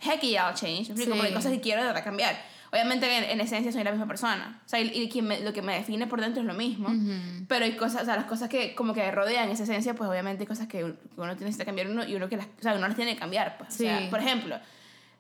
heck 0.00 0.20
yeah, 0.20 0.48
I'll 0.48 0.54
change, 0.54 0.86
sí. 0.94 1.06
porque 1.06 1.26
hay 1.28 1.34
cosas 1.34 1.50
que 1.50 1.60
quiero 1.60 1.80
de 1.80 1.88
verdad 1.88 2.04
cambiar 2.04 2.36
Obviamente 2.70 3.32
en, 3.32 3.40
esencia 3.40 3.72
soy 3.72 3.82
la 3.82 3.90
misma 3.90 4.06
persona. 4.06 4.60
O 4.64 4.68
sea, 4.68 4.80
y, 4.80 5.08
quien 5.08 5.28
lo 5.44 5.52
que 5.52 5.62
me 5.62 5.74
define 5.74 6.06
por 6.06 6.20
dentro 6.20 6.42
es 6.42 6.46
lo 6.46 6.54
mismo. 6.54 6.88
Pero 7.48 7.64
hay 7.64 7.76
cosas, 7.76 8.02
o 8.02 8.04
sea, 8.04 8.16
las 8.16 8.26
cosas 8.26 8.48
que 8.48 8.74
como 8.74 8.92
que 8.92 9.10
rodean 9.10 9.48
esa 9.48 9.62
esencia, 9.62 9.94
pues 9.94 10.08
obviamente 10.08 10.42
hay 10.42 10.46
cosas 10.46 10.66
que 10.66 10.84
uno 10.84 11.34
necesita 11.34 11.64
cambiar 11.64 11.88
uno 11.88 12.04
y 12.04 12.14
uno 12.14 12.28
que 12.28 12.36
las, 12.36 12.46
o 12.46 12.62
sea, 12.62 12.74
uno 12.74 12.86
las 12.86 12.96
tiene 12.96 13.14
que 13.14 13.20
cambiar. 13.20 13.56
Pues. 13.56 13.74
O 13.74 13.78
sea, 13.78 14.10
por 14.10 14.20
ejemplo, 14.20 14.58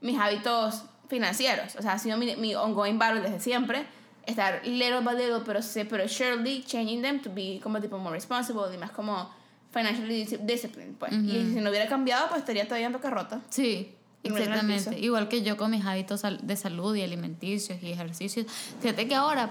mis 0.00 0.18
hábitos 0.18 0.84
financieros. 1.08 1.76
O 1.76 1.82
sea, 1.82 1.92
ha 1.92 1.98
sido 1.98 2.18
mi, 2.18 2.36
mi 2.36 2.54
ongoing 2.54 2.98
battle 2.98 3.20
desde 3.20 3.40
siempre. 3.40 3.86
Estar 4.26 4.60
little 4.66 5.00
by 5.00 5.16
little, 5.16 5.40
pero, 5.46 5.62
sí, 5.62 5.84
pero 5.84 6.06
surely 6.06 6.62
changing 6.62 7.00
them 7.00 7.20
to 7.20 7.32
be 7.32 7.60
como 7.62 7.80
tipo 7.80 7.96
more 7.96 8.14
responsible 8.14 8.74
y 8.74 8.76
más 8.76 8.90
como 8.90 9.30
financially 9.70 10.24
dis- 10.24 10.38
disciplined, 10.40 10.96
pues. 10.96 11.12
Y 11.12 11.54
si 11.54 11.60
no 11.60 11.70
hubiera 11.70 11.86
cambiado, 11.88 12.28
pues 12.28 12.40
estaría 12.40 12.64
todavía 12.64 12.88
en 12.88 12.92
rota. 12.94 13.40
Sí, 13.48 13.94
Y 13.94 13.96
me 13.96 13.97
exactamente. 14.24 14.98
Igual 15.00 15.28
que 15.28 15.42
yo 15.42 15.56
con 15.56 15.70
mis 15.70 15.84
hábitos 15.84 16.22
de 16.42 16.56
salud 16.56 16.94
y 16.96 17.02
alimenticios 17.02 17.82
y 17.82 17.90
ejercicios. 17.92 18.46
Fíjate 18.80 19.06
que 19.08 19.14
ahora 19.14 19.50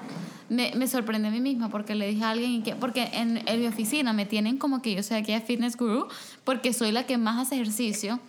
me, 0.49 0.73
me 0.75 0.87
sorprende 0.87 1.29
a 1.29 1.31
mí 1.31 1.39
misma 1.41 1.69
porque 1.69 1.95
le 1.95 2.07
dije 2.07 2.23
a 2.23 2.31
alguien 2.31 2.63
que, 2.63 2.75
porque 2.75 3.09
en, 3.13 3.47
en 3.47 3.59
mi 3.61 3.67
oficina 3.67 4.13
me 4.13 4.25
tienen 4.25 4.57
como 4.57 4.81
que 4.81 4.93
yo 4.95 5.03
soy 5.03 5.17
aquí 5.17 5.33
a 5.33 5.41
fitness 5.41 5.77
guru, 5.77 6.07
porque 6.43 6.73
soy 6.73 6.91
la 6.91 7.05
que 7.05 7.17
más 7.17 7.39
hace 7.39 7.55
ejercicio, 7.55 8.19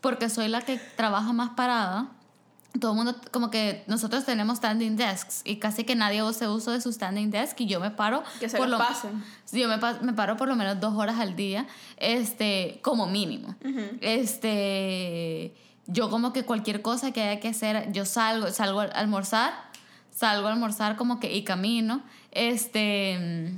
porque 0.00 0.28
soy 0.28 0.48
la 0.48 0.60
que 0.62 0.78
trabaja 0.96 1.32
más 1.32 1.50
parada. 1.50 2.08
Todo 2.80 2.90
el 2.90 2.96
mundo, 2.96 3.14
como 3.30 3.52
que 3.52 3.84
nosotros 3.86 4.24
tenemos 4.24 4.58
standing 4.58 4.96
desks 4.96 5.42
y 5.44 5.56
casi 5.60 5.84
que 5.84 5.94
nadie 5.94 6.18
hace 6.22 6.48
uso 6.48 6.72
de 6.72 6.80
su 6.80 6.92
standing 6.92 7.30
desk 7.30 7.60
y 7.60 7.66
yo 7.66 7.78
me 7.78 7.92
paro. 7.92 8.24
Que 8.40 8.48
se 8.48 8.56
por 8.58 8.68
lo- 8.68 8.78
pasen. 8.78 9.22
Yo 9.52 9.68
me, 9.68 9.76
me 10.02 10.12
paro 10.12 10.36
por 10.36 10.48
lo 10.48 10.56
menos 10.56 10.80
dos 10.80 10.92
horas 10.94 11.20
al 11.20 11.36
día, 11.36 11.68
este, 11.98 12.80
como 12.82 13.06
mínimo. 13.06 13.54
Este, 14.00 15.54
yo 15.86 16.10
como 16.10 16.32
que 16.32 16.44
cualquier 16.44 16.82
cosa 16.82 17.12
que 17.12 17.22
haya 17.22 17.40
que 17.40 17.48
hacer, 17.48 17.92
yo 17.92 18.04
salgo, 18.04 18.50
salgo 18.50 18.80
a 18.80 18.84
almorzar, 18.84 19.52
salgo 20.10 20.48
a 20.48 20.52
almorzar 20.52 20.96
como 20.96 21.20
que 21.20 21.34
y 21.34 21.44
camino, 21.44 22.02
este, 22.32 23.52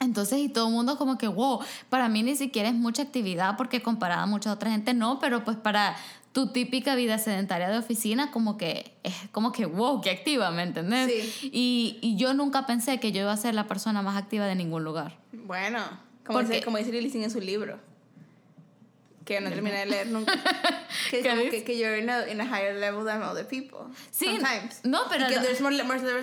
entonces 0.00 0.38
y 0.38 0.48
todo 0.48 0.68
el 0.68 0.72
mundo 0.72 0.96
como 0.98 1.18
que, 1.18 1.28
wow, 1.28 1.60
para 1.88 2.08
mí 2.08 2.22
ni 2.22 2.36
siquiera 2.36 2.68
es 2.68 2.74
mucha 2.74 3.02
actividad 3.02 3.56
porque 3.56 3.82
comparada 3.82 4.22
a 4.22 4.26
mucha 4.26 4.52
otra 4.52 4.70
gente 4.70 4.94
no, 4.94 5.18
pero 5.18 5.44
pues 5.44 5.56
para 5.56 5.96
tu 6.32 6.46
típica 6.48 6.94
vida 6.94 7.18
sedentaria 7.18 7.68
de 7.68 7.76
oficina 7.78 8.30
como 8.30 8.56
que 8.56 8.94
es 9.02 9.14
como 9.32 9.52
que, 9.52 9.66
wow, 9.66 10.00
qué 10.00 10.10
activa, 10.10 10.50
¿me 10.50 10.62
entendés? 10.62 11.10
Sí. 11.12 11.50
Y, 11.52 11.98
y 12.00 12.16
yo 12.16 12.32
nunca 12.32 12.66
pensé 12.66 12.98
que 12.98 13.12
yo 13.12 13.20
iba 13.20 13.32
a 13.32 13.36
ser 13.36 13.54
la 13.54 13.66
persona 13.68 14.00
más 14.02 14.16
activa 14.16 14.46
de 14.46 14.54
ningún 14.54 14.82
lugar. 14.82 15.18
Bueno, 15.32 15.80
como 16.24 16.38
Porque- 16.38 16.54
dice, 16.54 16.64
como 16.64 16.78
dice 16.78 17.22
en 17.22 17.30
su 17.30 17.40
libro. 17.40 17.78
Que 19.24 19.40
no 19.40 19.50
terminé 19.50 19.78
de 19.80 19.86
leer 19.86 20.06
nunca. 20.08 20.32
que 21.10 21.18
es 21.18 21.22
¿Qué 21.22 21.28
como 21.30 21.42
que, 21.50 21.64
que 21.64 21.78
you're 21.78 21.98
in 21.98 22.08
a, 22.10 22.28
in 22.28 22.40
a 22.40 22.44
higher 22.44 22.74
level 22.74 23.04
than 23.04 23.22
other 23.22 23.46
people. 23.46 23.80
Sí, 24.10 24.26
Sometimes. 24.26 24.80
no, 24.84 25.02
pero 25.08 25.24
Y 25.26 25.28
que 25.28 25.36
lo- 25.36 25.42
there's 25.42 25.60
more, 25.60 25.76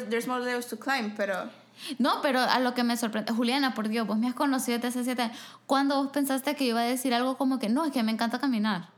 there's, 0.10 0.28
more 0.28 0.44
levels 0.44 0.68
to 0.68 0.78
climb, 0.78 1.14
pero... 1.16 1.50
No, 1.98 2.22
pero 2.22 2.42
a 2.42 2.60
lo 2.60 2.74
que 2.74 2.84
me 2.84 2.98
sorprende, 2.98 3.32
Juliana, 3.32 3.74
por 3.74 3.88
Dios, 3.88 4.06
vos 4.06 4.18
me 4.18 4.28
has 4.28 4.34
conocido 4.34 4.78
desde 4.80 4.90
hace 4.90 5.04
siete 5.06 5.22
años. 5.22 5.38
¿Cuándo 5.66 5.96
vos 6.04 6.12
pensaste 6.12 6.56
que 6.56 6.66
iba 6.66 6.82
a 6.82 6.84
decir 6.84 7.14
algo 7.14 7.38
como 7.38 7.58
que 7.58 7.70
no, 7.70 7.86
es 7.86 7.94
que 7.94 8.04
me 8.04 8.12
encanta 8.12 8.38
caminar? 8.40 8.90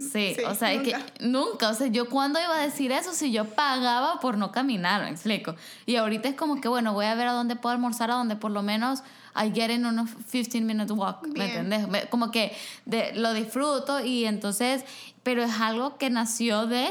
Sí, 0.00 0.34
Sí, 0.36 0.42
o 0.46 0.54
sea, 0.54 0.72
es 0.72 0.82
nunca. 0.82 1.06
que 1.06 1.26
nunca, 1.26 1.68
o 1.70 1.74
sea, 1.74 1.86
yo 1.88 2.08
cuándo 2.08 2.40
iba 2.40 2.56
a 2.56 2.62
decir 2.62 2.92
eso 2.92 3.12
si 3.12 3.32
yo 3.32 3.44
pagaba 3.46 4.20
por 4.20 4.38
no 4.38 4.52
caminar, 4.52 5.02
me 5.02 5.10
explico. 5.10 5.54
Y 5.86 5.96
ahorita 5.96 6.28
es 6.28 6.34
como 6.36 6.60
que, 6.60 6.68
bueno, 6.68 6.92
voy 6.92 7.06
a 7.06 7.14
ver 7.14 7.26
a 7.28 7.32
dónde 7.32 7.56
puedo 7.56 7.72
almorzar, 7.74 8.10
a 8.10 8.14
donde 8.14 8.36
por 8.36 8.50
lo 8.50 8.62
menos 8.62 9.02
I 9.34 9.50
get 9.52 9.70
in 9.70 9.86
unos 9.86 10.10
15 10.30 10.60
minute 10.62 10.92
walk, 10.92 11.22
¿me 11.26 11.32
Bien. 11.34 11.48
entendés? 11.50 11.88
Me- 11.88 12.06
Como 12.08 12.30
que 12.30 12.56
de, 12.86 13.12
lo 13.14 13.32
disfruto 13.34 14.00
y 14.04 14.24
entonces, 14.24 14.84
pero 15.22 15.42
es 15.42 15.60
algo 15.60 15.96
que 15.98 16.10
nació 16.10 16.66
de 16.66 16.88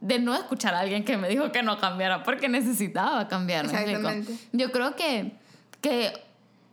de 0.00 0.18
no 0.18 0.34
escuchar 0.34 0.74
a 0.74 0.80
alguien 0.80 1.04
que 1.04 1.16
me 1.16 1.28
dijo 1.28 1.52
que 1.52 1.62
no 1.62 1.78
cambiara 1.78 2.24
porque 2.24 2.48
necesitaba 2.48 3.28
cambiar, 3.28 3.66
¿me 3.68 3.72
explico? 3.72 3.98
Exactamente. 4.08 4.36
Yo 4.50 4.72
creo 4.72 4.96
que, 4.96 5.32
que 5.80 6.12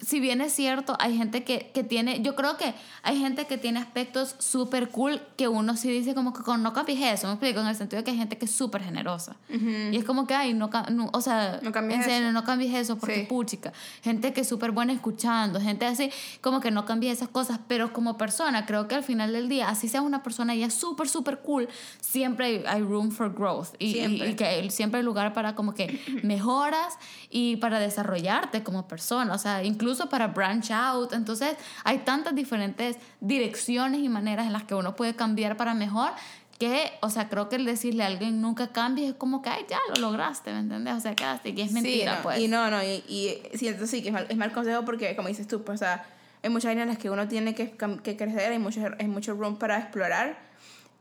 si 0.02 0.20
bien 0.20 0.42
es 0.42 0.54
cierto, 0.54 0.96
hay 1.00 1.18
gente 1.18 1.44
que, 1.44 1.72
que 1.74 1.84
tiene, 1.84 2.22
yo 2.22 2.36
creo 2.36 2.56
que 2.58 2.74
hay 3.04 3.20
gente 3.20 3.46
que 3.48 3.58
tiene 3.58 3.80
aspectos 3.80 4.36
súper 4.40 4.90
cool 4.90 5.22
que 5.36 5.48
uno 5.48 5.76
sí 5.76 5.90
dice 5.90 6.16
como 6.16 6.34
que 6.34 6.42
con, 6.44 6.64
no 6.64 6.74
cambies 6.74 7.00
eso, 7.02 7.28
me 7.28 7.34
explico, 7.34 7.60
en 7.60 7.68
el 7.68 7.76
sentido 7.76 7.98
de 8.00 8.04
que 8.06 8.12
hay 8.12 8.18
gente 8.18 8.38
que 8.38 8.46
es 8.46 8.52
súper 8.52 8.82
generosa. 8.84 9.36
Y 9.50 9.98
es 9.98 10.04
como 10.06 10.26
que, 10.26 10.34
ay, 10.34 10.54
no, 10.54 10.70
no, 10.92 11.10
o 11.14 11.22
sea, 11.22 11.60
No 11.62 11.72
cambies 11.72 12.00
en 12.00 12.06
serio, 12.06 12.28
eso. 12.30 12.34
no 12.34 12.44
cambies 12.44 12.74
eso 12.76 12.98
porque 12.98 13.22
Sí. 13.22 13.26
puchica. 13.28 13.74
Gente 14.04 14.32
que 14.34 14.42
es 14.42 14.48
súper 14.48 14.72
buena 14.72 14.94
escuchando, 14.94 15.60
gente 15.60 15.86
así, 15.86 16.12
como 16.42 16.60
que 16.62 16.72
no 16.72 16.86
cambies 16.86 17.18
esas 17.18 17.30
cosas, 17.30 17.60
pero 17.68 17.92
como 17.94 18.18
persona, 18.18 18.66
creo 18.66 18.88
que 18.88 18.96
al 18.96 19.04
final 19.04 19.34
del 19.34 19.50
día, 19.50 19.70
así 19.70 19.88
seas 19.90 20.04
una 20.04 20.24
persona 20.24 20.56
ya 20.56 20.70
súper, 20.70 21.10
súper 21.10 21.40
cool, 21.40 21.68
siempre 22.00 22.46
hay, 22.46 22.64
hay 22.68 22.82
room 22.82 23.12
for 23.12 23.34
growth. 23.34 23.70
Y, 23.80 23.88
y- 23.88 23.94
Siempre. 23.94 24.30
y 24.30 24.36
que 24.36 24.70
siempre 24.72 25.00
hay 25.00 25.04
lugar 25.06 25.34
para 25.34 25.56
como 25.56 25.74
que 25.74 26.00
mejoras 26.24 26.94
y 27.30 27.58
para 27.58 27.80
desarrollarte 27.80 28.64
como 28.64 28.88
persona, 28.88 29.34
o 29.34 29.38
sea, 29.38 29.64
incluso 29.64 30.10
para 30.10 30.28
branch 30.28 30.72
out. 30.72 31.14
Entonces, 31.14 31.56
hay 31.84 32.00
tantas 32.00 32.34
diferentes 32.34 32.98
direcciones 33.20 34.02
y 34.02 34.10
maneras 34.10 34.48
en 34.48 34.54
las 34.54 34.64
que 34.64 34.76
uno 34.76 34.96
puede 34.96 35.16
cambiar 35.16 35.58
para 35.58 35.74
mejor 35.74 36.12
que, 36.60 36.92
o 37.02 37.10
sea, 37.10 37.30
creo 37.30 37.48
que 37.48 37.56
el 37.56 37.64
decirle 37.64 38.04
a 38.04 38.08
alguien 38.08 38.42
nunca 38.42 38.68
cambies 38.68 39.12
es 39.12 39.16
como 39.16 39.42
que, 39.42 39.50
ay, 39.50 39.66
ya 39.70 39.80
lo 39.96 40.02
lograste, 40.02 40.52
¿me 40.52 40.60
entiendes? 40.60 40.94
O 40.94 41.00
sea, 41.00 41.16
quedaste, 41.16 41.54
y 41.56 41.62
es 41.62 41.72
mentira, 41.72 42.12
sí, 42.12 42.18
no, 42.18 42.24
pues. 42.24 42.40
Y 42.40 42.48
no, 42.50 42.70
no, 42.70 42.84
y, 42.84 43.04
y 43.08 43.42
siento 43.58 43.88
sí 43.88 44.02
que 44.02 44.10
es 44.10 44.14
mal, 44.14 44.26
es 44.28 44.36
mal 44.36 44.52
consejo 44.52 44.84
porque, 44.84 45.16
como 45.16 45.30
dices 45.30 45.48
tú, 45.48 45.64
pues, 45.64 45.78
o 45.78 45.86
sea, 45.86 46.06
hay 46.44 46.50
muchas 46.50 46.72
áreas 46.72 46.84
en 46.84 46.90
las 46.90 46.98
que 46.98 47.10
uno 47.10 47.30
tiene 47.30 47.56
que, 47.56 47.72
que 48.04 48.18
crecer, 48.18 48.52
hay 48.52 48.60
mucho, 48.60 48.82
hay 49.00 49.08
mucho 49.08 49.36
room 49.36 49.58
para 49.58 49.80
explorar. 49.80 50.49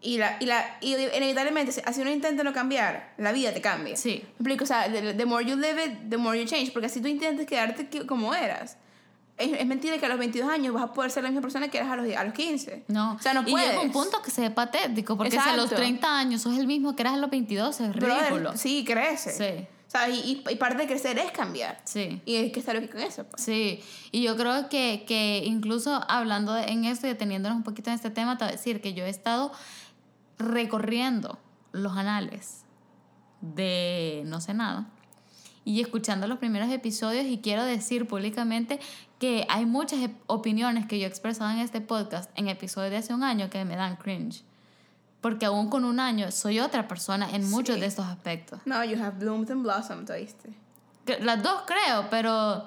Y, 0.01 0.19
la, 0.19 0.37
y, 0.39 0.47
la, 0.47 0.77
y 0.81 0.95
inevitablemente, 0.95 1.73
si 1.73 2.01
uno 2.01 2.11
intenta 2.11 2.45
no 2.45 2.53
cambiar, 2.53 3.15
la 3.19 3.33
vida 3.33 3.53
te 3.53 3.61
cambia. 3.61 3.97
Sí. 3.97 4.23
¿Me 4.23 4.29
explico? 4.31 4.65
O 4.65 4.67
sea, 4.67 4.91
the, 4.93 5.15
the 5.15 5.27
more 5.27 5.45
you 5.45 5.57
live 5.57 5.85
it, 5.85 6.09
the 6.09 6.17
more 6.17 6.39
you 6.41 6.47
change. 6.47 6.73
Porque 6.73 6.89
si 6.89 7.01
tú 7.01 7.09
intentas 7.09 7.47
quedarte 7.47 7.89
que- 7.89 8.07
como 8.07 8.33
eras, 8.33 8.77
es, 9.37 9.53
es 9.59 9.67
mentira 9.67 9.99
que 9.99 10.07
a 10.07 10.09
los 10.09 10.19
22 10.19 10.49
años 10.51 10.73
vas 10.73 10.85
a 10.85 10.93
poder 10.93 11.11
ser 11.11 11.25
la 11.25 11.31
misma 11.31 11.43
persona 11.43 11.69
que 11.69 11.79
eras 11.79 11.91
a 11.91 11.97
los, 11.97 12.17
a 12.17 12.23
los 12.25 12.33
15. 12.33 12.85
No, 12.89 13.15
O 13.15 13.19
sea, 13.21 13.35
no 13.35 13.43
y 13.47 13.51
puedes. 13.51 13.69
llega 13.71 13.81
un 13.81 13.91
punto 13.91 14.23
que 14.23 14.31
se 14.31 14.43
ve 14.43 14.51
patético, 14.51 15.17
porque 15.17 15.33
si 15.33 15.37
a 15.39 15.47
los 15.57 15.65
Exacto. 15.65 15.77
30 15.77 16.19
años 16.19 16.43
sos 16.43 16.57
el 16.57 16.67
mismo 16.69 16.95
que 16.95 17.03
eras 17.03 17.15
a 17.15 17.17
los 17.19 17.31
22, 17.31 17.81
es 17.81 17.93
Brother, 17.93 18.19
ridículo. 18.21 18.57
sí, 18.57 18.85
crece. 18.85 19.33
Sí. 19.33 19.67
O 19.89 19.91
sea, 19.91 20.09
y, 20.11 20.43
y, 20.49 20.57
parte 20.57 20.83
de 20.83 20.87
crecer 20.87 21.19
es 21.19 21.31
cambiar. 21.33 21.81
Sí. 21.85 22.21
Y 22.27 22.37
hay 22.37 22.53
que 22.53 22.61
estar 22.61 22.79
bien 22.79 22.91
con 22.93 23.01
eso. 23.01 23.25
Pues. 23.25 23.43
Sí, 23.43 23.81
y 24.13 24.23
yo 24.23 24.37
creo 24.37 24.69
que, 24.69 25.05
que 25.09 25.43
incluso 25.47 26.05
hablando 26.09 26.53
de- 26.53 26.65
en 26.65 26.85
esto 26.85 27.07
y 27.07 27.11
deteniéndonos 27.11 27.57
un 27.57 27.65
poquito 27.65 27.89
en 27.89 27.97
este 27.97 28.11
tema, 28.11 28.37
te 28.37 28.45
voy 28.45 28.53
a 28.53 28.57
decir 28.57 28.83
que 28.83 28.93
yo 28.93 29.05
he 29.07 29.09
estado 29.09 29.51
recorriendo 30.39 31.39
los 31.73 31.97
anales 31.97 32.65
de 33.41 34.23
No 34.27 34.41
sé 34.41 34.53
nada 34.55 34.89
y 35.65 35.81
escuchando 35.81 36.27
los 36.27 36.39
primeros 36.39 36.71
episodios 36.71 37.27
y 37.27 37.39
quiero 37.39 37.63
decir 37.65 38.07
públicamente 38.09 38.81
que 39.19 39.47
hay 39.49 39.67
muchas 39.67 40.01
opiniones 40.27 40.87
que 40.87 40.99
yo 40.99 41.05
he 41.05 41.09
expresado 41.09 41.51
en 41.51 41.59
este 41.59 41.81
podcast 41.81 42.31
en 42.37 42.49
episodios 42.49 42.91
de 42.91 42.97
hace 42.99 43.15
un 43.15 43.23
año 43.23 43.51
que 43.51 43.65
me 43.65 43.77
dan 43.77 43.97
cringe. 43.97 44.45
Porque 45.21 45.47
aún 45.47 45.69
con 45.69 45.85
un 45.85 45.99
año 46.01 46.31
soy 46.31 46.61
otra 46.61 46.87
persona 46.87 47.29
en 47.33 47.49
muchos 47.51 47.75
Sí. 47.75 47.81
de 47.81 47.87
estos 47.89 48.07
aspectos. 48.07 48.61
No, 48.67 48.85
you 48.85 48.97
have 49.03 49.19
bloomed 49.19 49.51
and 49.51 49.63
blossomed, 49.63 50.09
¿oíste? 50.11 50.51
Las 51.21 51.43
dos 51.43 51.63
creo, 51.67 52.07
pero, 52.11 52.67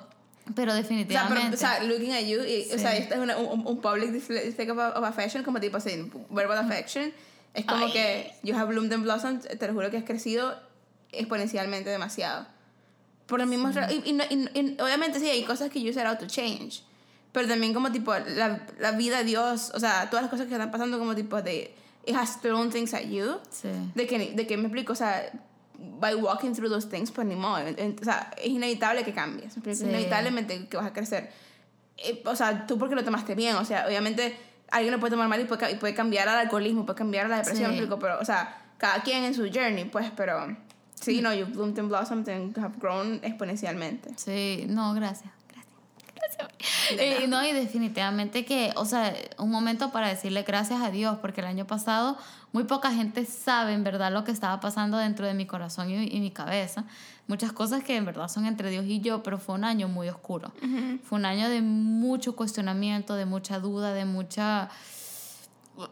pero 0.56 0.72
O 0.72 0.74
sea, 0.76 0.82
definitivamente. 0.82 1.42
pero, 1.44 1.54
o 1.56 1.58
sea, 1.58 1.84
looking 1.84 2.12
at 2.12 2.22
you, 2.24 2.42
y, 2.44 2.68
o 2.74 2.78
sea, 2.78 2.92
Sí. 2.92 2.98
este 3.04 3.14
es 3.14 3.20
una- 3.22 3.38
un, 3.38 3.66
un 3.66 3.80
public 3.82 4.12
display 4.12 4.44
display 4.46 4.70
of, 4.70 4.80
affection, 5.04 5.44
como 5.44 5.60
tipo 5.60 5.78
así, 5.78 6.12
verbal 6.30 6.58
affection. 6.58 7.14
Es 7.54 7.66
como 7.66 7.86
Ay. 7.86 7.92
que 7.94 8.34
you 8.44 8.56
have 8.56 8.68
bloomed 8.74 8.92
and 8.94 9.04
blossomed, 9.04 9.42
te 9.58 9.68
lo 9.68 9.74
juro 9.74 9.90
que 9.92 9.98
has 9.98 10.04
crecido 10.06 10.54
exponencialmente 11.12 11.90
demasiado. 11.90 12.48
Por 13.28 13.40
lo 13.40 13.46
mismo, 13.46 13.70
y, 13.70 14.10
y 14.10 14.18
y- 14.30 14.60
y 14.60 14.82
obviamente 14.82 15.20
sí, 15.20 15.30
hay 15.30 15.44
cosas 15.44 15.70
que 15.70 15.82
you 15.82 15.94
set 15.94 16.06
out 16.06 16.20
to 16.20 16.28
change. 16.28 16.84
Pero 17.32 17.48
también 17.48 17.74
como 17.74 17.92
tipo, 17.92 18.14
la, 18.14 18.60
la 18.80 18.92
vida 18.92 19.24
Dios, 19.24 19.72
o 19.74 19.80
sea, 19.80 20.10
todas 20.10 20.24
las 20.24 20.30
cosas 20.30 20.48
que 20.48 20.54
están 20.54 20.70
pasando 20.72 21.00
como 21.00 21.16
tipo 21.16 21.42
de, 21.42 21.74
it 22.06 22.16
has 22.16 22.40
thrown 22.42 22.70
things 22.72 22.94
at 22.94 23.06
you. 23.06 23.38
Sí. 23.52 23.70
De 23.96 24.08
que, 24.08 24.34
de 24.34 24.48
que 24.48 24.58
me 24.58 24.64
explico, 24.64 24.94
o 24.94 24.96
sea, 24.96 25.32
by 26.00 26.16
walking 26.16 26.54
through 26.54 26.70
those 26.70 26.88
things, 26.88 27.12
pues 27.12 27.28
ni 27.28 27.36
modo. 27.36 27.64
O 27.64 28.04
sea, 28.04 28.32
es 28.38 28.48
inevitable 28.50 29.04
que 29.04 29.14
cambies. 29.14 29.54
Sí. 29.54 29.84
Inevitablemente 29.84 30.68
que 30.68 30.78
vas 30.78 30.86
a 30.88 30.94
crecer. 30.94 31.30
Eh, 31.98 32.22
o 32.26 32.36
sea, 32.36 32.66
tú 32.68 32.78
porque 32.78 32.96
lo 32.96 33.04
tomaste 33.04 33.36
bien. 33.36 33.56
O 33.56 33.66
sea, 33.66 33.86
obviamente 33.88 34.36
alguien 34.72 34.94
lo 34.94 35.00
puede 35.00 35.12
tomar 35.12 35.28
mal 35.28 35.42
y 35.42 35.46
puede, 35.46 35.72
y 35.72 35.76
puede 35.76 35.94
cambiar 35.94 36.28
al 36.30 36.38
alcoholismo, 36.38 36.86
puede 36.86 36.98
cambiar 36.98 37.26
a 37.26 37.30
la 37.30 37.38
depresión, 37.38 37.72
Sí. 37.72 37.72
¿me 37.72 37.78
explico? 37.78 38.00
Pero, 38.00 38.20
o 38.20 38.26
sea, 38.26 38.58
cada 38.78 39.02
quien 39.04 39.24
en 39.24 39.34
su 39.34 39.50
journey, 39.54 39.86
pues, 39.86 40.12
pero 40.16 40.56
sí, 40.96 41.22
no, 41.22 41.34
you've 41.34 41.52
bloomed 41.52 41.78
and 41.78 41.90
blossomed 41.90 42.30
and 42.30 42.58
have 42.58 42.76
grown 42.80 43.20
exponencialmente. 43.24 44.12
Sí, 44.18 44.66
no, 44.70 44.94
gracias. 44.94 45.32
Eh, 46.98 47.26
no, 47.28 47.44
y 47.46 47.54
definitivamente 47.54 48.44
que, 48.44 48.74
o 48.76 48.86
sea, 48.86 49.14
un 49.38 49.50
momento 49.50 49.92
para 49.92 50.10
decirle 50.10 50.44
gracias 50.44 50.82
a 50.82 50.90
Dios, 50.92 51.18
porque 51.22 51.40
el 51.42 51.48
año 51.48 51.66
pasado 51.66 52.18
muy 52.52 52.66
poca 52.66 52.92
gente 52.92 53.26
sabe 53.26 53.74
en 53.74 53.84
verdad 53.86 54.12
lo 54.12 54.26
que 54.26 54.32
estaba 54.32 54.60
pasando 54.60 54.98
dentro 54.98 55.26
de 55.26 55.34
mi 55.34 55.46
corazón 55.46 55.90
y, 55.90 56.04
y 56.04 56.20
mi 56.20 56.32
cabeza. 56.32 56.84
Muchas 57.28 57.54
cosas 57.54 57.84
que 57.84 57.96
en 57.96 58.04
verdad 58.06 58.28
son 58.28 58.46
entre 58.46 58.70
Dios 58.70 58.86
y 58.88 59.00
yo, 59.00 59.24
pero 59.24 59.38
fue 59.38 59.56
un 59.56 59.64
año 59.64 59.88
muy 59.88 60.10
oscuro. 60.10 60.52
Fue 61.06 61.18
un 61.18 61.26
año 61.26 61.48
de 61.50 61.62
mucho 61.62 62.36
cuestionamiento, 62.36 63.16
de 63.16 63.26
mucha 63.26 63.60
duda, 63.60 63.94
de 63.94 64.04
mucha 64.04 64.70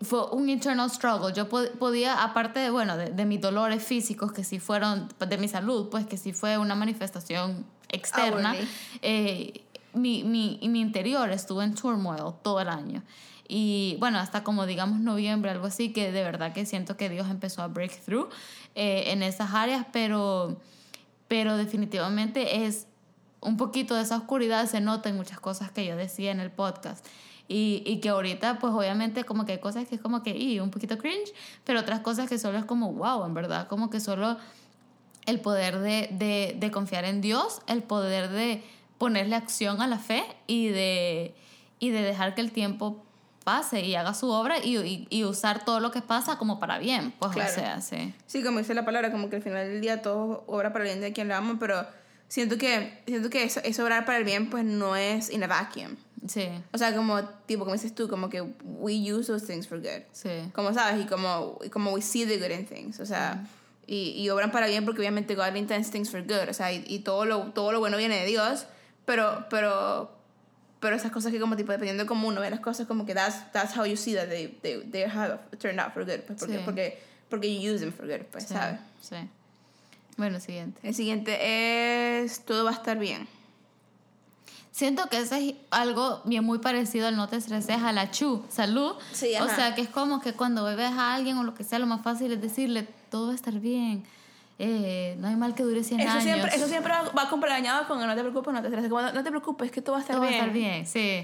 fue 0.02 0.30
un 0.32 0.50
internal 0.50 0.90
struggle. 0.90 1.34
Yo 1.34 1.48
pod- 1.50 1.72
podía, 1.78 2.22
aparte 2.24 2.60
de, 2.60 2.70
bueno, 2.70 2.98
de, 2.98 3.12
de 3.12 3.26
mis 3.26 3.40
dolores 3.40 3.82
físicos, 3.84 4.32
que 4.34 4.44
sí 4.44 4.60
fueron, 4.60 5.08
de 5.26 5.38
mi 5.38 5.48
salud, 5.48 5.90
pues 5.90 6.06
que 6.06 6.18
sí 6.18 6.34
fue 6.34 6.58
una 6.58 6.76
manifestación 6.76 7.66
externa, 7.88 8.50
Outwardly. 8.52 8.70
eh, 9.02 9.66
mi, 9.94 10.24
mi, 10.24 10.60
mi 10.62 10.80
interior 10.80 11.30
estuvo 11.32 11.62
en 11.62 11.76
turmoil 11.76 12.34
todo 12.42 12.60
el 12.62 12.70
año. 12.70 13.04
y 13.48 13.98
bueno, 14.00 14.20
hasta 14.20 14.44
como 14.44 14.66
digamos 14.66 15.00
noviembre, 15.00 15.52
algo 15.52 15.68
así, 15.68 15.92
que 15.92 16.12
de 16.12 16.24
verdad 16.24 16.54
que 16.54 16.66
siento 16.66 16.98
que 16.98 17.10
Dios 17.10 17.30
empezó 17.30 17.64
a 17.64 17.68
break 17.68 18.04
through 18.04 18.30
eh, 18.76 19.06
en 19.08 19.24
esas 19.24 19.54
áreas, 19.54 19.86
pero, 19.92 20.58
pero 21.28 21.58
definitivamente 21.58 22.66
es 22.66 22.88
un 23.42 23.58
poquito 23.58 23.96
de 23.96 24.04
esa 24.04 24.18
oscuridad 24.18 24.66
se 24.68 24.82
nota 24.82 25.10
en 25.10 25.16
muchas 25.16 25.40
cosas 25.40 25.72
que 25.72 25.86
yo 25.86 25.96
decía 25.96 26.32
en 26.32 26.40
el 26.40 26.52
podcast. 26.52 27.06
Y, 27.48 27.82
y, 27.84 28.00
que 28.00 28.10
ahorita, 28.10 28.60
pues 28.60 28.74
obviamente, 28.74 29.24
como 29.24 29.44
que 29.44 29.54
hay 29.54 29.58
cosas 29.58 29.88
que 29.88 29.96
es 29.96 30.02
como 30.02 30.22
que, 30.22 30.38
y 30.38 30.60
un 30.60 30.70
poquito 30.70 31.00
cringe, 31.00 31.34
pero 31.64 31.80
otras 31.80 32.02
cosas 32.02 32.30
que 32.30 32.38
solo 32.38 32.60
es 32.60 32.66
como, 32.66 32.94
wow, 32.94 33.26
en 33.26 33.34
verdad, 33.34 33.68
como 33.68 33.90
que 33.90 34.00
solo 34.00 34.38
el 35.26 35.40
poder 35.40 35.80
de, 35.80 36.10
de, 36.12 36.56
de 36.60 36.72
confiar 36.72 37.06
en 37.06 37.22
Dios, 37.22 37.62
el 37.66 37.82
poder 37.82 38.30
de 38.30 38.64
ponerle 39.00 39.36
acción 39.36 39.82
a 39.82 39.88
la 39.88 39.98
fe 39.98 40.24
y 40.46 40.68
de, 40.68 41.34
y 41.80 41.90
de 41.90 42.02
dejar 42.04 42.36
que 42.36 42.42
el 42.42 42.52
tiempo 42.52 43.04
pase 43.44 43.82
y 43.82 43.96
haga 43.96 44.14
su 44.14 44.30
obra 44.30 44.60
y, 44.64 44.78
y, 44.78 45.08
y, 45.10 45.24
usar 45.24 45.66
todo 45.66 45.80
lo 45.80 45.90
que 45.90 46.02
pasa 46.02 46.38
como 46.38 46.60
para 46.60 46.78
bien, 46.78 47.12
pues 47.18 47.32
Claro. 47.32 47.50
o 47.50 47.54
sea, 47.56 47.82
sí. 47.82 48.14
Sí, 48.28 48.44
como 48.44 48.60
dice 48.60 48.76
la 48.76 48.86
palabra, 48.86 49.12
como 49.12 49.30
que 49.30 49.38
al 49.38 49.42
final 49.42 49.68
del 49.68 49.82
día 49.82 50.02
todo 50.04 50.44
obra 50.46 50.72
para 50.72 50.86
el 50.86 50.92
bien 50.92 51.02
de 51.02 51.14
quien 51.14 51.28
lo 51.30 51.36
ama, 51.36 51.58
pero 51.60 51.88
siento 52.28 52.58
que, 52.60 53.02
siento 53.08 53.30
que 53.32 53.44
eso, 53.44 53.62
eso 53.64 53.82
obrar 53.84 54.06
para 54.06 54.20
el 54.20 54.24
bien 54.26 54.50
pues 54.52 54.66
no 54.66 54.96
es 54.96 55.32
in 55.32 55.44
a 55.44 55.48
vacuum. 55.48 55.96
Sí, 56.28 56.50
O 56.74 56.78
sea, 56.78 56.94
como, 56.94 57.24
tipo, 57.46 57.64
como 57.64 57.74
dices 57.74 57.96
tú, 57.96 58.10
como 58.10 58.30
que 58.30 58.42
we 58.42 58.96
use 59.12 59.32
those 59.32 59.48
things 59.48 59.66
for 59.68 59.80
good. 59.80 60.04
sí. 60.12 60.30
Como 60.54 60.74
sabes, 60.74 61.02
y 61.04 61.08
como, 61.08 61.58
y 61.64 61.70
como 61.70 61.92
we 61.94 62.02
see 62.02 62.26
the 62.26 62.38
good 62.38 62.52
in 62.54 62.66
things. 62.66 63.00
O 63.00 63.06
sea, 63.06 63.48
y, 63.88 64.12
y 64.18 64.30
obran 64.30 64.52
para 64.52 64.68
bien 64.68 64.84
porque 64.84 65.00
obviamente 65.00 65.34
God 65.36 65.56
intends 65.56 65.90
things 65.90 66.12
for 66.12 66.22
good. 66.24 66.50
O 66.50 66.54
sea, 66.54 66.74
y, 66.74 66.84
y 66.88 67.00
todo, 67.00 67.24
lo, 67.24 67.46
todo 67.54 67.72
lo 67.72 67.80
bueno 67.80 67.96
viene 67.96 68.20
de 68.20 68.26
Dios, 68.26 68.66
pero, 69.10 69.48
pero, 69.50 70.12
pero 70.80 70.96
esas 70.96 71.12
cosas 71.12 71.32
que 71.32 71.40
como 71.40 71.56
tipo, 71.56 71.72
dependiendo 71.72 72.04
de 72.04 72.08
cómo 72.08 72.28
uno 72.28 72.42
ve 72.42 72.52
las 72.52 72.60
cosas, 72.60 72.86
como 72.86 73.08
que 73.08 73.16
that's, 73.16 73.52
that's 73.52 73.76
how 73.76 73.84
you 73.84 73.98
see 73.98 74.14
that 74.14 74.28
they, 74.28 74.50
they, 74.62 74.84
they 74.84 75.02
have 75.02 75.40
turned 75.58 75.80
out 75.80 75.92
for 75.96 76.06
good. 76.06 76.20
Pues 76.28 76.38
porque, 76.38 76.58
Sí. 76.58 76.62
porque, 76.64 77.00
porque 77.28 77.60
you 77.60 77.74
use 77.74 77.80
them 77.80 77.92
for 77.92 78.06
good, 78.06 78.28
pues, 78.32 78.44
sí, 78.44 78.54
¿sabes? 78.54 78.80
Sí. 79.02 79.16
Bueno, 80.16 80.40
siguiente. 80.40 80.80
El 80.88 80.94
siguiente 80.94 81.40
es 82.22 82.46
todo 82.46 82.66
va 82.66 82.70
a 82.70 82.74
estar 82.76 83.00
bien. 83.00 83.28
Siento 84.72 85.10
que 85.10 85.18
eso 85.18 85.34
es 85.34 85.56
algo 85.72 86.22
bien 86.26 86.44
muy 86.44 86.60
parecido 86.60 87.08
al 87.08 87.16
no 87.16 87.28
te 87.28 87.38
estreses 87.38 87.82
a 87.82 87.92
la 87.94 88.12
chu, 88.12 88.46
salud. 88.50 88.94
Sí, 89.12 89.34
o 89.42 89.48
sea, 89.48 89.74
que 89.74 89.82
es 89.82 89.90
como 89.90 90.22
que 90.22 90.34
cuando 90.34 90.64
bebes 90.66 90.92
a 90.92 91.16
alguien 91.16 91.36
o 91.40 91.44
lo 91.44 91.56
que 91.56 91.64
sea, 91.64 91.80
lo 91.80 91.88
más 91.88 92.04
fácil 92.04 92.32
es 92.32 92.42
decirle, 92.42 92.88
todo 93.10 93.26
va 93.26 93.32
a 93.32 93.36
estar 93.36 93.60
bien. 93.60 94.04
Eh, 94.62 95.16
no 95.20 95.28
hay 95.30 95.36
mal 95.38 95.56
que 95.56 95.64
dure 95.64 95.84
100 95.84 96.02
Eso 96.02 96.10
años. 96.12 96.24
siempre, 96.24 96.54
eso 96.54 96.68
siempre 96.68 96.92
va 96.92 97.04
va 97.18 97.24
acompañado 97.24 97.88
con 97.88 98.06
no 98.06 98.14
te 98.14 98.20
preocupes, 98.22 98.54
no 98.54 98.62
te 98.62 98.68
estreses. 98.68 98.90
Como, 98.90 99.02
no, 99.02 99.14
no 99.14 99.24
te 99.24 99.30
preocupes, 99.30 99.72
que 99.72 99.82
todo 99.82 99.94
va 99.94 100.00
a 100.00 100.02
estar 100.02 100.18
todo 100.18 100.28
bien. 100.28 100.40
va 100.40 100.44
a 100.44 100.48
estar 100.48 100.54
bien, 100.60 100.86
sí. 100.86 101.24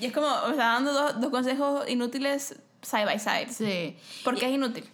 Y 0.00 0.06
es 0.06 0.12
como, 0.12 0.26
o 0.26 0.48
sea, 0.54 0.72
dando 0.74 0.92
dos, 0.92 1.20
dos 1.20 1.30
consejos 1.30 1.88
inútiles 1.88 2.56
side 2.82 3.04
by 3.04 3.18
side. 3.20 3.48
Sí. 3.50 3.96
¿Por 4.24 4.36
qué 4.36 4.46
es 4.46 4.52
inútil? 4.52 4.84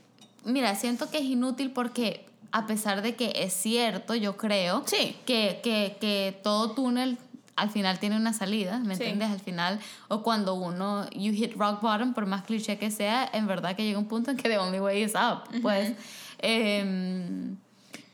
Mira, 0.44 0.74
siento 0.74 1.10
que 1.10 1.18
es 1.18 1.24
inútil 1.24 1.70
porque 1.70 2.26
a 2.52 2.66
pesar 2.66 3.00
de 3.00 3.14
que 3.16 3.32
es 3.34 3.54
cierto, 3.54 4.14
yo 4.14 4.36
creo 4.36 4.82
Sí. 4.86 5.16
que, 5.24 5.60
que, 5.62 5.96
que 6.00 6.38
todo 6.42 6.72
túnel 6.72 7.16
al 7.56 7.70
final 7.70 7.98
tiene 7.98 8.16
una 8.16 8.32
salida, 8.34 8.78
¿me 8.78 8.94
Sí. 8.96 9.02
entiendes? 9.04 9.30
Al 9.30 9.40
final, 9.40 9.80
o 10.08 10.22
cuando 10.22 10.54
uno, 10.54 11.08
you 11.10 11.32
hit 11.32 11.54
rock 11.56 11.80
bottom, 11.80 12.12
por 12.12 12.26
más 12.26 12.42
cliché 12.42 12.76
que 12.78 12.90
sea, 12.90 13.28
en 13.32 13.46
verdad 13.46 13.74
que 13.76 13.84
llega 13.84 13.98
un 13.98 14.06
punto 14.08 14.30
en 14.30 14.36
que 14.36 14.48
the 14.50 14.58
only 14.58 14.80
way 14.80 15.02
is 15.02 15.14
up, 15.14 15.44
pues. 15.62 15.92
em, 16.42 17.56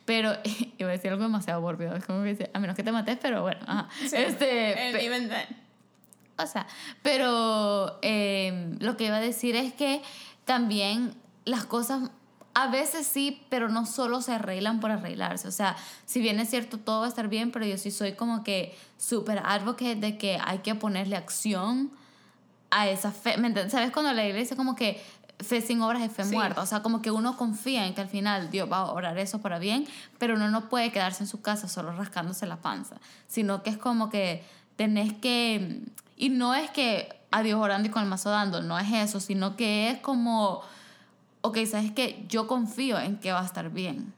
pero 0.07 0.33
iba 0.79 0.89
a 0.89 0.93
decir 0.93 1.11
algo 1.11 1.25
demasiado 1.25 1.61
borbido, 1.61 1.95
es 1.95 2.05
como 2.05 2.23
que 2.23 2.31
dice, 2.31 2.51
a 2.55 2.59
menos 2.59 2.75
que 2.75 2.83
te 2.83 2.93
mates, 2.93 3.19
pero 3.21 3.43
bueno, 3.43 3.61
ajá. 3.67 3.89
Este, 4.03 5.05
even 5.05 5.29
then. 5.29 5.47
o 6.39 6.47
sea, 6.47 6.67
pero 7.03 7.99
eh, 8.01 8.75
lo 8.81 8.97
que 8.97 9.05
iba 9.05 9.17
a 9.17 9.21
decir 9.21 9.55
es 9.57 9.75
que 9.75 10.01
también 10.47 11.15
las 11.45 11.67
cosas 11.67 12.11
a 12.55 12.69
veces 12.69 13.07
sí, 13.07 13.43
pero 13.51 13.69
no 13.69 13.85
solo 13.85 14.23
se 14.23 14.33
arreglan 14.33 14.81
por 14.81 14.91
arreglarse. 14.91 15.47
O 15.47 15.53
sea, 15.53 15.77
si 16.07 16.23
bien 16.23 16.41
es 16.41 16.49
cierto, 16.49 16.79
todo 16.79 17.01
va 17.01 17.07
a 17.07 17.09
estar 17.11 17.29
bien, 17.29 17.53
pero 17.53 17.67
yo 17.67 17.77
sí 17.77 17.91
soy 17.91 18.15
como 18.15 18.45
que 18.45 18.75
súper 18.97 19.43
advocate 19.45 19.97
de 19.97 20.17
que 20.17 20.39
hay 20.43 20.61
que 20.61 20.75
ponerle 20.75 21.17
acción 21.17 21.91
a 22.71 22.89
esa 22.89 23.13
fe. 23.13 23.37
¿Me? 23.37 23.69
¿Sabes? 23.69 23.91
Cuando 23.91 24.11
la 24.15 24.27
iglesia 24.27 24.57
como 24.57 24.75
que 24.75 25.03
fe 25.39 25.61
sin 25.61 25.81
obras 25.83 26.03
es 26.03 26.13
fe 26.13 26.25
Sí. 26.25 26.35
muerta. 26.35 26.63
O 26.63 26.67
sea, 26.67 26.83
como 26.83 27.03
que 27.03 27.11
uno 27.11 27.37
confía 27.37 27.87
en 27.87 27.95
que 27.95 28.01
al 28.01 28.09
final 28.09 28.51
Dios 28.51 28.71
va 28.71 28.79
a 28.79 28.93
orar 28.93 29.19
eso 29.19 29.41
para 29.41 29.59
bien, 29.59 29.87
pero 30.19 30.35
uno 30.35 30.49
no 30.51 30.69
puede 30.69 30.91
quedarse 30.93 31.23
en 31.25 31.29
su 31.29 31.41
casa 31.43 31.69
solo 31.69 31.93
rascándose 31.93 32.47
la 32.47 32.57
panza, 32.57 32.97
sino 33.27 33.63
que 33.63 33.71
es 33.71 33.77
como 33.79 34.09
que 34.11 34.45
tenés 34.77 35.13
que... 35.15 35.83
Y 36.17 36.31
no 36.31 36.55
es 36.55 36.71
que 36.71 37.15
a 37.31 37.43
Dios 37.43 37.61
orando 37.61 37.89
y 37.89 37.91
con 37.91 38.03
el 38.03 38.09
mazo 38.09 38.31
dando, 38.31 38.63
no 38.63 38.79
es 38.79 38.91
eso, 38.93 39.21
sino 39.21 39.57
que 39.57 39.91
es 39.91 39.99
como, 39.99 40.63
ok, 41.43 41.59
sabes 41.67 41.91
que 41.93 42.25
yo 42.29 42.47
confío 42.47 42.99
en 42.99 43.19
que 43.19 43.33
va 43.33 43.41
a 43.43 43.45
estar 43.45 43.69
bien. 43.71 44.15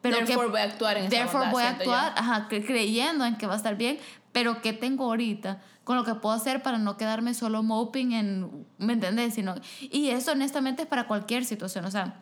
Pero 0.00 0.18
que, 0.18 0.24
Therefore 0.26 0.48
voy 0.48 0.60
a 0.60 0.64
actuar 0.64 0.96
en 0.96 1.02
esa 1.06 1.10
Therefore 1.10 1.38
bondad, 1.48 1.52
voy 1.52 1.62
a 1.64 1.70
yo. 1.70 1.76
actuar, 1.76 2.12
ajá, 2.16 2.48
cre- 2.48 2.64
creyendo 2.64 3.24
en 3.24 3.36
que 3.36 3.46
va 3.48 3.54
a 3.54 3.56
estar 3.56 3.76
bien, 3.76 3.98
pero 4.32 4.62
¿qué 4.62 4.72
tengo 4.72 5.04
ahorita? 5.04 5.60
Con 5.84 5.96
lo 5.96 6.04
que 6.04 6.14
puedo 6.14 6.34
hacer 6.34 6.62
para 6.62 6.78
no 6.78 6.96
quedarme 6.96 7.34
solo 7.34 7.62
moping 7.62 8.12
en, 8.12 8.66
¿me 8.78 8.92
entiendes? 8.92 9.34
Sino, 9.34 9.54
y 9.80 10.10
eso 10.10 10.32
honestamente 10.32 10.82
es 10.82 10.88
para 10.88 11.06
cualquier 11.06 11.44
situación, 11.44 11.84
o 11.84 11.90
sea, 11.90 12.16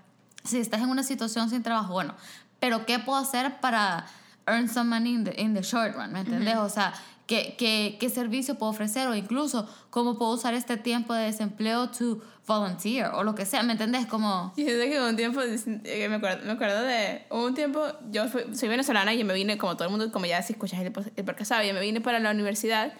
si 0.45 0.59
estás 0.59 0.81
en 0.81 0.89
una 0.89 1.03
situación 1.03 1.51
sin 1.51 1.63
trabajo, 1.63 1.93
bueno, 1.93 2.15
pero 2.61 2.87
¿qué 2.87 2.99
puedo 2.99 3.19
hacer 3.19 3.61
para 3.61 4.07
earn 4.47 4.69
some 4.69 4.91
money 4.91 5.15
in 5.15 5.25
the, 5.25 5.41
in 5.41 5.55
the 5.55 5.63
short 5.63 5.95
run? 5.95 6.13
¿Me 6.13 6.21
entiendes? 6.21 6.57
O 6.57 6.69
sea, 6.69 6.95
¿qué, 7.27 7.55
qué, 7.59 7.97
¿qué 8.01 8.09
servicio 8.09 8.57
puedo 8.57 8.71
ofrecer? 8.71 9.07
O 9.09 9.15
incluso, 9.15 9.69
¿cómo 9.91 10.17
puedo 10.19 10.33
usar 10.33 10.55
este 10.55 10.77
tiempo 10.77 11.13
de 11.15 11.25
desempleo 11.25 11.91
to 11.91 12.21
volunteer? 12.47 13.07
O 13.15 13.25
lo 13.25 13.35
que 13.35 13.45
sea, 13.45 13.63
¿me 13.63 13.73
entiendes? 13.73 14.07
Como... 14.07 14.53
Y 14.57 14.65
desde 14.65 14.89
que 14.91 15.01
un 15.01 15.17
tiempo, 15.17 15.41
eh, 15.43 16.09
me 16.09 16.15
acuerdo, 16.17 16.45
me 16.47 16.53
acuerdo 16.53 16.83
de, 16.83 17.23
un 17.31 17.55
tiempo, 17.55 17.83
yo 18.11 18.29
fui- 18.29 18.45
soy 18.55 18.69
venezolana 18.69 19.13
y 19.15 19.19
yo 19.19 19.25
me 19.25 19.35
vine, 19.35 19.59
como 19.59 19.75
todo 19.77 19.85
el 19.85 19.91
mundo, 19.91 20.11
como 20.13 20.27
ya 20.27 20.41
si 20.43 20.53
escuchas 20.53 20.81
el, 20.81 20.93
el 21.17 21.25
podcast 21.25 21.49
sabe, 21.49 21.67
yo 21.69 21.75
me 21.75 21.81
vine 21.81 22.01
para 22.01 22.21
la 22.21 22.31
universidad, 22.31 22.93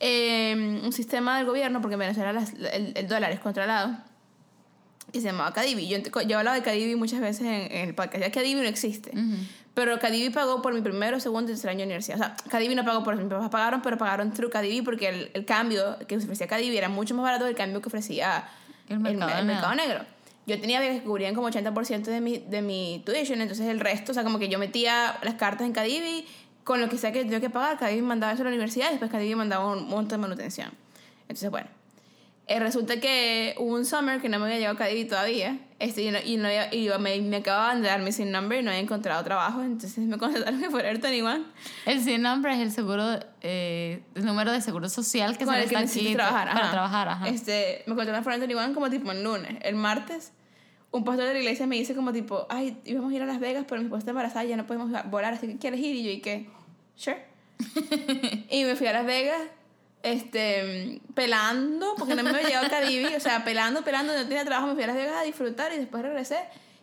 eh, 0.00 0.80
un 0.84 0.92
sistema 0.92 1.36
del 1.38 1.46
gobierno, 1.46 1.80
porque 1.80 1.94
en 1.94 2.00
Venezuela 2.00 2.32
las- 2.32 2.54
el, 2.54 2.92
el 2.96 3.08
dólar 3.08 3.32
es 3.32 3.40
controlado, 3.40 3.98
que 5.12 5.20
se 5.20 5.26
llamaba 5.28 5.52
Cadivi. 5.54 5.88
Yo, 5.88 5.98
yo 5.98 6.30
he 6.30 6.34
hablado 6.34 6.54
de 6.54 6.62
Cadivi 6.62 6.94
muchas 6.94 7.20
veces 7.20 7.42
en, 7.42 7.72
en 7.72 7.88
el 7.88 7.94
podcast, 7.94 8.22
ya 8.22 8.30
Cadivi 8.30 8.60
no 8.60 8.66
existe. 8.68 9.10
Pero 9.78 9.96
Cadivi 10.00 10.30
pagó 10.30 10.60
por 10.60 10.74
mi 10.74 10.80
primero, 10.80 11.20
segundo 11.20 11.52
y 11.52 11.54
tercer 11.54 11.70
año 11.70 11.78
de 11.78 11.84
universidad. 11.84 12.16
O 12.16 12.18
sea, 12.18 12.36
Cadivi 12.50 12.74
no 12.74 12.84
pagó 12.84 13.04
por 13.04 13.14
mis 13.14 13.26
papás 13.26 13.48
pagaron, 13.48 13.80
pero 13.80 13.96
pagaron 13.96 14.32
through 14.32 14.50
Cadivi 14.50 14.82
porque 14.82 15.08
el, 15.08 15.30
el 15.34 15.44
cambio 15.44 15.96
que 16.08 16.16
ofrecía 16.16 16.48
Cadivi 16.48 16.76
era 16.76 16.88
mucho 16.88 17.14
más 17.14 17.22
barato 17.22 17.44
del 17.44 17.54
cambio 17.54 17.80
que 17.80 17.86
ofrecía 17.86 18.48
El 18.88 18.98
mercado 18.98 19.30
el 19.38 19.46
negro. 19.46 19.54
mercado 19.54 19.74
negro. 19.76 20.04
Yo 20.46 20.60
tenía 20.60 20.80
que 20.80 21.00
cubrían 21.04 21.32
como 21.32 21.48
80% 21.48 22.02
de 22.02 22.20
mi, 22.20 22.38
de 22.38 22.60
mi 22.60 23.04
tuition, 23.06 23.40
entonces 23.40 23.68
el 23.68 23.78
resto, 23.78 24.10
o 24.10 24.14
sea, 24.14 24.24
como 24.24 24.40
que 24.40 24.48
yo 24.48 24.58
metía 24.58 25.16
las 25.22 25.34
cartas 25.34 25.64
en 25.64 25.72
Cadivi 25.72 26.26
con 26.64 26.80
lo 26.80 26.88
que 26.88 26.98
sea 26.98 27.12
que 27.12 27.22
tenía 27.22 27.38
que 27.38 27.48
pagar. 27.50 27.78
Cadivi 27.78 28.02
mandaba 28.02 28.32
eso 28.32 28.42
a 28.42 28.46
la 28.46 28.50
universidad 28.50 28.88
y 28.88 28.90
después 28.90 29.12
Cadivi 29.12 29.36
mandaba 29.36 29.64
un 29.64 29.88
monto 29.88 30.16
de 30.16 30.18
manutención. 30.18 30.72
Entonces, 31.22 31.52
bueno. 31.52 31.68
Eh, 32.48 32.58
resulta 32.58 32.98
que 32.98 33.54
hubo 33.58 33.76
un 33.76 33.84
summer 33.84 34.20
que 34.20 34.28
no 34.28 34.40
me 34.40 34.46
había 34.46 34.56
llegado 34.56 34.76
Cadivi 34.76 35.04
todavía 35.04 35.56
este, 35.80 36.02
y, 36.02 36.10
no, 36.10 36.18
y, 36.24 36.36
no 36.36 36.46
había- 36.48 36.74
y 36.74 36.84
yo 36.84 36.98
me, 36.98 37.20
me 37.20 37.36
acababan 37.36 37.82
de 37.82 37.88
dar 37.88 38.00
mi 38.00 38.10
sin 38.12 38.32
number 38.32 38.58
y 38.60 38.62
no 38.64 38.70
había 38.70 38.80
encontrado 38.82 39.22
trabajo, 39.22 39.62
entonces 39.62 39.98
me 39.98 40.18
contrataron 40.18 40.60
fuera 40.70 40.88
Ayrton 40.88 41.22
One. 41.24 41.44
El 41.86 42.02
sin 42.02 42.22
nombre 42.22 42.52
es 42.54 42.58
el 42.60 42.72
seguro, 42.72 43.20
eh, 43.42 44.02
el 44.14 44.24
número 44.24 44.50
de 44.52 44.60
seguro 44.60 44.88
social 44.88 45.38
que 45.38 45.44
con 45.44 45.54
se 45.54 45.62
el 45.62 45.68
que 45.68 45.76
aquí 45.76 46.14
trabajar. 46.14 46.48
para 46.48 46.60
ajá. 46.62 46.70
trabajar. 46.72 47.08
Ajá. 47.08 47.28
Este, 47.28 47.84
me 47.86 47.94
contrataron 47.94 48.24
for 48.24 48.32
Anthony 48.32 48.54
One 48.56 48.74
como 48.74 48.90
tipo 48.90 49.12
el 49.12 49.22
lunes. 49.22 49.56
El 49.62 49.76
martes, 49.76 50.32
un 50.90 51.04
pastor 51.04 51.26
de 51.26 51.34
la 51.34 51.38
iglesia 51.40 51.66
me 51.66 51.76
dice 51.76 51.94
como 51.94 52.12
tipo, 52.12 52.46
ay, 52.50 52.78
íbamos 52.84 53.12
a 53.12 53.14
ir 53.14 53.22
a 53.22 53.26
Las 53.26 53.38
Vegas, 53.40 53.64
pero 53.68 53.80
mi 53.80 53.84
esposa 53.86 54.00
está 54.00 54.10
embarazada 54.10 54.44
y 54.44 54.48
ya 54.48 54.56
no 54.56 54.66
podemos 54.66 54.90
volar, 55.10 55.34
así 55.34 55.46
que 55.46 55.58
¿quieres 55.58 55.80
ir? 55.80 55.94
Y 55.96 56.02
yo, 56.04 56.10
¿y 56.10 56.20
qué? 56.20 56.48
Sure. 56.96 57.22
y 58.50 58.64
me 58.64 58.74
fui 58.76 58.86
a 58.86 58.92
Las 58.92 59.06
Vegas, 59.06 59.40
este, 60.02 61.00
pelando, 61.14 61.94
porque 61.98 62.14
no 62.14 62.22
me 62.22 62.30
había 62.30 62.42
llegado 62.48 62.68
Cadivi, 62.70 63.14
o 63.14 63.20
sea, 63.20 63.44
pelando, 63.44 63.82
pelando, 63.82 64.12
no 64.14 64.22
tenía 64.22 64.44
trabajo, 64.44 64.68
me 64.68 64.74
fui 64.74 64.82
a 64.84 64.86
Las 64.88 64.96
Vegas 64.96 65.16
a 65.16 65.22
disfrutar 65.22 65.72
y 65.72 65.78
después 65.78 66.02
regresé. 66.02 66.38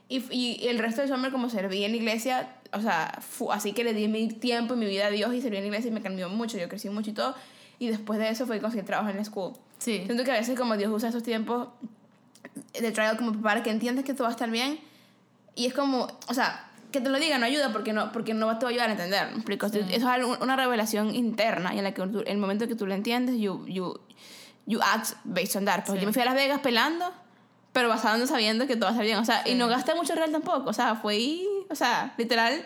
Y, 0.07 0.23
y, 0.31 0.67
el 0.67 0.77
resto 0.79 1.01
del 1.01 1.09
summer 1.09 1.31
como 1.31 1.49
serví 1.49 1.83
en 1.83 1.91
la 1.91 1.97
iglesia, 1.97 2.55
o 2.73 2.81
sea, 2.81 3.17
fu- 3.27 3.51
así 3.51 3.73
que 3.73 3.83
le 3.83 3.93
di 3.93 4.07
mi 4.07 4.27
tiempo 4.27 4.75
y 4.75 4.77
mi 4.77 4.85
vida 4.85 5.07
a 5.07 5.09
Dios 5.09 5.33
y 5.33 5.41
serví 5.41 5.57
en 5.57 5.63
la 5.63 5.67
iglesia 5.67 5.89
y 5.89 5.93
me 5.93 6.01
cambió 6.01 6.29
mucho, 6.29 6.57
yo 6.57 6.69
crecí 6.69 6.89
mucho 6.89 7.09
y 7.09 7.13
todo. 7.13 7.35
Y 7.79 7.87
después 7.87 8.19
de 8.19 8.29
eso 8.29 8.45
fue 8.45 8.57
que 8.57 8.61
conseguí 8.61 8.85
trabajo 8.85 9.09
en 9.09 9.17
la 9.17 9.25
school. 9.25 9.53
sí. 9.79 10.03
Siento 10.05 10.23
que 10.23 10.31
a 10.31 10.35
veces 10.35 10.57
como 10.57 10.77
Dios 10.77 10.91
usa 10.93 11.09
esos 11.09 11.23
tiempos 11.23 11.69
de 12.79 12.91
trial 12.91 13.17
como 13.17 13.33
para 13.41 13.63
que 13.63 13.69
entiendas 13.71 14.05
que 14.05 14.13
todo 14.13 14.23
va 14.23 14.29
a 14.29 14.31
estar 14.33 14.49
bien. 14.51 14.79
Y 15.55 15.65
es 15.65 15.73
como, 15.73 16.07
o 16.27 16.33
sea, 16.33 16.64
que 16.95 17.01
te 17.01 17.09
lo 17.09 17.19
diga 17.19 17.37
no 17.37 17.45
ayuda 17.45 17.71
porque 17.71 17.93
no, 17.93 18.11
porque 18.11 18.33
no 18.33 18.57
te 18.57 18.65
va 18.65 18.69
a 18.69 18.71
ayudar 18.71 18.89
a 18.89 18.91
entender. 18.93 19.27
¿me 19.31 19.35
explico? 19.35 19.65
Eso 19.67 19.79
es 19.79 20.03
una 20.41 20.55
revelación 20.55 21.13
interna 21.13 21.73
y 21.73 21.77
en 21.77 21.83
la 21.83 21.93
que 21.93 22.01
tú- 22.07 22.23
el 22.25 22.37
momento 22.37 22.67
que 22.67 22.75
tú 22.75 22.85
lo 22.87 22.93
entiendes, 22.93 23.35
you, 23.37 23.65
you, 23.67 23.99
you 24.65 24.79
act 24.81 25.13
based 25.23 25.55
on 25.57 25.65
that. 25.65 25.83
Porque 25.85 25.99
Sí. 25.99 26.01
yo 26.01 26.07
me 26.07 26.13
fui 26.13 26.21
a 26.21 26.25
Las 26.25 26.35
Vegas 26.35 26.59
pelando, 26.61 27.11
pero 27.73 27.89
basado 27.89 28.19
en 28.19 28.27
sabiendo 28.27 28.67
que 28.67 28.75
todo 28.75 28.85
va 28.85 28.89
a 28.89 28.91
estar 28.93 29.05
bien. 29.05 29.17
O 29.17 29.25
sea, 29.25 29.43
y 29.45 29.55
no 29.55 29.67
gasté 29.67 29.93
mucho 29.95 30.15
real 30.15 30.31
tampoco. 30.31 30.69
O 30.69 30.73
sea, 30.73 30.95
fue, 30.95 31.13
ahí, 31.15 31.45
o 31.69 31.75
sea, 31.75 32.13
literal. 32.17 32.65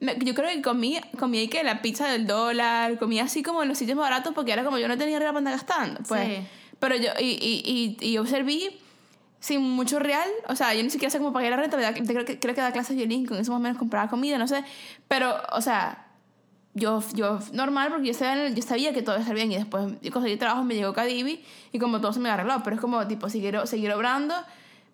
me- 0.00 0.16
Yo 0.18 0.34
creo 0.34 0.48
que 0.50 0.60
comí, 0.60 1.00
comí 1.18 1.38
ahí 1.38 1.48
que 1.48 1.62
la 1.64 1.80
pizza 1.82 2.08
del 2.08 2.26
dólar, 2.26 2.98
comí 2.98 3.18
así 3.18 3.42
como 3.42 3.62
en 3.62 3.68
los 3.70 3.78
sitios 3.78 3.96
más 3.96 4.04
baratos 4.10 4.34
porque 4.34 4.52
era 4.52 4.62
como 4.64 4.76
yo 4.78 4.88
no 4.88 4.98
tenía 4.98 5.18
real 5.18 5.30
para 5.32 5.38
andar 5.38 5.54
gastando. 5.54 6.00
Pues, 6.06 6.26
Sí. 6.38 6.46
Pero 6.78 6.96
yo, 6.96 7.08
y, 7.18 7.24
y, 7.30 7.96
y, 8.00 8.06
y 8.06 8.12
yo 8.12 8.26
serví 8.26 8.78
sin 9.40 9.60
mucho 9.62 9.98
real, 9.98 10.28
o 10.48 10.56
sea, 10.56 10.74
yo 10.74 10.82
ni 10.82 10.90
siquiera 10.90 11.10
sé 11.10 11.18
cómo 11.18 11.32
pagué 11.32 11.50
la 11.50 11.56
renta, 11.56 11.76
creo 11.92 12.24
que, 12.24 12.38
creo 12.38 12.54
que 12.54 12.60
da 12.60 12.72
clases 12.72 12.96
de 12.96 13.06
violín, 13.06 13.26
con 13.26 13.38
eso 13.38 13.52
más 13.52 13.60
o 13.60 13.62
menos 13.62 13.78
compraba 13.78 14.08
comida, 14.08 14.38
no 14.38 14.48
sé, 14.48 14.64
pero, 15.08 15.34
o 15.52 15.60
sea, 15.60 16.06
yo, 16.74 17.02
yo 17.14 17.38
normal 17.52 17.88
porque 17.90 18.08
yo 18.08 18.14
sabía, 18.14 18.92
que 18.92 19.02
todo 19.02 19.18
iba 19.18 19.32
bien 19.32 19.50
y 19.50 19.56
después 19.56 19.94
conseguí 20.12 20.36
trabajo, 20.36 20.62
me 20.62 20.74
llegó 20.74 20.92
Cadivi 20.92 21.42
y 21.72 21.78
como 21.78 22.00
todo 22.00 22.12
se 22.12 22.20
me 22.20 22.28
arregló, 22.28 22.62
pero 22.62 22.76
es 22.76 22.82
como 22.82 23.06
tipo 23.06 23.30
seguir, 23.30 23.58
seguir 23.64 23.92
obrando 23.92 24.34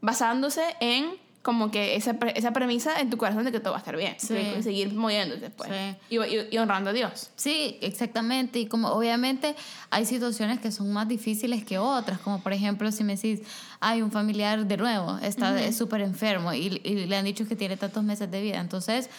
basándose 0.00 0.62
en 0.80 1.06
como 1.42 1.70
que 1.72 1.96
esa, 1.96 2.16
esa 2.34 2.52
premisa 2.52 3.00
en 3.00 3.10
tu 3.10 3.16
corazón 3.16 3.44
de 3.44 3.52
que 3.52 3.58
todo 3.58 3.72
va 3.72 3.78
a 3.78 3.80
estar 3.80 3.96
bien. 3.96 4.14
Sí. 4.18 4.36
Y 4.58 4.62
seguir 4.62 4.92
moviéndote 4.94 5.40
después. 5.40 5.70
Sí. 6.08 6.16
Y, 6.16 6.54
y, 6.54 6.58
honrando 6.58 6.90
a 6.90 6.92
Dios. 6.92 7.30
Sí, 7.34 7.78
exactamente. 7.80 8.60
Y 8.60 8.66
como 8.66 8.88
obviamente 8.88 9.56
hay 9.90 10.06
situaciones 10.06 10.60
que 10.60 10.70
son 10.70 10.92
más 10.92 11.08
difíciles 11.08 11.64
que 11.64 11.78
otras, 11.78 12.20
como 12.20 12.40
por 12.40 12.52
ejemplo 12.52 12.90
si 12.92 13.02
me 13.02 13.16
decís, 13.16 13.40
hay 13.80 14.02
un 14.02 14.12
familiar 14.12 14.64
de 14.66 14.76
nuevo, 14.76 15.18
está 15.18 15.72
súper 15.72 16.02
enfermo 16.02 16.52
y, 16.52 16.80
y, 16.84 17.06
le 17.06 17.16
han 17.16 17.24
dicho 17.24 17.46
que 17.46 17.56
tiene 17.56 17.76
tantos 17.76 18.04
meses 18.04 18.30
de 18.30 18.40
vida. 18.40 18.60
Entonces, 18.60 19.10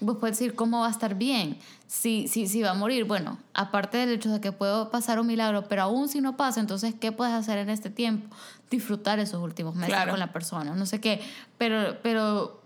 vos 0.00 0.18
puedes 0.18 0.38
decir 0.38 0.54
cómo 0.54 0.80
va 0.80 0.88
a 0.88 0.90
estar 0.90 1.14
bien, 1.14 1.58
si, 1.86 2.28
si, 2.28 2.46
si 2.46 2.62
va 2.62 2.70
a 2.70 2.74
morir. 2.74 3.04
Bueno, 3.04 3.38
aparte 3.54 3.98
del 3.98 4.10
hecho 4.10 4.30
de 4.30 4.40
que 4.40 4.52
puedo 4.52 4.90
pasar 4.90 5.20
un 5.20 5.26
milagro, 5.26 5.64
pero 5.68 5.82
aún 5.82 6.08
si 6.08 6.20
no 6.20 6.36
pasa, 6.36 6.60
entonces, 6.60 6.94
¿qué 6.98 7.12
puedes 7.12 7.34
hacer 7.34 7.58
en 7.58 7.70
este 7.70 7.90
tiempo? 7.90 8.34
disfrutar 8.70 9.18
esos 9.18 9.42
últimos 9.42 9.74
meses 9.74 9.96
con 10.08 10.18
la 10.18 10.32
persona, 10.32 10.74
no 10.74 10.86
sé 10.86 11.00
qué, 11.00 11.20
pero, 11.58 11.98
pero 12.02 12.62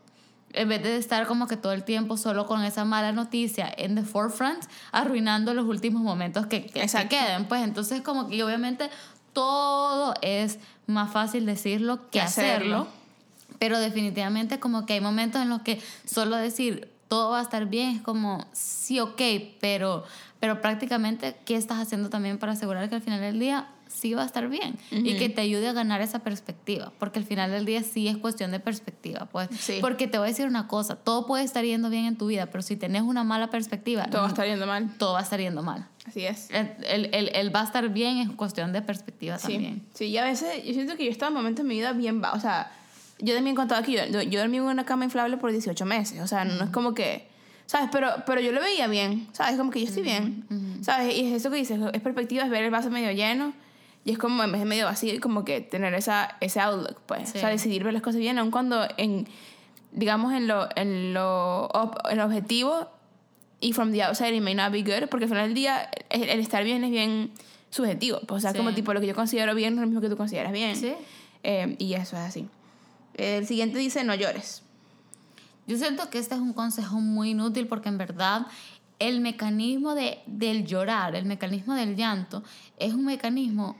en 0.53 0.69
vez 0.69 0.83
de 0.83 0.97
estar 0.97 1.27
como 1.27 1.49
que 1.49 1.57
todo 1.57 1.73
el 1.73 1.83
tiempo 1.83 2.17
solo 2.17 2.47
con 2.47 2.63
esa 2.63 2.85
mala 2.85 3.11
noticia 3.13 3.73
en 3.77 3.95
the 3.97 4.03
forefront, 4.03 4.63
arruinando 4.93 5.55
los 5.55 5.67
últimos 5.67 6.03
momentos 6.03 6.47
que, 6.47 6.67
que, 6.67 6.87
queden, 7.09 7.47
pues 7.47 7.65
entonces 7.65 8.03
como 8.03 8.29
que 8.29 8.45
obviamente 8.45 8.91
todo 9.33 10.15
es 10.21 10.59
más 10.87 11.11
fácil 11.11 11.47
decirlo 11.47 12.09
que 12.11 12.21
hacerlo, 12.21 12.87
pero 13.59 13.79
definitivamente 13.81 14.61
como 14.61 14.85
que 14.85 14.93
hay 14.93 15.01
momentos 15.01 15.41
en 15.41 15.49
los 15.49 15.63
que 15.63 15.83
solo 16.05 16.37
decir 16.37 16.94
todo 17.15 17.31
va 17.31 17.39
a 17.39 17.43
estar 17.43 17.67
bien 17.67 17.91
es 17.91 18.03
como 18.03 18.45
sí, 18.51 18.99
ok, 18.99 19.23
pero, 19.61 20.03
pero 20.41 20.61
prácticamente, 20.61 21.37
¿qué 21.45 21.55
estás 21.55 21.79
haciendo 21.79 22.11
también 22.11 22.39
para 22.39 22.55
asegurar 22.55 22.89
que 22.89 22.97
al 22.97 23.03
final 23.03 23.21
del 23.21 23.39
día 23.39 23.69
sí 23.87 24.15
va 24.15 24.23
a 24.23 24.27
estar 24.27 24.49
bien 24.49 24.77
y 24.91 25.17
que 25.17 25.29
te 25.29 25.41
ayude 25.41 25.69
a 25.69 25.73
ganar 25.73 26.01
esa 26.01 26.25
perspectiva, 26.25 26.93
porque 26.99 27.21
al 27.21 27.25
final 27.25 27.53
del 27.53 27.67
día 27.67 27.85
sí 27.85 28.09
es 28.09 28.17
cuestión 28.17 28.51
de 28.51 28.59
perspectiva, 28.59 29.27
pues. 29.27 29.49
Porque 29.81 30.09
te 30.09 30.19
voy 30.19 30.27
a 30.27 30.31
decir 30.31 30.49
una 30.49 30.67
cosa, 30.67 30.97
todo 30.97 31.25
puede 31.29 31.45
estar 31.45 31.65
yendo 31.65 31.89
bien 31.89 32.07
en 32.07 32.17
tu 32.17 32.27
vida, 32.27 32.47
pero 32.47 32.63
si 32.63 32.75
tenés 32.75 33.03
una 33.03 33.23
mala 33.23 33.49
perspectiva, 33.49 34.07
todo 34.07 34.23
va 34.23 34.27
a 34.27 34.31
estar 34.31 34.47
yendo 34.47 34.67
mal. 34.67 34.93
Todo 34.99 35.13
va 35.13 35.21
a 35.21 35.23
estar 35.23 35.39
yendo 35.39 35.63
mal. 35.63 35.87
Así 36.05 36.27
es. 36.27 36.51
El, 36.51 37.11
el, 37.13 37.31
el, 37.33 37.55
va 37.55 37.61
a 37.61 37.65
estar 37.65 37.89
bien 37.91 38.19
es 38.19 38.29
cuestión 38.31 38.73
de 38.73 38.83
perspectiva 38.83 39.39
también. 39.39 39.87
Sí, 39.95 40.07
y 40.07 40.19
a 40.19 40.25
veces 40.25 40.65
yo 40.65 40.73
siento 40.73 40.97
que 40.97 41.05
yo 41.05 41.13
estaba 41.13 41.29
en 41.29 41.35
momentos 41.35 41.61
en 41.61 41.69
mi 41.69 41.75
vida 41.77 41.93
bien, 41.93 42.21
o 42.25 42.41
sea, 42.41 42.73
yo 43.19 43.35
también 43.35 43.57
contaba 43.57 43.81
aquí, 43.81 43.97
yo, 43.97 44.23
yo 44.23 44.41
dormí 44.41 44.57
en 44.57 44.65
una 44.65 44.85
cama 44.85 45.05
inflable 45.05 45.37
por 45.37 45.51
18 45.51 45.85
meses, 45.85 46.21
o 46.21 46.27
sea, 46.27 46.45
no 46.45 46.65
es 46.65 46.71
como 46.71 46.95
que... 46.95 47.33
¿Sabes? 47.67 47.89
Pero, 47.91 48.11
pero 48.27 48.43
yo 48.43 48.53
lo 48.53 48.61
veía 48.61 48.87
bien, 48.89 49.27
¿sabes? 49.33 49.57
Como 49.57 49.71
que 49.71 49.81
yo 49.81 49.87
estoy 49.87 50.03
bien, 50.03 50.45
¿sabes? 50.83 51.15
Y 51.15 51.27
es 51.27 51.33
eso 51.33 51.51
que 51.51 51.57
dices, 51.57 51.81
es 51.95 52.03
perspectiva, 52.03 52.45
es 52.45 52.51
ver 52.51 52.63
el 52.63 52.71
vaso 52.71 52.91
medio 52.91 53.11
lleno 53.13 53.55
y 54.05 54.13
es 54.13 54.19
como 54.19 54.45
en 54.45 54.53
vez 54.53 54.61
de 54.61 54.67
medio 54.67 54.85
vacío, 54.85 55.19
como 55.21 55.45
que 55.45 55.63
tener 55.63 55.95
esa, 55.95 56.37
ese 56.41 56.61
outlook, 56.61 57.01
pues. 57.07 57.35
O 57.35 57.39
sea, 57.39 57.49
decidir 57.49 57.83
ver 57.85 57.95
las 57.95 58.03
cosas 58.03 58.21
bien, 58.21 58.39
aun 58.39 58.51
cuando 58.51 58.87
en, 58.99 59.27
digamos, 59.93 60.35
en 60.35 60.47
lo, 60.47 60.69
en 60.77 61.15
lo, 61.15 61.71
el 62.11 62.21
objetivo 62.21 62.87
y 63.61 63.73
from 63.73 63.93
the 63.93 64.03
outside 64.03 64.35
it 64.35 64.43
may 64.43 64.55
not 64.55 64.71
be 64.71 64.83
good, 64.83 65.09
porque 65.09 65.25
al 65.25 65.31
final 65.31 65.47
del 65.47 65.55
día 65.55 65.89
el, 66.11 66.39
estar 66.39 66.65
bien 66.65 66.85
es 66.85 66.91
bien 66.91 67.31
subjetivo. 67.71 68.21
Pues, 68.27 68.45
o 68.45 68.49
sea, 68.49 68.55
como 68.55 68.75
tipo 68.75 68.93
lo 68.93 69.01
que 69.01 69.07
yo 69.07 69.15
considero 69.15 69.55
bien 69.55 69.75
no 69.75 69.81
es 69.81 69.85
lo 69.85 69.87
mismo 69.87 70.03
que 70.03 70.11
tú 70.11 70.19
consideras 70.19 70.53
bien. 70.53 70.77
Sí. 70.77 70.93
Eh, 71.43 71.75
y 71.79 71.95
eso 71.95 72.17
es 72.17 72.23
así. 72.23 72.47
El 73.15 73.47
siguiente 73.47 73.79
dice, 73.79 74.05
no 74.05 74.15
llores. 74.15 74.63
Yo 75.67 75.79
siento 75.79 76.11
que 76.11 76.19
este 76.19 76.35
es 76.35 76.41
un 76.41 76.53
consejo 76.53 77.01
muy 77.01 77.31
inútil 77.31 77.67
porque 77.67 77.89
en 77.89 77.99
verdad 77.99 78.47
el 78.99 79.21
mecanismo 79.21 79.95
de, 79.95 80.19
del 80.27 80.67
llorar, 80.67 81.15
el 81.15 81.25
mecanismo 81.25 81.75
del 81.75 81.97
llanto, 81.97 82.43
es 82.79 82.93
un 82.93 83.05
mecanismo 83.05 83.77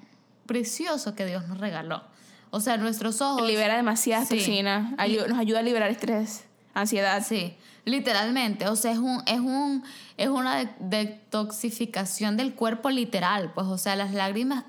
precioso 0.47 1.15
que 1.15 1.27
Dios 1.27 1.47
nos 1.49 1.59
regaló. 1.59 2.03
O 2.51 2.61
sea, 2.61 2.77
nuestros 2.77 3.21
ojos... 3.21 3.47
Libera 3.47 3.77
demasiada 3.77 4.27
toxina, 4.27 4.95
nos 5.29 5.39
ayuda 5.39 5.59
a 5.59 5.63
liberar 5.63 5.91
estrés, 5.91 6.45
ansiedad. 6.73 7.25
Sí, 7.27 7.57
literalmente. 7.85 8.69
O 8.69 8.77
sea, 8.77 8.93
es, 8.93 8.99
un, 8.99 9.23
es, 9.27 9.41
un, 9.41 9.85
es 10.17 10.29
una 10.29 10.75
detoxificación 10.79 12.37
del 12.37 12.55
cuerpo 12.55 12.91
literal. 12.91 13.53
Pues, 13.55 13.67
o 13.67 13.79
sea, 13.79 13.97
las 13.97 14.13
lágrimas 14.13 14.65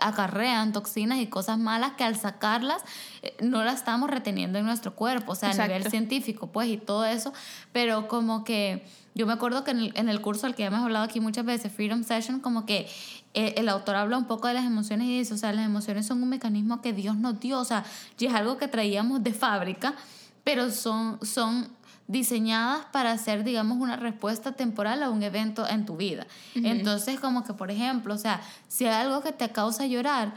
acarrean 0.00 0.72
toxinas 0.72 1.18
y 1.18 1.26
cosas 1.26 1.58
malas 1.58 1.92
que 1.92 2.04
al 2.04 2.16
sacarlas 2.16 2.82
eh, 3.22 3.36
no 3.42 3.64
las 3.64 3.76
estamos 3.76 4.10
reteniendo 4.10 4.58
en 4.58 4.66
nuestro 4.66 4.94
cuerpo. 4.94 5.32
O 5.32 5.34
sea, 5.34 5.50
a 5.50 5.54
nivel 5.54 5.90
científico, 5.90 6.48
pues, 6.48 6.68
y 6.68 6.76
todo 6.76 7.04
eso. 7.04 7.32
Pero 7.72 8.08
como 8.08 8.44
que 8.44 8.84
yo 9.14 9.26
me 9.26 9.32
acuerdo 9.32 9.64
que 9.64 9.70
en 9.70 9.78
el, 9.78 9.92
en 9.96 10.08
el 10.08 10.20
curso 10.20 10.46
al 10.46 10.54
que 10.54 10.62
ya 10.62 10.66
hemos 10.66 10.80
hablado 10.80 11.04
aquí 11.04 11.20
muchas 11.20 11.46
veces, 11.46 11.72
Freedom 11.72 12.04
Session, 12.04 12.40
como 12.40 12.66
que 12.66 12.86
eh, 13.32 13.54
el 13.56 13.68
autor 13.68 13.96
habla 13.96 14.18
un 14.18 14.26
poco 14.26 14.48
de 14.48 14.54
las 14.54 14.64
emociones 14.64 15.08
y 15.08 15.18
dice, 15.18 15.34
o 15.34 15.36
sea, 15.38 15.52
las 15.52 15.64
emociones 15.64 16.06
son 16.06 16.22
un 16.22 16.28
mecanismo 16.28 16.82
que 16.82 16.92
Dios 16.92 17.16
nos 17.16 17.38
dio, 17.40 17.58
o 17.58 17.64
sea, 17.64 17.84
y 18.18 18.26
es 18.26 18.34
algo 18.34 18.58
que 18.58 18.68
traíamos 18.68 19.22
de 19.22 19.32
fábrica, 19.32 19.94
pero 20.42 20.70
son, 20.70 21.18
son 21.24 21.68
diseñadas 22.08 22.86
para 22.92 23.12
hacer, 23.12 23.42
digamos, 23.42 23.78
una 23.78 23.96
respuesta 23.96 24.52
temporal 24.52 25.02
a 25.02 25.10
un 25.10 25.22
evento 25.22 25.66
en 25.68 25.86
tu 25.86 25.96
vida. 25.96 26.26
Entonces, 26.54 27.18
como 27.18 27.44
que, 27.44 27.52
por 27.52 27.70
ejemplo, 27.70 28.14
o 28.14 28.18
sea, 28.18 28.40
si 28.68 28.86
hay 28.86 29.04
algo 29.04 29.22
que 29.22 29.32
te 29.32 29.50
causa 29.50 29.86
llorar, 29.86 30.34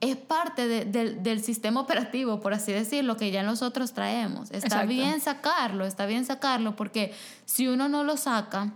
es 0.00 0.16
parte 0.16 0.84
del 0.84 1.42
sistema 1.42 1.80
operativo, 1.80 2.40
por 2.40 2.52
así 2.52 2.72
decirlo, 2.72 3.16
que 3.16 3.30
ya 3.30 3.42
nosotros 3.42 3.92
traemos. 3.92 4.50
Está 4.50 4.84
bien 4.84 5.20
sacarlo, 5.20 5.86
está 5.86 6.06
bien 6.06 6.24
sacarlo, 6.24 6.76
porque 6.76 7.14
si 7.44 7.68
uno 7.68 7.88
no 7.88 8.04
lo 8.04 8.16
saca, 8.16 8.72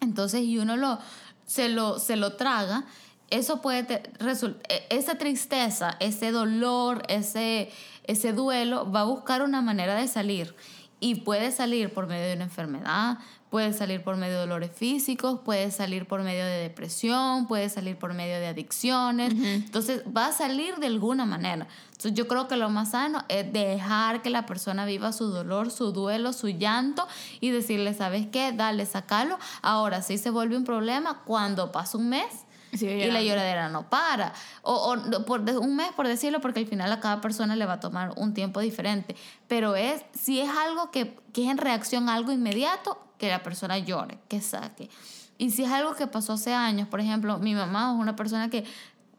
entonces 0.00 0.42
y 0.42 0.58
uno 0.58 0.76
lo, 0.76 0.98
se 1.44 1.68
lo, 1.68 1.98
se 1.98 2.16
lo 2.16 2.34
traga, 2.34 2.84
eso 3.30 3.60
puede 3.60 4.02
resultar, 4.18 4.62
e, 4.70 4.86
esa 4.90 5.16
tristeza, 5.16 5.96
ese 6.00 6.30
dolor, 6.30 7.02
ese, 7.08 7.70
ese 8.04 8.32
duelo 8.32 8.90
va 8.90 9.00
a 9.00 9.04
buscar 9.04 9.42
una 9.42 9.60
manera 9.60 9.94
de 9.94 10.08
salir. 10.08 10.54
Y 11.00 11.16
puede 11.16 11.50
salir 11.50 11.92
por 11.92 12.06
medio 12.06 12.26
de 12.26 12.34
una 12.34 12.44
enfermedad, 12.44 13.18
puede 13.50 13.72
salir 13.72 14.02
por 14.02 14.16
medio 14.16 14.34
de 14.34 14.40
dolores 14.40 14.72
físicos, 14.74 15.40
puede 15.44 15.70
salir 15.70 16.06
por 16.06 16.22
medio 16.22 16.44
de 16.44 16.58
depresión, 16.62 17.46
puede 17.46 17.68
salir 17.68 17.96
por 17.96 18.12
medio 18.12 18.40
de 18.40 18.48
adicciones. 18.48 19.32
Entonces 19.32 20.02
va 20.04 20.26
a 20.26 20.32
salir 20.32 20.76
de 20.76 20.86
alguna 20.86 21.24
manera. 21.24 21.68
Entonces 21.92 22.14
yo 22.14 22.26
creo 22.26 22.48
que 22.48 22.56
lo 22.56 22.68
más 22.68 22.90
sano 22.90 23.24
es 23.28 23.52
dejar 23.52 24.22
que 24.22 24.30
la 24.30 24.44
persona 24.46 24.84
viva 24.86 25.12
su 25.12 25.26
dolor, 25.26 25.70
su 25.70 25.92
duelo, 25.92 26.32
su 26.32 26.48
llanto 26.48 27.06
y 27.40 27.50
decirle, 27.50 27.94
¿sabes 27.94 28.26
qué? 28.26 28.50
Dale, 28.52 28.86
sacalo. 28.86 29.38
Ahora, 29.62 30.02
si 30.02 30.18
se 30.18 30.30
vuelve 30.30 30.56
un 30.56 30.64
problema, 30.64 31.22
cuando 31.24 31.70
pasa 31.70 31.96
un 31.98 32.08
mes, 32.08 32.43
y 32.80 33.10
la 33.10 33.22
lloradera 33.22 33.68
no 33.68 33.88
para. 33.88 34.32
O, 34.62 34.94
o, 34.94 35.24
por 35.24 35.40
un 35.40 35.76
mes, 35.76 35.92
por 35.92 36.08
decirlo, 36.08 36.40
porque 36.40 36.60
al 36.60 36.66
final 36.66 36.92
a 36.92 37.00
cada 37.00 37.20
persona 37.20 37.56
le 37.56 37.66
va 37.66 37.74
a 37.74 37.80
tomar 37.80 38.12
un 38.16 38.34
tiempo 38.34 38.60
diferente. 38.60 39.16
Pero 39.48 39.76
es, 39.76 40.02
si 40.12 40.40
es 40.40 40.48
algo 40.48 40.90
que, 40.90 41.16
que 41.32 41.44
es 41.44 41.50
en 41.50 41.58
reacción 41.58 42.08
a 42.08 42.14
algo 42.14 42.32
inmediato, 42.32 42.98
que 43.18 43.28
la 43.28 43.42
persona 43.42 43.78
llore, 43.78 44.18
que 44.28 44.40
saque. 44.40 44.90
Y 45.38 45.50
si 45.50 45.64
es 45.64 45.70
algo 45.70 45.94
que 45.94 46.06
pasó 46.06 46.34
hace 46.34 46.52
años, 46.52 46.88
por 46.88 47.00
ejemplo, 47.00 47.38
mi 47.38 47.54
mamá 47.54 47.92
es 47.92 48.00
una 48.00 48.16
persona 48.16 48.50
que 48.50 48.64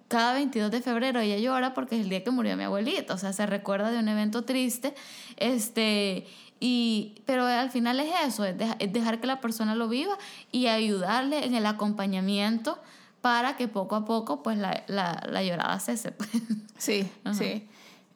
cada 0.08 0.34
22 0.34 0.72
de 0.72 0.82
febrero 0.82 1.20
ella 1.20 1.38
llora 1.38 1.74
porque 1.74 1.96
es 1.96 2.02
el 2.02 2.10
día 2.10 2.24
que 2.24 2.32
murió 2.32 2.56
mi 2.56 2.64
abuelita, 2.64 3.14
o 3.14 3.18
sea, 3.18 3.34
se 3.34 3.46
recuerda 3.46 3.92
de 3.92 4.00
un 4.00 4.08
evento 4.08 4.44
triste, 4.44 4.94
este, 5.38 6.28
y, 6.60 7.22
pero 7.26 7.46
al 7.46 7.72
final 7.72 8.00
es 8.00 8.14
eso, 8.26 8.46
es, 8.46 8.56
dejar 8.58 9.20
que 9.20 9.28
la 9.28 9.42
persona 9.42 9.76
lo 9.76 9.90
viva 9.90 10.18
y 10.52 10.68
ayudarle 10.68 11.46
en 11.46 11.56
el 11.56 11.66
acompañamiento 11.66 12.80
para 13.26 13.58
que 13.58 13.68
poco 13.68 13.96
a 13.96 14.06
poco 14.06 14.44
pues 14.44 14.56
la, 14.56 14.84
la, 14.86 15.20
la 15.28 15.42
llorada 15.42 15.80
cese. 15.80 16.12
Pues. 16.12 16.30
Sí, 16.78 17.10
sí. 17.34 17.68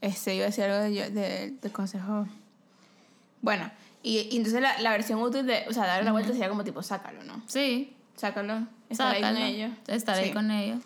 Este, 0.02 0.36
iba 0.36 0.44
a 0.44 0.50
decir 0.50 0.66
algo 0.66 0.78
de, 0.78 1.58
de 1.60 1.72
consejo. 1.72 2.28
Bueno, 3.42 3.72
y, 4.04 4.38
entonces 4.38 4.62
la, 4.62 4.80
la, 4.80 4.92
versión 4.92 5.20
útil 5.20 5.48
de, 5.48 5.66
o 5.68 5.74
sea, 5.74 5.88
dar 5.88 6.06
la 6.06 6.12
vuelta 6.12 6.32
sería 6.32 6.48
como 6.48 6.64
tipo, 6.64 6.84
sácalo, 6.84 7.24
¿no? 7.24 7.42
Sí. 7.48 7.96
Sácalo, 8.18 8.68
estar 8.88 9.16
ahí 9.16 9.22
con 9.24 9.38
ellos. 9.38 9.72
Estar 9.88 10.16
ahí 10.16 10.32
con 10.32 10.52
ellos. 10.52 10.80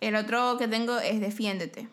El 0.00 0.14
otro 0.14 0.56
que 0.56 0.68
tengo 0.68 1.00
es 1.00 1.18
defiéndete. 1.18 1.88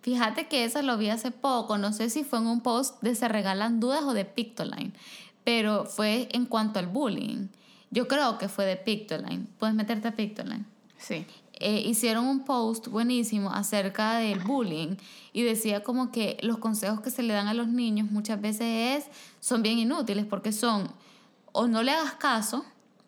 Fíjate 0.00 0.48
que 0.48 0.64
eso 0.64 0.80
lo 0.80 0.96
vi 0.96 1.10
hace 1.10 1.32
poco, 1.32 1.76
no 1.76 1.92
sé 1.92 2.08
si 2.08 2.24
fue 2.24 2.38
en 2.38 2.46
un 2.46 2.62
post 2.62 2.98
de 3.02 3.14
Se 3.14 3.28
Regalan 3.28 3.78
Dudas 3.78 4.04
o 4.04 4.14
de 4.14 4.24
Pictoline, 4.24 4.94
pero 5.44 5.84
fue 5.84 6.30
en 6.32 6.46
cuanto 6.46 6.78
al 6.78 6.86
bullying. 6.86 7.48
Yo 7.94 8.08
creo 8.08 8.38
que 8.38 8.48
fue 8.48 8.66
de 8.66 8.76
Pictoline. 8.76 9.46
¿Puedes 9.56 9.76
meterte 9.76 10.08
a 10.08 10.16
Pictoline? 10.16 10.64
Sí. 10.98 11.24
Eh, 11.52 11.80
hicieron 11.86 12.24
un 12.26 12.44
post 12.44 12.88
buenísimo 12.88 13.52
acerca 13.52 14.16
del 14.16 14.40
bullying 14.40 14.96
y 15.32 15.42
decía 15.42 15.84
como 15.84 16.10
que 16.10 16.36
los 16.42 16.58
consejos 16.58 17.00
que 17.00 17.10
se 17.10 17.22
le 17.22 17.32
dan 17.32 17.46
a 17.46 17.54
los 17.54 17.68
niños 17.68 18.10
muchas 18.10 18.40
veces 18.40 19.04
es, 19.04 19.10
son 19.38 19.62
bien 19.62 19.78
inútiles 19.78 20.26
porque 20.26 20.50
son 20.50 20.90
o 21.52 21.68
no 21.68 21.84
le 21.84 21.92
hagas 21.92 22.14
caso 22.14 22.64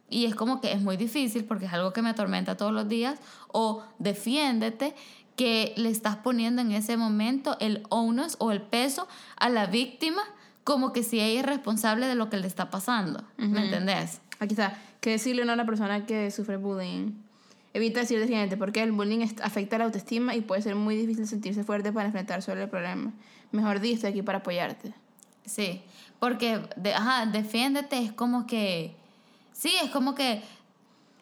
Y 0.09 0.26
es 0.26 0.37
como 0.37 0.61
que 0.61 0.70
es 0.70 0.80
muy 0.80 0.97
difícil 0.97 1.45
porque 1.45 1.64
es 1.66 1.72
algo 1.72 1.93
que 1.93 2.01
me 2.01 2.11
atormenta 2.11 2.57
todos 2.57 2.72
los 2.72 2.89
días. 2.89 3.18
O 3.49 3.82
defiéndete 3.99 4.95
que 5.34 5.74
le 5.76 5.91
estás 5.91 6.14
poniendo 6.14 6.62
en 6.62 6.70
ese 6.70 6.97
momento 6.97 7.57
el 7.59 7.82
onus 7.89 8.37
o 8.39 8.53
el 8.53 8.62
peso 8.62 9.09
a 9.37 9.49
la 9.49 9.66
víctima 9.66 10.22
como 10.62 10.93
que 10.93 11.03
si 11.03 11.20
ella 11.20 11.41
es 11.41 11.47
responsable 11.47 12.07
de 12.07 12.14
lo 12.14 12.30
que 12.30 12.37
le 12.37 12.47
está 12.47 12.70
pasando. 12.70 13.24
¿Me 13.37 13.64
entendés? 13.64 14.20
Aquí 14.39 14.55
está. 14.55 14.78
¿Qué 15.01 15.11
decirle 15.11 15.43
a 15.43 15.55
una 15.55 15.66
persona 15.66 16.07
que 16.07 16.30
sufre 16.30 16.57
bullying? 16.57 17.12
Evita 17.74 18.01
decir 18.01 18.18
defiéndete 18.18 18.57
porque 18.57 18.82
el 18.82 18.93
bullying 18.93 19.26
afecta 19.43 19.78
la 19.78 19.84
autoestima 19.84 20.34
y 20.34 20.41
puede 20.41 20.62
ser 20.62 20.74
muy 20.74 20.97
difícil 20.97 21.26
sentirse 21.26 21.62
fuerte 21.62 21.93
para 21.93 22.07
enfrentar 22.07 22.43
solo 22.43 22.62
el 22.62 22.68
problema. 22.68 23.12
Mejor 23.53 23.80
di, 23.80 23.93
estoy 23.93 24.11
aquí 24.11 24.22
para 24.22 24.39
apoyarte. 24.39 24.95
Sí, 25.45 25.82
porque, 26.18 26.61
de, 26.76 26.95
ajá, 26.95 27.26
defiéndete 27.26 27.99
es 27.99 28.12
como 28.12 28.47
que, 28.47 28.97
sí, 29.53 29.72
es 29.82 29.91
como 29.91 30.14
que 30.14 30.43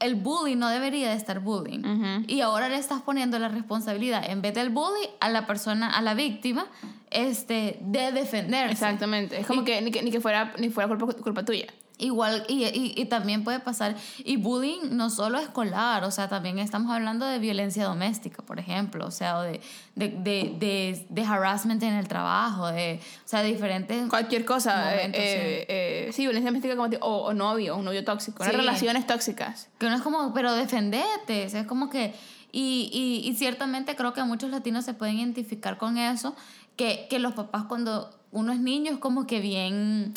el 0.01 0.15
bully 0.15 0.55
no 0.55 0.69
debería 0.69 1.11
de 1.11 1.17
estar 1.17 1.41
bullying. 1.41 1.81
Ujú. 1.81 2.25
Y 2.27 2.41
ahora 2.41 2.69
le 2.69 2.77
estás 2.77 3.03
poniendo 3.03 3.39
la 3.39 3.49
responsabilidad, 3.49 4.29
en 4.31 4.41
vez 4.41 4.55
del 4.55 4.71
bully, 4.71 5.09
a 5.21 5.29
la 5.29 5.47
persona, 5.47 5.91
a 5.91 6.03
la 6.03 6.15
víctima, 6.15 6.67
este, 7.11 7.79
de 7.81 8.13
defenderse. 8.13 8.73
Exactamente. 8.73 9.41
Es 9.41 9.47
como 9.47 9.65
que 9.65 9.81
ni, 9.83 9.91
que 9.91 10.03
ni 10.03 10.11
que 10.11 10.21
fuera, 10.21 10.53
ni 10.59 10.71
fuera 10.71 10.89
culpa, 10.89 11.13
culpa 11.15 11.45
tuya. 11.45 11.67
Igual, 12.05 12.45
y, 12.49 12.65
y, 12.65 12.93
y 12.97 13.05
también 13.07 13.45
puede 13.45 13.61
pasar, 13.61 13.97
y 14.19 14.37
bullying 14.37 14.91
no 14.91 15.09
solo 15.09 15.39
escolar, 15.39 16.05
o 16.05 16.11
sea, 16.11 16.29
también 16.29 16.59
estamos 16.59 16.93
hablando 16.93 17.25
de 17.25 17.39
violencia 17.39 17.85
doméstica, 17.85 18.43
por 18.43 18.59
ejemplo, 18.59 19.07
o 19.07 19.11
sea, 19.11 19.39
o 19.39 19.43
de, 19.43 19.61
de, 19.95 21.07
de, 21.09 21.23
harassment 21.25 21.83
en 21.83 21.95
el 21.95 22.07
trabajo, 22.07 22.67
de, 22.67 23.01
o 23.25 23.29
sea, 23.29 23.43
de 23.43 23.49
diferentes... 23.49 24.07
Cualquier 24.09 24.45
cosa. 24.45 24.93
eh, 24.93 24.97
Momentos, 24.97 25.21
eh, 25.23 25.67
eh, 25.69 26.11
sí, 26.13 26.23
violencia 26.23 26.51
doméstica 26.51 26.77
como 26.77 26.95
o, 27.01 27.25
o 27.29 27.33
novio, 27.33 27.77
un 27.77 27.85
novio 27.87 28.05
tóxico. 28.05 28.45
Sí. 28.45 28.51
relaciones 28.51 29.07
tóxicas. 29.07 29.69
Que 29.79 29.87
uno 29.87 29.97
es 29.97 30.03
como, 30.03 30.35
pero 30.35 30.53
defendete, 30.53 31.47
o 31.47 31.49
sea, 31.49 31.61
es 31.63 31.67
como 31.67 31.89
que, 31.89 32.15
y, 32.53 32.91
y, 32.93 33.29
y 33.29 33.35
ciertamente 33.35 33.97
creo 33.97 34.13
que 34.13 34.23
muchos 34.25 34.51
latinos 34.51 34.85
se 34.85 34.93
pueden 34.93 35.19
identificar 35.19 35.79
con 35.79 35.97
eso, 35.97 36.37
que, 36.77 37.07
que 37.09 37.19
los 37.19 37.33
papás 37.33 37.65
cuando 37.65 38.11
uno 38.31 38.53
es 38.53 38.61
niño 38.61 38.93
es 38.93 38.99
como 38.99 39.27
que 39.27 39.41
bien, 39.41 40.13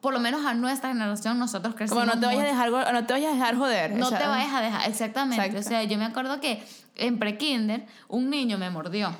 por 0.00 0.14
lo 0.14 0.20
menos 0.20 0.44
a 0.46 0.54
nuestra 0.54 0.90
generación 0.90 1.38
nosotros 1.38 1.74
crecimos. 1.74 2.04
Como 2.04 2.14
no 2.14 2.20
te 2.20 2.26
vayas 2.26 2.44
a 2.44 2.46
dejar, 2.46 2.92
no 2.92 3.06
te 3.06 3.12
vayas 3.12 3.32
a 3.32 3.34
dejar 3.34 3.56
joder. 3.56 3.92
no 3.92 4.06
o 4.06 4.08
sea, 4.08 4.18
te 4.18 4.26
vayas 4.26 4.54
a 4.54 4.60
dejar, 4.60 4.88
exactamente. 4.88 5.44
Exacto. 5.44 5.60
O 5.60 5.70
sea, 5.70 5.84
yo 5.84 5.98
me 5.98 6.04
acuerdo 6.04 6.40
que 6.40 6.64
en 6.96 7.18
pre-kinder 7.18 7.86
un 8.08 8.30
niño 8.30 8.58
me 8.58 8.70
mordió. 8.70 9.14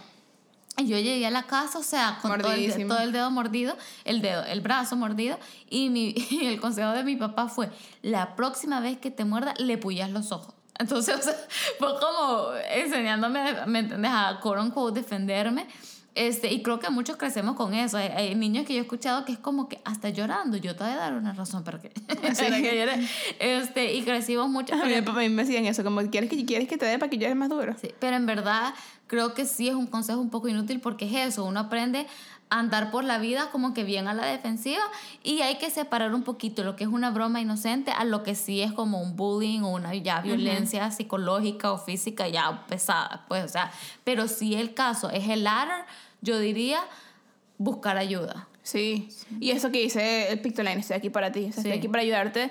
Y 0.78 0.86
yo 0.86 0.98
llegué 0.98 1.26
a 1.26 1.30
la 1.30 1.42
casa, 1.42 1.78
o 1.78 1.82
sea, 1.82 2.18
con 2.22 2.40
todo 2.40 2.52
el, 2.52 2.88
todo 2.88 3.00
el 3.00 3.12
dedo 3.12 3.30
mordido, 3.30 3.76
el 4.04 4.22
dedo, 4.22 4.44
el 4.44 4.62
brazo 4.62 4.96
mordido, 4.96 5.38
y, 5.68 5.90
mi, 5.90 6.14
y 6.30 6.46
el 6.46 6.60
consejo 6.60 6.92
de 6.92 7.04
mi 7.04 7.16
papá 7.16 7.48
fue, 7.48 7.70
la 8.02 8.34
próxima 8.34 8.80
vez 8.80 8.98
que 8.98 9.10
te 9.10 9.24
muerda, 9.24 9.54
le 9.58 9.76
puyas 9.76 10.10
los 10.10 10.32
ojos. 10.32 10.54
Entonces, 10.78 11.14
o 11.18 11.22
sea, 11.22 11.34
fue 11.78 11.88
como 12.00 12.52
enseñándome, 12.70 13.66
¿me 13.66 13.80
entiendes? 13.80 14.10
A 14.12 14.40
quote 14.40 15.00
defenderme. 15.00 15.66
Este, 16.14 16.52
y 16.52 16.62
creo 16.62 16.80
que 16.80 16.90
muchos 16.90 17.16
crecemos 17.16 17.54
con 17.56 17.72
eso. 17.72 17.96
Hay, 17.96 18.08
hay 18.08 18.34
niños 18.34 18.66
que 18.66 18.74
yo 18.74 18.80
he 18.80 18.82
escuchado 18.82 19.24
que 19.24 19.32
es 19.32 19.38
como 19.38 19.68
que 19.68 19.80
hasta 19.84 20.08
llorando, 20.08 20.56
yo 20.56 20.74
te 20.74 20.84
voy 20.84 20.92
a 20.92 20.96
dar 20.96 21.14
una 21.14 21.32
razón 21.32 21.62
para 21.62 21.80
que, 21.80 21.90
para 22.08 22.34
que 22.34 22.76
llore. 22.76 23.08
Este, 23.38 23.94
y 23.94 24.02
crecimos 24.02 24.48
mucho. 24.48 24.74
A 24.74 24.84
mí, 24.84 24.94
a 24.94 25.00
mí 25.02 25.28
me 25.28 25.44
decían 25.44 25.66
eso, 25.66 25.84
como 25.84 26.00
quieres 26.10 26.28
que, 26.28 26.44
quieres 26.44 26.68
que 26.68 26.76
te 26.76 26.86
dé 26.86 26.98
para 26.98 27.10
que 27.10 27.18
llores 27.18 27.36
más 27.36 27.48
duro. 27.48 27.74
Sí, 27.80 27.90
pero 28.00 28.16
en 28.16 28.26
verdad 28.26 28.74
creo 29.06 29.34
que 29.34 29.44
sí 29.44 29.68
es 29.68 29.74
un 29.74 29.86
consejo 29.86 30.20
un 30.20 30.30
poco 30.30 30.48
inútil 30.48 30.80
porque 30.80 31.04
es 31.04 31.28
eso, 31.32 31.44
uno 31.44 31.60
aprende 31.60 32.06
andar 32.50 32.90
por 32.90 33.04
la 33.04 33.18
vida 33.18 33.50
como 33.52 33.72
que 33.74 33.84
bien 33.84 34.08
a 34.08 34.14
la 34.14 34.26
defensiva 34.26 34.82
y 35.22 35.40
hay 35.40 35.56
que 35.58 35.70
separar 35.70 36.14
un 36.14 36.24
poquito 36.24 36.64
lo 36.64 36.74
que 36.76 36.84
es 36.84 36.90
una 36.90 37.10
broma 37.10 37.40
inocente 37.40 37.92
a 37.92 38.04
lo 38.04 38.22
que 38.24 38.34
sí 38.34 38.60
es 38.60 38.72
como 38.72 39.00
un 39.00 39.16
bullying 39.16 39.60
o 39.62 39.68
una 39.70 39.94
ya 39.94 40.20
violencia 40.20 40.90
psicológica 40.90 41.72
o 41.72 41.78
física 41.78 42.26
ya 42.28 42.66
pesada, 42.66 43.24
pues 43.28 43.44
o 43.44 43.48
sea, 43.48 43.70
pero 44.04 44.26
si 44.28 44.56
el 44.56 44.74
caso 44.74 45.10
es 45.10 45.28
el 45.28 45.44
latter, 45.44 45.84
yo 46.22 46.38
diría 46.38 46.80
buscar 47.58 47.96
ayuda. 47.96 48.48
Sí. 48.62 49.08
Y 49.40 49.50
eso 49.52 49.70
que 49.70 49.78
dice 49.80 50.30
el 50.32 50.40
Pictoline, 50.40 50.80
estoy 50.80 50.96
aquí 50.96 51.10
para 51.10 51.32
ti. 51.32 51.40
O 51.40 51.52
sea, 51.52 51.60
estoy 51.62 51.72
Sí. 51.72 51.78
aquí 51.78 51.88
para 51.88 52.02
ayudarte. 52.02 52.50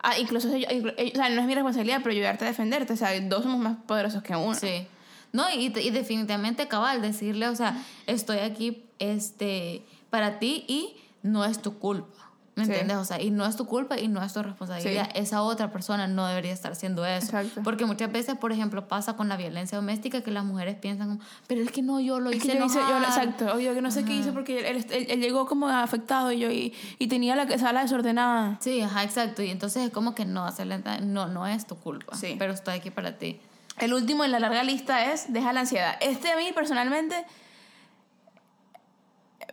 Ah, 0.00 0.18
incluso, 0.18 0.48
o 0.48 0.50
sea, 0.52 1.28
no 1.30 1.40
es 1.40 1.46
mi 1.46 1.54
responsabilidad, 1.54 2.00
pero 2.02 2.12
ayudarte 2.12 2.44
a 2.44 2.48
defenderte. 2.48 2.92
O 2.92 2.96
sea, 2.96 3.18
dos 3.22 3.42
somos 3.42 3.58
más 3.58 3.76
poderosos 3.86 4.22
que 4.22 4.36
uno. 4.36 4.54
Sí. 4.54 4.86
No, 5.32 5.44
y, 5.50 5.66
y 5.66 5.90
definitivamente 5.90 6.68
cabal, 6.68 7.02
decirle, 7.02 7.48
o 7.48 7.54
sea, 7.56 7.82
estoy 8.06 8.38
aquí 8.38 8.84
este, 8.98 9.84
para 10.10 10.38
ti 10.38 10.64
y 10.68 10.96
no 11.22 11.44
es 11.44 11.60
tu 11.60 11.78
culpa. 11.78 12.12
¿Me 12.54 12.64
Sí. 12.64 12.70
entiendes? 12.70 12.96
O 12.96 13.04
sea, 13.04 13.20
y 13.20 13.30
no 13.30 13.44
es 13.44 13.54
tu 13.54 13.66
culpa 13.66 13.98
y 14.00 14.08
no 14.08 14.22
es 14.24 14.32
tu 14.32 14.42
responsabilidad. 14.42 15.10
Esa 15.14 15.42
otra 15.42 15.70
persona 15.70 16.06
no 16.06 16.26
debería 16.26 16.54
estar 16.54 16.72
haciendo 16.72 17.04
eso. 17.04 17.26
Exacto. 17.26 17.60
Porque 17.62 17.84
muchas 17.84 18.10
veces, 18.10 18.34
por 18.38 18.50
ejemplo, 18.50 18.88
pasa 18.88 19.14
con 19.14 19.28
la 19.28 19.36
violencia 19.36 19.76
doméstica 19.76 20.22
que 20.22 20.30
las 20.30 20.42
mujeres 20.42 20.76
piensan, 20.76 21.20
pero 21.48 21.60
es 21.60 21.70
que 21.70 21.82
no, 21.82 22.00
yo 22.00 22.18
lo 22.18 22.30
Es 22.30 22.36
hice 22.36 22.52
que 22.52 22.58
yo 22.58 22.64
hice, 22.64 22.78
yo, 22.78 22.96
enojar". 22.96 23.24
exacto, 23.24 23.54
obvio 23.54 23.74
que 23.74 23.82
no 23.82 23.90
sé 23.90 24.06
qué 24.06 24.14
hice 24.16 24.32
porque 24.32 24.70
él, 24.70 24.86
él- 24.90 25.06
él 25.10 25.20
llegó 25.20 25.44
como 25.44 25.68
afectado 25.68 26.32
y 26.32 26.38
yo 26.38 26.50
y, 26.50 26.72
y 26.98 27.08
tenía 27.08 27.36
la 27.36 27.58
sala 27.58 27.82
desordenada. 27.82 28.56
Sí, 28.62 28.80
ajá, 28.80 29.04
exacto. 29.04 29.42
Y 29.42 29.50
entonces 29.50 29.82
es 29.84 29.90
como 29.90 30.14
que 30.14 30.24
no, 30.24 30.48
no, 31.02 31.26
no 31.28 31.46
es 31.46 31.66
tu 31.66 31.76
culpa. 31.76 32.16
Sí. 32.16 32.36
Pero 32.38 32.54
estoy 32.54 32.76
aquí 32.76 32.90
para 32.90 33.18
ti. 33.18 33.38
El 33.78 33.92
último 33.94 34.24
en 34.24 34.32
la 34.32 34.40
larga 34.40 34.62
lista 34.64 35.12
es 35.12 35.32
deja 35.32 35.52
la 35.52 35.60
ansiedad. 35.60 35.96
Este 36.00 36.32
a 36.32 36.36
mí 36.36 36.50
personalmente, 36.54 37.24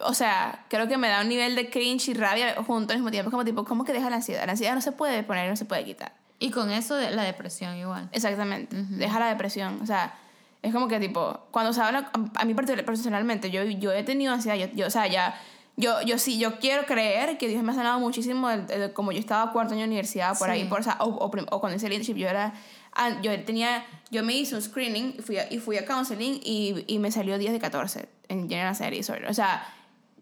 o 0.02 0.14
sea, 0.14 0.66
creo 0.70 0.88
que 0.88 0.98
me 0.98 1.08
da 1.08 1.22
un 1.22 1.30
nivel 1.30 1.56
de 1.56 1.70
cringe 1.70 2.10
y 2.10 2.14
rabia 2.14 2.56
junto 2.66 2.94
al 2.94 3.00
mismo 3.00 3.12
tiempo. 3.12 3.32
Como 3.32 3.46
tipo, 3.46 3.64
¿cómo 3.66 3.84
que 3.84 3.94
deja 3.94 4.10
la 4.10 4.18
ansiedad? 4.18 4.46
La 4.46 4.52
ansiedad 4.54 4.74
no 4.76 4.82
se 4.82 4.92
puede 4.92 5.24
poner, 5.24 5.50
no 5.50 5.56
se 5.56 5.66
puede 5.66 5.84
quitar. 5.86 6.14
Y 6.40 6.52
con 6.52 6.72
eso 6.72 6.96
de 6.96 7.12
la 7.12 7.24
depresión 7.24 7.76
igual. 7.78 8.10
Exactamente. 8.12 8.76
Deja 8.76 9.20
la 9.20 9.28
depresión. 9.28 9.80
O 9.82 9.86
sea, 9.86 10.14
es 10.62 10.74
como 10.74 10.88
que 10.88 11.00
tipo, 11.00 11.40
cuando 11.52 11.74
se 11.74 11.82
habla, 11.82 12.10
a 12.36 12.46
mí 12.46 12.54
personalmente, 12.54 13.52
yo, 13.52 13.64
yo 13.64 13.92
he 13.92 14.04
tenido 14.04 14.34
ansiedad, 14.34 14.56
yo, 14.58 14.68
yo, 14.74 14.88
o 14.88 14.90
sea, 14.90 15.08
ya, 15.08 15.36
yo, 15.78 16.02
yo 16.02 16.18
sí, 16.18 16.40
yo 16.40 16.60
quiero 16.60 16.86
creer 16.86 17.38
que 17.38 17.48
Dios 17.48 17.64
me 17.64 17.72
ha 17.72 17.76
sanado 17.76 18.00
muchísimo, 18.00 18.50
del- 18.50 18.68
del- 18.68 18.94
como 18.94 19.12
yo 19.12 19.20
estaba 19.20 19.52
cuarto 19.52 19.74
año 19.74 19.82
de 19.82 19.88
universidad, 19.88 20.38
por 20.38 20.48
Sí. 20.48 20.54
ahí, 20.54 20.64
por, 20.66 20.80
o, 20.82 20.84
sea, 20.84 20.98
o, 21.00 21.06
o 21.10 21.26
o 21.26 21.60
cuando 21.60 21.76
hice 21.78 21.88
leadership, 21.90 22.16
yo 22.16 22.28
era, 22.28 22.54
ah, 22.96 23.22
yo 23.22 23.44
tenía, 23.44 23.86
yo 24.12 24.24
me 24.24 24.34
hice 24.34 24.56
un 24.56 24.62
screening 24.62 25.16
y 25.18 25.22
fui 25.22 25.38
a, 25.38 25.52
y 25.52 25.60
fui 25.60 25.78
a 25.78 25.86
counseling 25.86 26.39
y, 26.44 26.84
y 26.88 27.00
me 27.00 27.12
salió 27.12 27.38
10 27.38 27.54
de 27.54 27.60
14 27.60 28.10
en 28.30 28.50
General 28.50 28.70
Anxiety 28.70 28.98
Disorder. 28.98 29.30
O 29.30 29.34
sea, 29.34 29.66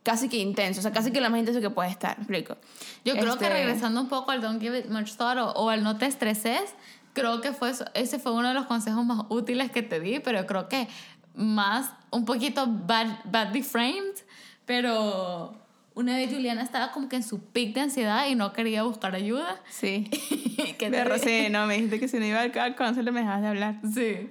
casi 0.03 0.29
que 0.29 0.37
intenso, 0.37 0.79
o 0.79 0.81
sea, 0.81 0.91
casi 0.91 1.11
que 1.11 1.21
lo 1.21 1.29
más 1.29 1.39
intenso 1.39 1.61
que 1.61 1.69
puede 1.69 1.89
estar, 1.89 2.17
¿me 2.17 2.23
explico? 2.23 2.57
Yo 3.05 3.13
creo 3.13 3.37
que 3.37 3.45
Este, 3.45 3.49
regresando 3.49 4.01
un 4.01 4.09
poco 4.09 4.31
al 4.31 4.41
Don't 4.41 4.61
Give 4.61 4.77
It 4.77 4.87
Much 4.87 5.15
Thought 5.15 5.37
o, 5.37 5.51
o 5.51 5.69
al 5.69 5.83
No 5.83 5.97
Te 5.97 6.05
Estreses, 6.05 6.73
creo 7.13 7.41
que 7.41 7.51
fue 7.51 7.71
ese 7.93 8.19
fue 8.19 8.31
uno 8.31 8.47
de 8.47 8.53
los 8.53 8.65
consejos 8.65 9.05
más 9.05 9.25
útiles 9.29 9.71
que 9.71 9.83
te 9.83 9.99
di, 9.99 10.19
pero 10.19 10.45
creo 10.45 10.69
que 10.69 10.87
más, 11.35 11.91
un 12.09 12.25
poquito 12.25 12.67
bad, 12.67 13.07
badly 13.25 13.63
framed, 13.63 14.15
pero 14.65 15.60
una 16.01 16.15
vez 16.17 16.31
Juliana 16.33 16.61
estaba 16.61 16.91
como 16.91 17.07
que 17.09 17.15
en 17.15 17.23
su 17.23 17.39
pic 17.43 17.73
de 17.73 17.81
ansiedad 17.81 18.27
y 18.27 18.35
no 18.35 18.53
quería 18.53 18.83
buscar 18.83 19.15
ayuda. 19.15 19.59
Sí. 19.69 20.05
¿Qué 20.77 20.89
te 20.89 20.91
Pero 20.91 21.15
dije? 21.15 21.45
sí, 21.45 21.49
no, 21.51 21.65
me 21.67 21.75
dijiste 21.75 21.99
que 21.99 22.07
si 22.07 22.17
no 22.19 22.25
iba 22.25 22.41
al 22.41 22.75
counselor 22.75 23.13
me 23.13 23.21
dejabas 23.21 23.41
de 23.41 23.47
hablar. 23.47 23.75
Sí. 23.93 24.29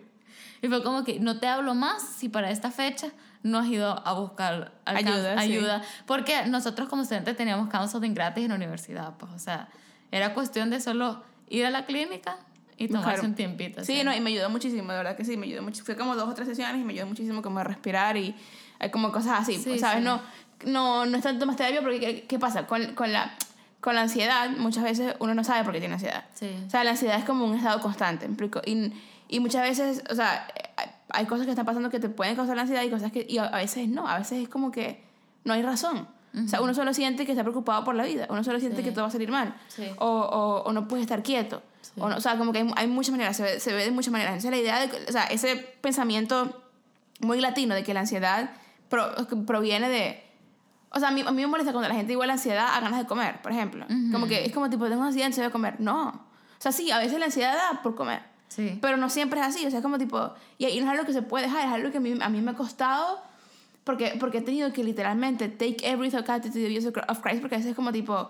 Y 0.62 0.68
fue 0.68 0.82
como 0.82 1.04
que 1.04 1.18
no 1.20 1.38
te 1.40 1.46
hablo 1.46 1.74
más 1.74 2.02
si 2.02 2.28
para 2.28 2.50
esta 2.50 2.70
fecha 2.70 3.08
no 3.42 3.58
has 3.58 3.66
ido 3.68 4.06
a 4.06 4.12
buscar 4.12 4.72
alcan- 4.84 5.06
Ayuda, 5.14 5.38
sí. 5.42 5.52
ayuda. 5.52 5.82
Porque 6.06 6.44
nosotros 6.46 6.88
como 6.88 7.02
estudiantes 7.02 7.36
teníamos 7.36 7.70
counseling 7.70 8.12
gratis 8.14 8.44
en 8.44 8.50
la 8.50 8.56
universidad, 8.56 9.16
pues, 9.16 9.32
o 9.32 9.38
sea, 9.38 9.68
era 10.12 10.34
cuestión 10.34 10.68
de 10.68 10.80
solo 10.80 11.22
ir 11.48 11.64
a 11.64 11.70
la 11.70 11.86
clínica 11.86 12.36
y 12.76 12.88
tomarse 12.88 13.10
Buscar- 13.22 13.24
un 13.30 13.34
tiempito. 13.34 13.82
Sí, 13.84 13.94
así. 13.94 14.04
no, 14.04 14.14
y 14.14 14.20
me 14.20 14.30
ayudó 14.30 14.50
muchísimo, 14.50 14.90
de 14.92 14.98
verdad 14.98 15.16
que 15.16 15.24
sí, 15.24 15.36
me 15.38 15.46
ayudó 15.46 15.62
mucho. 15.62 15.82
Fue 15.84 15.96
como 15.96 16.14
dos 16.16 16.28
o 16.28 16.34
tres 16.34 16.48
sesiones 16.48 16.80
y 16.80 16.84
me 16.84 16.92
ayudó 16.92 17.06
muchísimo 17.06 17.40
como 17.40 17.58
a 17.60 17.64
respirar 17.64 18.16
y 18.18 18.34
hay 18.78 18.90
como 18.90 19.10
cosas 19.12 19.40
así, 19.40 19.54
Sí, 19.56 19.62
pues, 19.70 19.80
¿sabes? 19.80 19.98
sí. 20.00 20.04
No, 20.04 20.20
no, 20.64 21.06
no 21.06 21.16
es 21.16 21.22
tanto 21.22 21.46
más 21.46 21.56
terapia 21.56 21.80
porque 21.82 22.00
¿qué, 22.00 22.22
qué 22.26 22.38
pasa? 22.38 22.66
Con, 22.66 22.94
con, 22.94 23.12
la, 23.12 23.34
con 23.80 23.94
la 23.94 24.02
ansiedad 24.02 24.50
muchas 24.50 24.84
veces 24.84 25.14
uno 25.20 25.34
no 25.34 25.44
sabe 25.44 25.64
por 25.64 25.72
qué 25.72 25.80
tiene 25.80 25.94
ansiedad. 25.94 26.24
Sí. 26.34 26.50
O 26.66 26.70
sea, 26.70 26.84
la 26.84 26.90
ansiedad 26.92 27.18
es 27.18 27.24
como 27.24 27.44
un 27.44 27.56
estado 27.56 27.80
constante, 27.80 28.26
¿me 28.26 28.34
explico? 28.34 28.60
Y, 28.64 28.92
y 29.28 29.40
muchas 29.40 29.62
veces, 29.62 30.02
o 30.10 30.14
sea, 30.14 30.46
hay- 30.76 30.90
hay 31.12 31.26
cosas 31.26 31.44
que 31.46 31.50
están 31.50 31.66
pasando 31.66 31.90
que 31.90 31.98
te 31.98 32.08
pueden 32.08 32.36
causar 32.36 32.54
la 32.54 32.62
ansiedad 32.62 32.82
y 32.84 32.90
cosas 32.90 33.10
que 33.10 33.26
y 33.28 33.38
a, 33.38 33.48
veces 33.50 33.88
no, 33.88 34.06
a 34.06 34.18
veces 34.18 34.42
es 34.44 34.48
como 34.48 34.70
que 34.70 35.02
no 35.44 35.54
hay 35.54 35.62
razón. 35.62 36.06
O 36.44 36.46
sea, 36.46 36.60
uno 36.62 36.72
solo 36.74 36.94
siente 36.94 37.26
que 37.26 37.32
está 37.32 37.42
preocupado 37.42 37.82
por 37.84 37.96
la 37.96 38.04
vida, 38.04 38.28
uno 38.30 38.44
solo 38.44 38.60
siente 38.60 38.76
Sí. 38.78 38.84
que 38.84 38.92
todo 38.92 39.02
va 39.02 39.08
a 39.08 39.10
salir 39.10 39.32
mal, 39.32 39.52
Sí. 39.66 39.84
o, 39.98 40.06
o, 40.06 40.62
o 40.62 40.72
no 40.72 40.86
puede 40.86 41.02
estar 41.02 41.24
quieto, 41.24 41.60
o, 41.98 42.08
no, 42.08 42.16
o 42.16 42.20
sea, 42.20 42.38
como 42.38 42.52
que 42.52 42.58
hay, 42.58 42.70
hay 42.76 42.86
muchas 42.86 43.10
maneras, 43.10 43.36
se 43.36 43.42
ve, 43.42 43.58
se 43.58 43.72
ve 43.72 43.82
de 43.86 43.90
muchas 43.90 44.12
maneras. 44.12 44.34
Entonces, 44.34 44.52
la 44.52 44.56
idea 44.58 44.86
de, 44.86 45.04
o 45.08 45.10
sea, 45.10 45.24
ese 45.24 45.56
pensamiento 45.56 46.62
muy 47.18 47.40
latino 47.40 47.74
de 47.74 47.82
que 47.82 47.92
la 47.94 48.00
ansiedad 48.00 48.50
pro- 48.88 49.12
proviene 49.44 49.88
de... 49.88 50.22
O 50.92 50.98
sea, 50.98 51.08
a 51.08 51.12
mí, 51.12 51.22
a 51.24 51.30
mí 51.30 51.42
me 51.42 51.46
molesta 51.46 51.72
cuando 51.72 51.88
la 51.88 51.94
gente 51.94 52.12
igual 52.12 52.26
la 52.26 52.34
ansiedad 52.34 52.74
a 52.74 52.80
ganas 52.80 52.98
de 52.98 53.06
comer, 53.06 53.40
por 53.42 53.52
ejemplo. 53.52 53.86
Como 54.10 54.26
que 54.26 54.44
es 54.44 54.52
como 54.52 54.68
tipo, 54.68 54.88
tengo 54.88 55.04
ansiedad, 55.04 55.26
ansiedad 55.26 55.48
de 55.48 55.52
comer. 55.52 55.76
No. 55.80 56.08
O 56.08 56.62
sea, 56.62 56.72
sí, 56.72 56.90
a 56.90 56.98
veces 56.98 57.18
la 57.18 57.26
ansiedad 57.26 57.54
da 57.54 57.82
por 57.82 57.94
comer. 57.94 58.22
Sí. 58.48 58.78
Pero 58.82 58.96
no 58.96 59.08
siempre 59.08 59.38
es 59.40 59.46
así, 59.46 59.64
o 59.64 59.70
sea, 59.70 59.78
es 59.78 59.82
como 59.82 59.98
tipo, 59.98 60.34
y, 60.58 60.66
y 60.66 60.80
no 60.80 60.86
es 60.86 60.90
algo 60.90 61.06
que 61.06 61.12
se 61.12 61.22
puede 61.22 61.46
dejar, 61.46 61.68
es 61.68 61.72
algo 61.72 61.92
que 61.92 61.98
a 61.98 62.00
mí, 62.00 62.18
a 62.20 62.28
mí 62.28 62.40
me 62.42 62.50
ha 62.50 62.54
costado, 62.54 63.22
porque, 63.84 64.16
porque 64.18 64.38
he 64.38 64.42
tenido 64.42 64.72
que 64.72 64.82
literalmente 64.82 65.48
take 65.48 65.76
every 65.82 66.10
thought 66.10 66.26
captive 66.26 66.52
to 66.52 66.58
the 66.58 66.66
abuse 66.66 66.88
of 66.88 67.20
Christ, 67.20 67.40
porque 67.40 67.54
a 67.54 67.58
veces 67.58 67.70
es 67.70 67.76
como 67.76 67.92
tipo, 67.92 68.28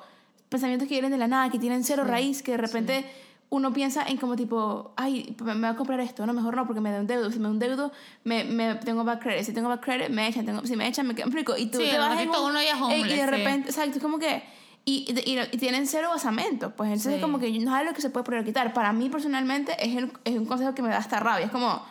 pensamientos 0.50 0.86
que 0.86 0.94
vienen 0.94 1.10
de 1.10 1.16
la 1.16 1.28
nada, 1.28 1.48
que 1.48 1.58
tienen 1.58 1.82
cero 1.84 2.04
raíz, 2.04 2.42
que 2.42 2.52
de 2.52 2.58
repente 2.58 3.10
uno 3.50 3.72
piensa 3.72 4.04
en 4.06 4.16
como 4.16 4.36
tipo, 4.36 4.92
ay, 4.96 5.34
me 5.42 5.54
voy 5.54 5.64
a 5.66 5.74
comprar 5.76 5.98
esto, 6.00 6.24
no, 6.24 6.32
mejor 6.32 6.54
no, 6.56 6.66
porque 6.66 6.80
me 6.80 6.92
da 6.92 7.00
un 7.00 7.06
deudo. 7.08 7.30
Si 7.32 7.38
me 7.38 7.44
da 7.44 7.50
un 7.50 7.58
deudo, 7.58 7.90
me, 8.22 8.44
me 8.44 8.76
tengo 8.76 9.02
back 9.04 9.20
credit. 9.22 9.44
Si 9.44 9.52
tengo 9.52 9.68
back 9.68 9.82
credit, 9.82 10.08
me 10.10 10.28
echan. 10.28 10.46
Tengo, 10.46 10.64
si 10.64 10.76
me 10.76 10.86
echan, 10.86 11.06
me 11.06 11.14
quedo 11.16 11.26
en 11.26 11.32
frico. 11.32 11.56
Y 11.56 11.66
tú 11.66 11.78
Sí, 11.78 11.88
te 11.90 11.98
vas 11.98 12.18
en 12.20 12.30
un- 12.30 12.36
uno 12.36 12.62
ya 12.62 12.70
es 12.70 12.74
eh, 12.76 12.78
Y 12.78 12.82
homeless, 12.82 13.08
de 13.18 13.24
sí. 13.24 13.26
repente, 13.30 13.68
exacto, 13.70 13.96
es 13.96 14.02
como 14.02 14.18
que... 14.18 14.42
Y, 14.84 15.04
y, 15.26 15.38
y 15.52 15.58
tienen 15.58 15.86
cero 15.86 16.08
basamento, 16.10 16.70
pues 16.74 16.88
entonces 16.88 17.16
Sí. 17.16 17.20
como 17.20 17.38
que 17.38 17.50
no 17.58 17.74
es 17.74 17.80
algo 17.80 17.92
que 17.92 18.00
se 18.00 18.08
puede 18.10 18.24
poder 18.24 18.44
quitar. 18.44 18.72
Para 18.72 18.92
mí 18.92 19.10
personalmente 19.10 19.72
es, 19.78 19.96
el- 19.96 20.12
es 20.24 20.38
un 20.38 20.46
consejo 20.46 20.74
que 20.74 20.82
me 20.82 20.88
da 20.88 20.96
hasta 20.98 21.18
rabia. 21.20 21.46
Es 21.46 21.52
como, 21.52 21.82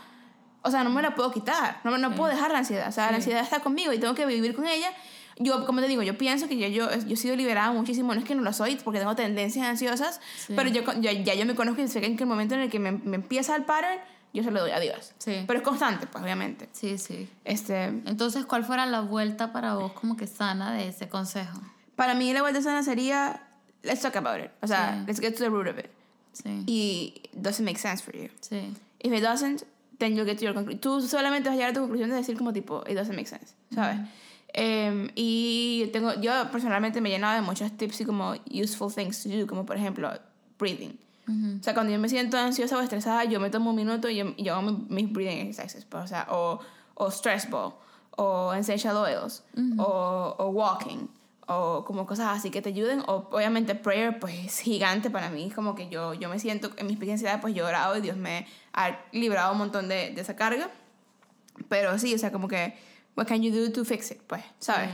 o 0.63 0.71
sea, 0.71 0.83
no 0.83 0.89
me 0.89 1.01
la 1.01 1.13
puedo 1.13 1.29
quitar, 1.31 1.81
no, 1.83 1.97
no 1.97 2.15
puedo 2.15 2.31
dejar 2.31 2.51
la 2.51 2.59
ansiedad. 2.59 2.87
O 2.87 2.91
sea, 2.93 3.05
la 3.05 3.09
Sí. 3.11 3.15
ansiedad 3.15 3.43
está 3.43 3.59
conmigo 3.59 3.91
y 3.93 3.99
tengo 3.99 4.15
que 4.15 4.25
vivir 4.25 4.55
con 4.55 4.65
ella. 4.65 4.89
Yo, 5.39 5.65
como 5.65 5.79
te 5.81 5.87
digo, 5.87 6.03
yo 6.03 6.17
pienso 6.17 6.47
que 6.49 6.57
yo, 6.57 6.67
yo, 6.67 6.89
yo 7.07 7.13
he 7.13 7.15
sido 7.15 7.35
liberada 7.35 7.71
muchísimo. 7.71 8.13
No 8.13 8.19
es 8.19 8.25
que 8.25 8.35
no 8.35 8.41
lo 8.43 8.51
soy, 8.53 8.75
porque 8.75 8.99
tengo 8.99 9.15
tendencias 9.15 9.65
ansiosas, 9.65 10.19
Sí. 10.45 10.53
pero 10.55 10.69
yo, 10.69 10.81
yo- 10.99 11.11
ya 11.11 11.33
yo 11.33 11.45
me 11.45 11.55
conozco 11.55 11.81
y 11.81 11.87
sé 11.87 12.01
que 12.01 12.07
en 12.07 12.19
el 12.19 12.25
momento 12.25 12.55
en 12.55 12.61
el 12.61 12.69
que 12.69 12.79
me, 12.79 12.91
me 12.91 13.15
empieza 13.15 13.55
el 13.55 13.63
pattern, 13.63 13.99
yo 14.33 14.43
se 14.43 14.51
lo 14.51 14.59
doy 14.59 14.71
adiós. 14.71 15.13
Sí. 15.17 15.43
Pero 15.47 15.59
es 15.59 15.63
constante, 15.65 16.05
pues, 16.07 16.23
obviamente. 16.23 16.67
Sí, 16.73 16.97
sí. 16.97 17.27
Este, 17.45 17.85
Entonces, 17.85 18.45
¿cuál 18.45 18.63
fuera 18.65 18.85
la 18.85 19.01
vuelta 19.01 19.51
para 19.53 19.75
vos 19.75 19.93
como 19.93 20.15
que 20.17 20.27
sana 20.27 20.73
de 20.73 20.89
ese 20.89 21.07
consejo? 21.09 21.59
para 21.95 22.13
mí 22.13 22.31
la 22.31 22.41
vuelta 22.41 22.61
sana 22.61 22.81
sería, 22.83 23.41
let's 23.83 24.01
talk 24.01 24.15
about 24.17 24.39
it. 24.43 24.51
O 24.61 24.67
sea, 24.67 24.99
Sí. 24.99 25.03
let's 25.07 25.19
get 25.19 25.33
to 25.35 25.39
the 25.43 25.49
root 25.49 25.67
of 25.67 25.77
it. 25.79 25.87
Sí. 26.31 26.63
Y 26.65 27.21
does 27.33 27.59
it 27.59 27.65
make 27.65 27.77
sense 27.79 28.01
for 28.03 28.15
you? 28.15 28.29
Sí. 28.39 28.73
If 28.99 29.11
it 29.13 29.21
doesn't, 29.21 29.63
then 29.97 30.15
you'll 30.15 30.25
get 30.25 30.37
to 30.37 30.45
your 30.45 30.53
conclusion. 30.53 30.79
Tú 30.79 31.01
solamente 31.01 31.49
vas 31.49 31.53
a 31.53 31.57
llegar 31.57 31.71
a 31.71 31.73
tu 31.73 31.79
conclusión 31.81 32.09
de 32.09 32.15
decir 32.15 32.37
como 32.37 32.53
tipo, 32.53 32.83
it 32.87 32.95
doesn't 32.95 33.15
make 33.17 33.27
sense, 33.27 33.53
¿sabes? 33.73 33.97
Em, 34.53 35.09
y 35.15 35.89
tengo, 35.93 36.13
yo 36.21 36.31
personalmente 36.51 37.01
me 37.01 37.09
he 37.09 37.11
llenado 37.13 37.35
de 37.35 37.41
muchos 37.41 37.71
tips 37.77 38.01
y 38.01 38.05
como 38.05 38.33
useful 38.51 38.93
things 38.93 39.23
to 39.23 39.29
do, 39.29 39.45
como 39.47 39.65
por 39.65 39.77
ejemplo, 39.77 40.11
breathing. 40.57 40.97
O 41.59 41.63
sea, 41.63 41.75
cuando 41.75 41.91
yo 41.93 41.99
me 41.99 42.09
siento 42.09 42.37
ansiosa 42.37 42.75
o 42.77 42.81
estresada, 42.81 43.23
yo 43.25 43.39
me 43.39 43.51
tomo 43.51 43.69
un 43.69 43.75
minuto 43.75 44.09
y 44.09 44.15
yo, 44.15 44.35
yo 44.37 44.53
hago 44.55 44.63
mi- 44.71 44.85
mis 44.89 45.11
breathing 45.13 45.47
exercises, 45.47 45.85
pues, 45.85 46.03
o 46.05 46.07
sea, 46.07 46.25
o, 46.31 46.59
o 46.95 47.11
stress 47.11 47.47
ball, 47.49 47.73
o 48.17 48.51
essential 48.55 48.97
oils, 48.97 49.43
o, 49.77 50.35
o 50.39 50.47
walking, 50.49 51.07
o 51.47 51.85
como 51.85 52.07
cosas 52.07 52.35
así 52.35 52.49
que 52.49 52.63
te 52.63 52.69
ayuden, 52.69 53.01
o 53.05 53.27
obviamente 53.31 53.75
prayer, 53.75 54.19
pues 54.19 54.33
es 54.43 54.59
gigante 54.59 55.11
para 55.11 55.29
mí, 55.29 55.45
es 55.45 55.53
como 55.53 55.75
que 55.75 55.87
yo, 55.89 56.15
yo 56.15 56.29
me 56.29 56.39
siento 56.39 56.71
en 56.77 56.87
mis 56.87 56.97
pequeñas 56.97 57.23
pues 57.41 57.53
yo 57.53 57.65
he 57.65 57.69
orado 57.69 57.95
y 57.97 58.01
Dios 58.01 58.17
me 58.17 58.47
ha 58.73 58.97
librado 59.11 59.51
un 59.51 59.59
montón 59.59 59.87
de, 59.87 60.09
de 60.11 60.21
esa 60.21 60.35
carga, 60.35 60.71
pero 61.67 61.97
sí, 61.99 62.15
o 62.15 62.17
sea, 62.17 62.31
como 62.31 62.47
que, 62.47 62.75
what 63.15 63.27
can 63.27 63.41
you 63.41 63.51
do 63.51 63.71
to 63.71 63.83
fix 63.85 64.11
it, 64.11 64.19
pues, 64.27 64.43
¿sabes? 64.59 64.89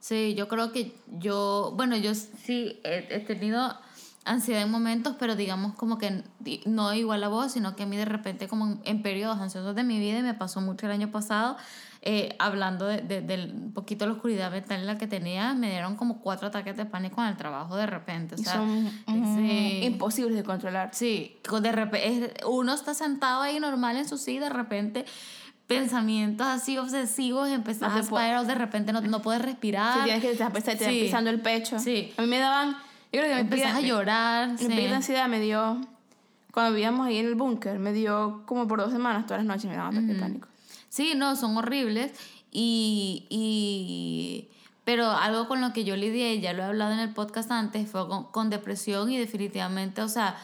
Sí, 0.00 0.34
yo 0.36 0.46
creo 0.48 0.70
que 0.72 0.94
yo, 1.18 1.72
bueno, 1.76 1.96
yo 1.96 2.14
sí 2.14 2.80
he, 2.84 3.08
he 3.10 3.20
tenido 3.20 3.76
ansiedad 4.24 4.62
en 4.62 4.70
momentos, 4.70 5.16
pero 5.18 5.34
digamos 5.36 5.74
como 5.74 5.96
que 5.98 6.22
no 6.66 6.92
igual 6.94 7.24
a 7.24 7.28
vos, 7.28 7.50
sino 7.52 7.74
que 7.74 7.84
a 7.84 7.86
mí 7.86 7.96
de 7.96 8.04
repente 8.04 8.46
como 8.46 8.66
en, 8.66 8.80
en 8.84 9.02
periodos 9.02 9.38
ansiosos 9.40 9.74
de 9.74 9.82
mi 9.84 9.98
vida, 9.98 10.18
y 10.18 10.22
me 10.22 10.34
pasó 10.34 10.60
mucho 10.60 10.86
el 10.86 10.92
año 10.92 11.10
pasado, 11.10 11.56
eh, 12.02 12.36
hablando 12.38 12.86
de, 12.86 13.00
de- 13.00 13.22
del 13.22 13.52
poquito 13.74 14.04
de 14.04 14.10
la 14.10 14.16
oscuridad 14.16 14.52
mental 14.52 14.80
en 14.80 14.86
la 14.86 14.98
que 14.98 15.06
tenía, 15.08 15.52
me 15.54 15.70
dieron 15.70 15.96
como 15.96 16.20
cuatro 16.20 16.46
ataques 16.48 16.76
de 16.76 16.84
pánico 16.84 17.20
en 17.22 17.28
el 17.28 17.36
trabajo 17.36 17.74
de 17.76 17.86
repente. 17.86 18.34
O 18.36 18.38
sea, 18.38 18.54
son 18.54 18.84
mm, 19.06 19.36
sí. 19.36 19.80
imposibles 19.84 20.36
de 20.36 20.44
controlar. 20.44 20.90
Sí, 20.92 21.38
de 21.60 21.72
repente 21.72 22.34
uno 22.46 22.72
está 22.74 22.94
sentado 22.94 23.42
ahí 23.42 23.58
normal 23.58 23.96
en 23.96 24.06
su 24.08 24.16
silla 24.16 24.36
y 24.36 24.40
de 24.42 24.48
repente 24.50 25.04
pensamientos 25.68 26.46
así 26.46 26.76
obsesivos, 26.78 27.48
empezás 27.48 27.92
No 27.92 27.98
a 27.98 28.02
spiral, 28.02 28.46
de 28.48 28.54
repente 28.56 28.92
no, 28.92 29.00
no 29.02 29.22
puedes 29.22 29.40
respirar. 29.42 29.98
Si 29.98 30.04
tienes 30.04 30.22
que 30.22 30.34
te 30.34 30.76
te 30.76 30.84
Sí. 30.90 31.00
pisando 31.02 31.30
el 31.30 31.40
pecho. 31.40 31.78
Sí. 31.78 32.12
A 32.16 32.22
mí 32.22 32.26
me 32.28 32.38
daban, 32.38 32.72
yo 32.72 33.20
creo 33.20 33.24
que 33.24 33.34
me 33.34 33.40
Empezás 33.40 33.74
a 33.76 33.80
llorar. 33.80 34.48
Mi 34.50 34.58
sí. 34.58 34.86
ansiedad 34.86 35.28
me 35.28 35.38
dio, 35.40 35.80
cuando 36.52 36.72
vivíamos 36.72 37.06
ahí 37.06 37.18
en 37.18 37.26
el 37.26 37.34
búnker, 37.36 37.78
me 37.78 37.92
dio 37.92 38.42
como 38.46 38.66
por 38.66 38.80
dos 38.80 38.90
semanas, 38.90 39.26
todas 39.26 39.44
las 39.44 39.46
noches 39.46 39.70
me 39.70 39.76
daban 39.76 39.92
ataques 39.96 40.08
de 40.16 40.20
pánico. 40.20 40.48
Sí, 40.88 41.12
no, 41.14 41.36
son 41.36 41.56
horribles. 41.56 42.12
Y, 42.50 43.26
y- 43.28 44.48
Pero 44.84 45.10
algo 45.10 45.48
con 45.48 45.60
lo 45.60 45.74
que 45.74 45.84
yo 45.84 45.96
lidié, 45.96 46.40
ya 46.40 46.54
lo 46.54 46.62
he 46.62 46.64
hablado 46.64 46.92
en 46.94 46.98
el 47.00 47.10
podcast 47.12 47.50
antes, 47.50 47.90
fue 47.90 48.08
con, 48.08 48.24
con 48.32 48.48
depresión 48.48 49.10
y 49.10 49.18
definitivamente, 49.18 50.00
o 50.00 50.08
sea, 50.08 50.34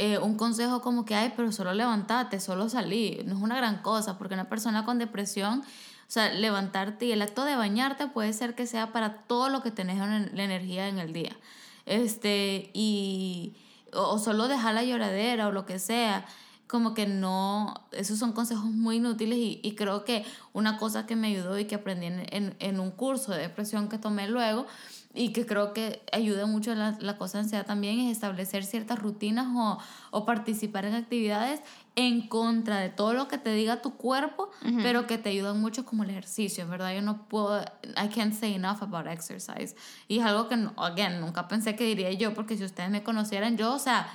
eh, 0.00 0.18
un 0.18 0.36
consejo 0.36 0.80
como 0.80 1.04
que, 1.04 1.16
ay, 1.16 1.32
pero 1.36 1.50
solo 1.50 1.74
levantate, 1.74 2.38
solo 2.38 2.68
salí. 2.68 3.20
No 3.26 3.34
es 3.36 3.42
una 3.42 3.56
gran 3.56 3.82
cosa, 3.82 4.16
porque 4.16 4.34
una 4.34 4.48
persona 4.48 4.84
con 4.84 4.98
depresión, 4.98 5.60
o 5.60 6.10
sea, 6.10 6.32
levantarte 6.32 7.06
y 7.06 7.12
el 7.12 7.20
acto 7.20 7.44
de 7.44 7.56
bañarte 7.56 8.06
puede 8.06 8.32
ser 8.32 8.54
que 8.54 8.68
sea 8.68 8.92
para 8.92 9.22
todo 9.24 9.48
lo 9.48 9.60
que 9.60 9.72
tenés 9.72 10.00
en 10.00 10.30
la 10.36 10.44
energía 10.44 10.86
en 10.86 11.00
el 11.00 11.12
día. 11.12 11.36
Este, 11.84 12.70
y, 12.74 13.56
o, 13.92 14.20
solo 14.20 14.46
dejar 14.46 14.74
la 14.74 14.84
lloradera 14.84 15.48
o 15.48 15.50
lo 15.52 15.66
que 15.66 15.80
sea 15.80 16.24
como 16.68 16.92
que 16.94 17.06
no, 17.06 17.74
esos 17.92 18.18
son 18.18 18.32
consejos 18.32 18.66
muy 18.66 18.96
inútiles 18.96 19.38
y, 19.38 19.58
y 19.64 19.74
creo 19.74 20.04
que 20.04 20.24
una 20.52 20.76
cosa 20.76 21.06
que 21.06 21.16
me 21.16 21.28
ayudó 21.28 21.58
y 21.58 21.64
que 21.64 21.76
aprendí 21.76 22.06
en, 22.06 22.26
en, 22.30 22.54
en 22.58 22.78
un 22.78 22.90
curso 22.90 23.32
de 23.32 23.38
depresión 23.38 23.88
que 23.88 23.98
tomé 23.98 24.28
luego 24.28 24.66
y 25.14 25.32
que 25.32 25.46
creo 25.46 25.72
que 25.72 26.02
ayuda 26.12 26.46
mucho 26.46 26.74
la, 26.74 26.96
la 27.00 27.16
cosa 27.16 27.38
de 27.38 27.44
ansiedad 27.44 27.66
también 27.66 27.98
es 27.98 28.12
establecer 28.12 28.64
ciertas 28.64 28.98
rutinas 28.98 29.46
o, 29.56 29.78
o 30.10 30.26
participar 30.26 30.84
en 30.84 30.94
actividades 30.94 31.60
en 31.96 32.28
contra 32.28 32.78
de 32.78 32.90
todo 32.90 33.14
lo 33.14 33.26
que 33.26 33.38
te 33.38 33.50
diga 33.52 33.82
tu 33.82 33.94
cuerpo, 33.96 34.50
pero 34.82 35.06
que 35.08 35.18
te 35.18 35.30
ayudan 35.30 35.60
mucho 35.60 35.84
como 35.84 36.04
el 36.04 36.10
ejercicio, 36.10 36.62
en 36.62 36.70
verdad 36.70 36.94
yo 36.94 37.02
no 37.02 37.26
puedo, 37.26 37.60
I 37.96 38.08
can't 38.14 38.32
say 38.34 38.54
enough 38.54 38.82
about 38.82 39.06
exercise 39.08 39.74
y 40.06 40.18
es 40.20 40.24
algo 40.24 40.46
que, 40.48 40.54
again, 40.76 41.20
nunca 41.20 41.48
pensé 41.48 41.74
que 41.74 41.84
diría 41.84 42.12
yo 42.12 42.34
porque 42.34 42.56
si 42.56 42.62
ustedes 42.64 42.90
me 42.90 43.02
conocieran 43.02 43.56
yo, 43.56 43.74
o 43.74 43.78
sea, 43.80 44.06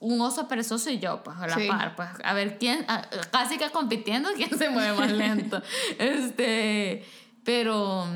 un 0.00 0.20
oso 0.20 0.46
perezoso 0.48 0.88
y 0.90 1.00
yo, 1.00 1.22
pues 1.24 1.36
a 1.36 1.48
la 1.48 1.56
Sí. 1.56 1.66
par, 1.68 1.96
pues 1.96 2.08
a 2.24 2.32
ver 2.32 2.56
quién, 2.58 2.84
a- 2.88 3.02
casi 3.32 3.58
que 3.58 3.68
compitiendo 3.70 4.30
quién 4.36 4.56
se 4.56 4.70
mueve 4.70 4.96
más 4.96 5.10
lento. 5.12 5.60
este, 5.98 7.04
pero, 7.44 8.06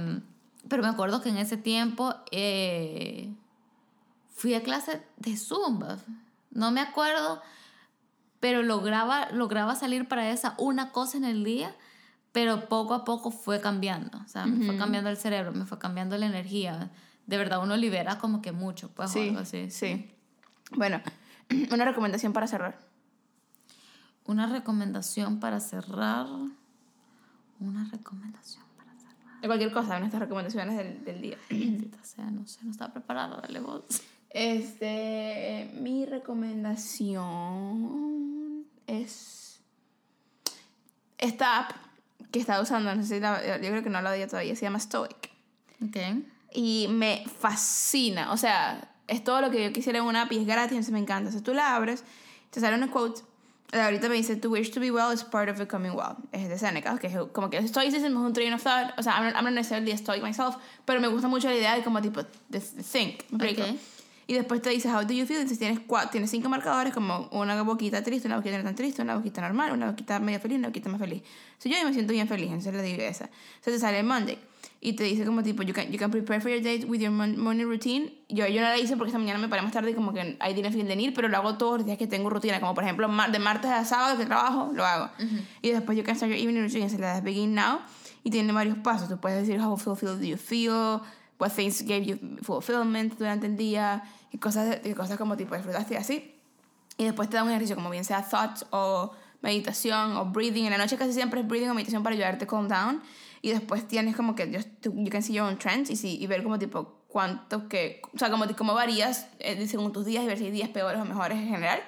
pero 0.72 0.84
me 0.84 0.88
acuerdo 0.88 1.20
que 1.20 1.28
en 1.28 1.36
ese 1.36 1.58
tiempo 1.58 2.14
eh, 2.30 3.30
fui 4.30 4.54
a 4.54 4.62
clase 4.62 5.02
de 5.18 5.36
Zumba. 5.36 5.98
No 6.50 6.70
me 6.70 6.80
acuerdo, 6.80 7.42
pero 8.40 8.62
lograba, 8.62 9.30
lograba 9.32 9.74
salir 9.74 10.08
para 10.08 10.30
esa 10.30 10.54
una 10.56 10.90
cosa 10.90 11.18
en 11.18 11.24
el 11.26 11.44
día, 11.44 11.76
pero 12.32 12.70
poco 12.70 12.94
a 12.94 13.04
poco 13.04 13.30
fue 13.30 13.60
cambiando. 13.60 14.16
O 14.24 14.28
sea, 14.28 14.46
me 14.46 14.64
fue 14.64 14.78
cambiando 14.78 15.10
el 15.10 15.18
cerebro, 15.18 15.52
me 15.52 15.66
fue 15.66 15.78
cambiando 15.78 16.16
la 16.16 16.24
energía. 16.24 16.90
De 17.26 17.36
verdad, 17.36 17.62
uno 17.62 17.76
libera 17.76 18.16
como 18.16 18.40
que 18.40 18.52
mucho, 18.52 18.88
pues, 18.94 19.10
o 19.10 19.12
Sí, 19.12 19.28
algo 19.28 19.40
así. 19.40 19.70
sí. 19.70 20.10
Bueno, 20.70 21.02
una 21.70 21.84
recomendación 21.84 22.32
para 22.32 22.46
cerrar. 22.46 22.78
Una 24.24 24.46
recomendación 24.46 25.38
para 25.38 25.60
cerrar. 25.60 26.28
Una 27.60 27.84
recomendación. 27.92 28.71
De 29.42 29.48
cualquier 29.48 29.72
cosa, 29.72 29.98
nuestras 29.98 30.22
recomendaciones 30.22 30.76
del, 30.76 31.04
del 31.04 31.20
día. 31.20 31.36
Maldita 31.50 32.02
sea, 32.04 32.30
no 32.30 32.46
sé, 32.46 32.60
no 32.64 32.70
estaba 32.70 32.92
preparado, 32.94 33.40
dale 33.42 33.58
vos. 33.60 33.82
Este, 34.30 35.68
mi 35.74 36.06
recomendación 36.06 38.64
es 38.86 39.60
esta 41.18 41.58
app 41.60 41.72
que 42.30 42.38
estaba 42.40 42.62
usando, 42.62 42.94
no 42.94 43.02
sé 43.02 43.16
si 43.16 43.20
la- 43.20 43.58
yo 43.60 43.68
creo 43.70 43.82
que 43.82 43.90
no 43.90 44.00
la 44.00 44.12
di 44.12 44.24
todavía, 44.26 44.56
se 44.56 44.62
llama 44.62 44.78
Stoic. 44.80 45.30
Ok. 45.84 45.96
Y 46.54 46.86
me 46.90 47.24
fascina, 47.38 48.32
o 48.32 48.36
sea, 48.36 48.92
es 49.08 49.24
todo 49.24 49.40
lo 49.40 49.50
que 49.50 49.64
yo 49.64 49.72
quisiera 49.72 49.98
en 49.98 50.04
una 50.04 50.22
app 50.22 50.32
y 50.32 50.38
es 50.38 50.46
gratis, 50.46 50.72
entonces 50.72 50.92
me 50.92 50.98
encanta. 51.00 51.30
O 51.30 51.32
sea, 51.32 51.42
tú 51.42 51.52
la 51.54 51.74
abres, 51.74 52.04
te 52.50 52.60
sale 52.60 52.76
una 52.76 52.90
quote, 52.90 53.22
ahorita 53.72 54.08
me 54.08 54.16
dice, 54.16 54.36
to 54.36 54.50
wish 54.50 54.70
to 54.70 54.80
be 54.80 54.90
well 54.90 55.12
is 55.12 55.22
part 55.24 55.48
of 55.48 55.58
becoming 55.58 55.92
well. 55.94 56.16
Es 56.32 56.48
de 56.48 56.58
Seneca, 56.58 56.98
que 56.98 57.06
es 57.08 57.16
como 57.32 57.48
que 57.50 57.58
stoicism 57.66 58.06
es 58.06 58.12
un 58.12 58.32
train 58.32 58.52
of 58.52 58.62
thought, 58.62 58.92
o 58.98 59.02
sea, 59.02 59.14
I'm 59.16 59.24
not, 59.24 59.34
I'm 59.36 59.44
not 59.44 59.54
necessarily 59.54 59.92
a 59.92 59.96
stoic 59.96 60.22
myself, 60.22 60.56
pero 60.84 61.00
me 61.00 61.08
gusta 61.08 61.28
mucho 61.28 61.48
la 61.48 61.54
idea 61.56 61.74
de 61.74 61.82
como 61.82 62.00
tipo, 62.02 62.22
de, 62.22 62.28
de 62.48 62.60
think, 62.82 63.22
¿me 63.30 63.44
explico? 63.46 63.62
Ok. 63.70 63.78
Y 64.28 64.34
después 64.34 64.62
te 64.62 64.70
dice, 64.70 64.88
how 64.88 65.02
do 65.04 65.12
you 65.12 65.26
feel? 65.26 65.40
Entonces 65.40 65.58
tienes, 65.58 65.80
cua- 65.80 66.08
tienes 66.10 66.30
cinco 66.30 66.48
marcadores, 66.48 66.94
como 66.94 67.28
una 67.32 67.60
boquita 67.62 68.02
triste, 68.04 68.28
una 68.28 68.36
boquita 68.36 68.56
no 68.58 68.64
tan 68.64 68.74
triste, 68.76 69.02
una 69.02 69.16
boquita 69.16 69.40
normal, 69.42 69.72
una 69.72 69.86
boquita 69.90 70.20
medio 70.20 70.38
feliz, 70.38 70.58
una 70.58 70.68
boquita 70.68 70.88
más 70.88 71.00
feliz. 71.00 71.22
Entonces 71.54 71.72
yo 71.80 71.86
me 71.86 71.92
siento 71.92 72.12
bien 72.12 72.28
feliz, 72.28 72.46
entonces 72.48 72.72
le 72.72 72.82
digo 72.82 73.02
esa. 73.02 73.24
Entonces 73.56 73.74
te 73.74 73.78
sale 73.80 74.02
Monday 74.02 74.38
y 74.84 74.94
te 74.94 75.04
dice 75.04 75.24
como 75.24 75.44
tipo, 75.44 75.62
you 75.62 75.72
can, 75.72 75.92
you 75.92 75.98
can 75.98 76.10
prepare 76.10 76.40
for 76.40 76.50
your 76.50 76.60
day 76.60 76.84
with 76.84 76.98
your 76.98 77.12
morning 77.12 77.66
routine. 77.66 78.12
Yo, 78.28 78.48
yo 78.48 78.60
no 78.60 78.68
la 78.68 78.78
hice 78.78 78.96
porque 78.96 79.10
esta 79.10 79.18
mañana 79.20 79.38
me 79.38 79.48
paré 79.48 79.62
más 79.62 79.70
tarde 79.70 79.92
y 79.92 79.94
como 79.94 80.12
que 80.12 80.36
I 80.40 80.54
didn't 80.54 80.72
feel 80.72 80.88
the 80.88 80.96
need, 80.96 81.14
pero 81.14 81.28
lo 81.28 81.36
hago 81.36 81.56
todos 81.56 81.78
los 81.78 81.86
días 81.86 81.98
que 81.98 82.08
tengo 82.08 82.28
rutina, 82.28 82.58
como 82.58 82.74
por 82.74 82.82
ejemplo 82.82 83.08
de 83.30 83.38
martes 83.38 83.70
a 83.70 83.84
sábado 83.84 84.18
que 84.18 84.26
trabajo, 84.26 84.72
lo 84.74 84.84
hago. 84.84 85.10
Y 85.62 85.70
después 85.70 85.96
you 85.96 86.02
can 86.02 86.16
start 86.16 86.32
your 86.32 86.40
evening 86.40 86.62
routine, 86.62 86.90
se 86.90 86.98
le 86.98 87.06
das 87.06 87.22
begin 87.22 87.54
now 87.54 87.78
y 88.24 88.30
tiene 88.30 88.52
varios 88.52 88.76
pasos. 88.78 89.08
Tú 89.08 89.20
puedes 89.20 89.46
decir 89.46 89.60
how 89.60 89.76
fulfilled 89.76 90.18
do 90.18 90.26
you 90.26 90.36
feel, 90.36 91.00
what 91.38 91.52
things 91.52 91.80
gave 91.82 92.04
you 92.04 92.18
fulfillment 92.42 93.16
durante 93.16 93.46
el 93.46 93.56
día 93.56 94.02
y 94.32 94.38
cosas, 94.38 94.80
y 94.84 94.94
cosas 94.94 95.16
como 95.16 95.36
tipo 95.36 95.54
disfrutaste 95.54 95.96
así. 95.96 96.34
Y 96.98 97.04
después 97.04 97.30
te 97.30 97.36
da 97.36 97.44
un 97.44 97.50
ejercicio 97.50 97.76
como 97.76 97.88
bien 97.88 98.04
sea 98.04 98.22
thoughts 98.28 98.66
o 98.70 99.12
meditación 99.42 100.16
o 100.16 100.24
breathing. 100.24 100.64
En 100.64 100.72
la 100.72 100.78
noche 100.78 100.96
casi 100.96 101.12
siempre 101.12 101.40
es 101.40 101.46
breathing 101.46 101.70
o 101.70 101.74
meditación 101.74 102.02
para 102.02 102.14
ayudarte 102.14 102.46
a 102.46 102.48
calm 102.48 102.66
down. 102.66 103.00
Y 103.44 103.50
después 103.50 103.86
tienes 103.88 104.14
como 104.16 104.34
que 104.36 104.46
just 104.54 104.68
to- 104.80 104.92
you 104.94 105.10
can 105.10 105.22
see 105.22 105.34
your 105.34 105.44
own 105.46 105.58
trends 105.58 105.90
y, 105.90 105.96
see- 105.96 106.16
y 106.22 106.26
ver 106.28 106.42
como 106.44 106.58
tipo 106.58 107.00
cuánto 107.08 107.68
que, 107.68 108.00
o 108.14 108.18
sea, 108.18 108.30
como, 108.30 108.46
cómo 108.56 108.72
varías 108.72 109.26
eh, 109.40 109.66
según 109.68 109.92
tus 109.92 110.06
días 110.06 110.22
y 110.24 110.26
ver 110.28 110.38
si 110.38 110.44
hay 110.46 110.50
días 110.52 110.68
peores 110.70 111.00
o 111.00 111.04
mejores 111.04 111.36
en 111.38 111.48
general. 111.48 111.80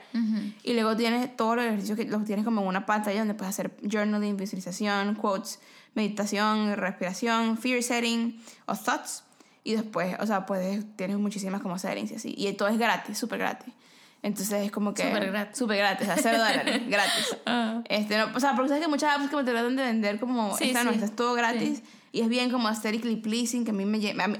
Y 0.65 0.75
luego 0.75 0.97
tienes 0.97 1.35
todos 1.37 1.57
los 1.57 1.65
ejercicios 1.65 1.97
que 1.97 2.05
los 2.07 2.25
tienes 2.25 2.45
como 2.45 2.61
en 2.61 2.67
una 2.67 2.85
pantalla 2.85 3.21
donde 3.21 3.35
puedes 3.35 3.55
hacer 3.55 3.75
journaling, 3.91 4.37
visualización, 4.37 5.15
quotes, 5.15 5.61
meditación, 5.95 6.77
respiración, 6.77 7.57
fear 7.57 7.83
setting 7.83 8.39
o 8.67 8.75
thoughts. 8.75 9.23
Y 9.63 9.75
después, 9.77 10.15
o 10.21 10.27
sea, 10.27 10.45
puedes, 10.45 10.85
tienes 10.97 11.17
muchísimas 11.19 11.63
como 11.63 11.79
settings 11.79 12.11
y 12.11 12.15
así. 12.17 12.35
Y 12.37 12.53
todo 12.53 12.69
es 12.69 12.77
gratis, 12.79 13.17
súper 13.17 13.39
gratis. 13.39 13.73
Entonces 14.25 14.65
es 14.65 14.73
como 14.73 14.95
que... 14.95 15.03
Súper 15.03 15.27
gratis. 15.31 15.59
Súper 15.59 15.77
gratis, 15.77 16.09
a 16.09 16.17
cero 16.23 16.39
dólares, 16.39 16.83
gratis. 16.89 17.37
Ah. 17.45 17.83
Este, 17.91 18.17
no, 18.17 18.29
o 18.35 18.41
sea, 18.41 18.55
porque 18.55 18.71
sabes 18.71 18.83
que 18.83 18.89
muchas 18.89 19.15
apps 19.15 19.29
como 19.29 19.45
te 19.45 19.51
tratan 19.51 19.77
de 19.77 19.83
vender 19.83 20.19
como, 20.19 20.57
Sí, 20.57 20.69
esta 20.69 20.83
no, 20.83 20.91
sí. 20.91 20.95
esta 20.95 21.07
es 21.07 21.15
todo 21.15 21.35
gratis. 21.35 21.83
Y 22.11 22.23
es 22.23 22.29
bien 22.31 22.51
como 22.51 22.69
aesthetically 22.69 23.17
pleasing, 23.17 23.67
que 23.67 23.73
a 23.73 23.75
mí 23.75 23.85
me, 23.85 23.99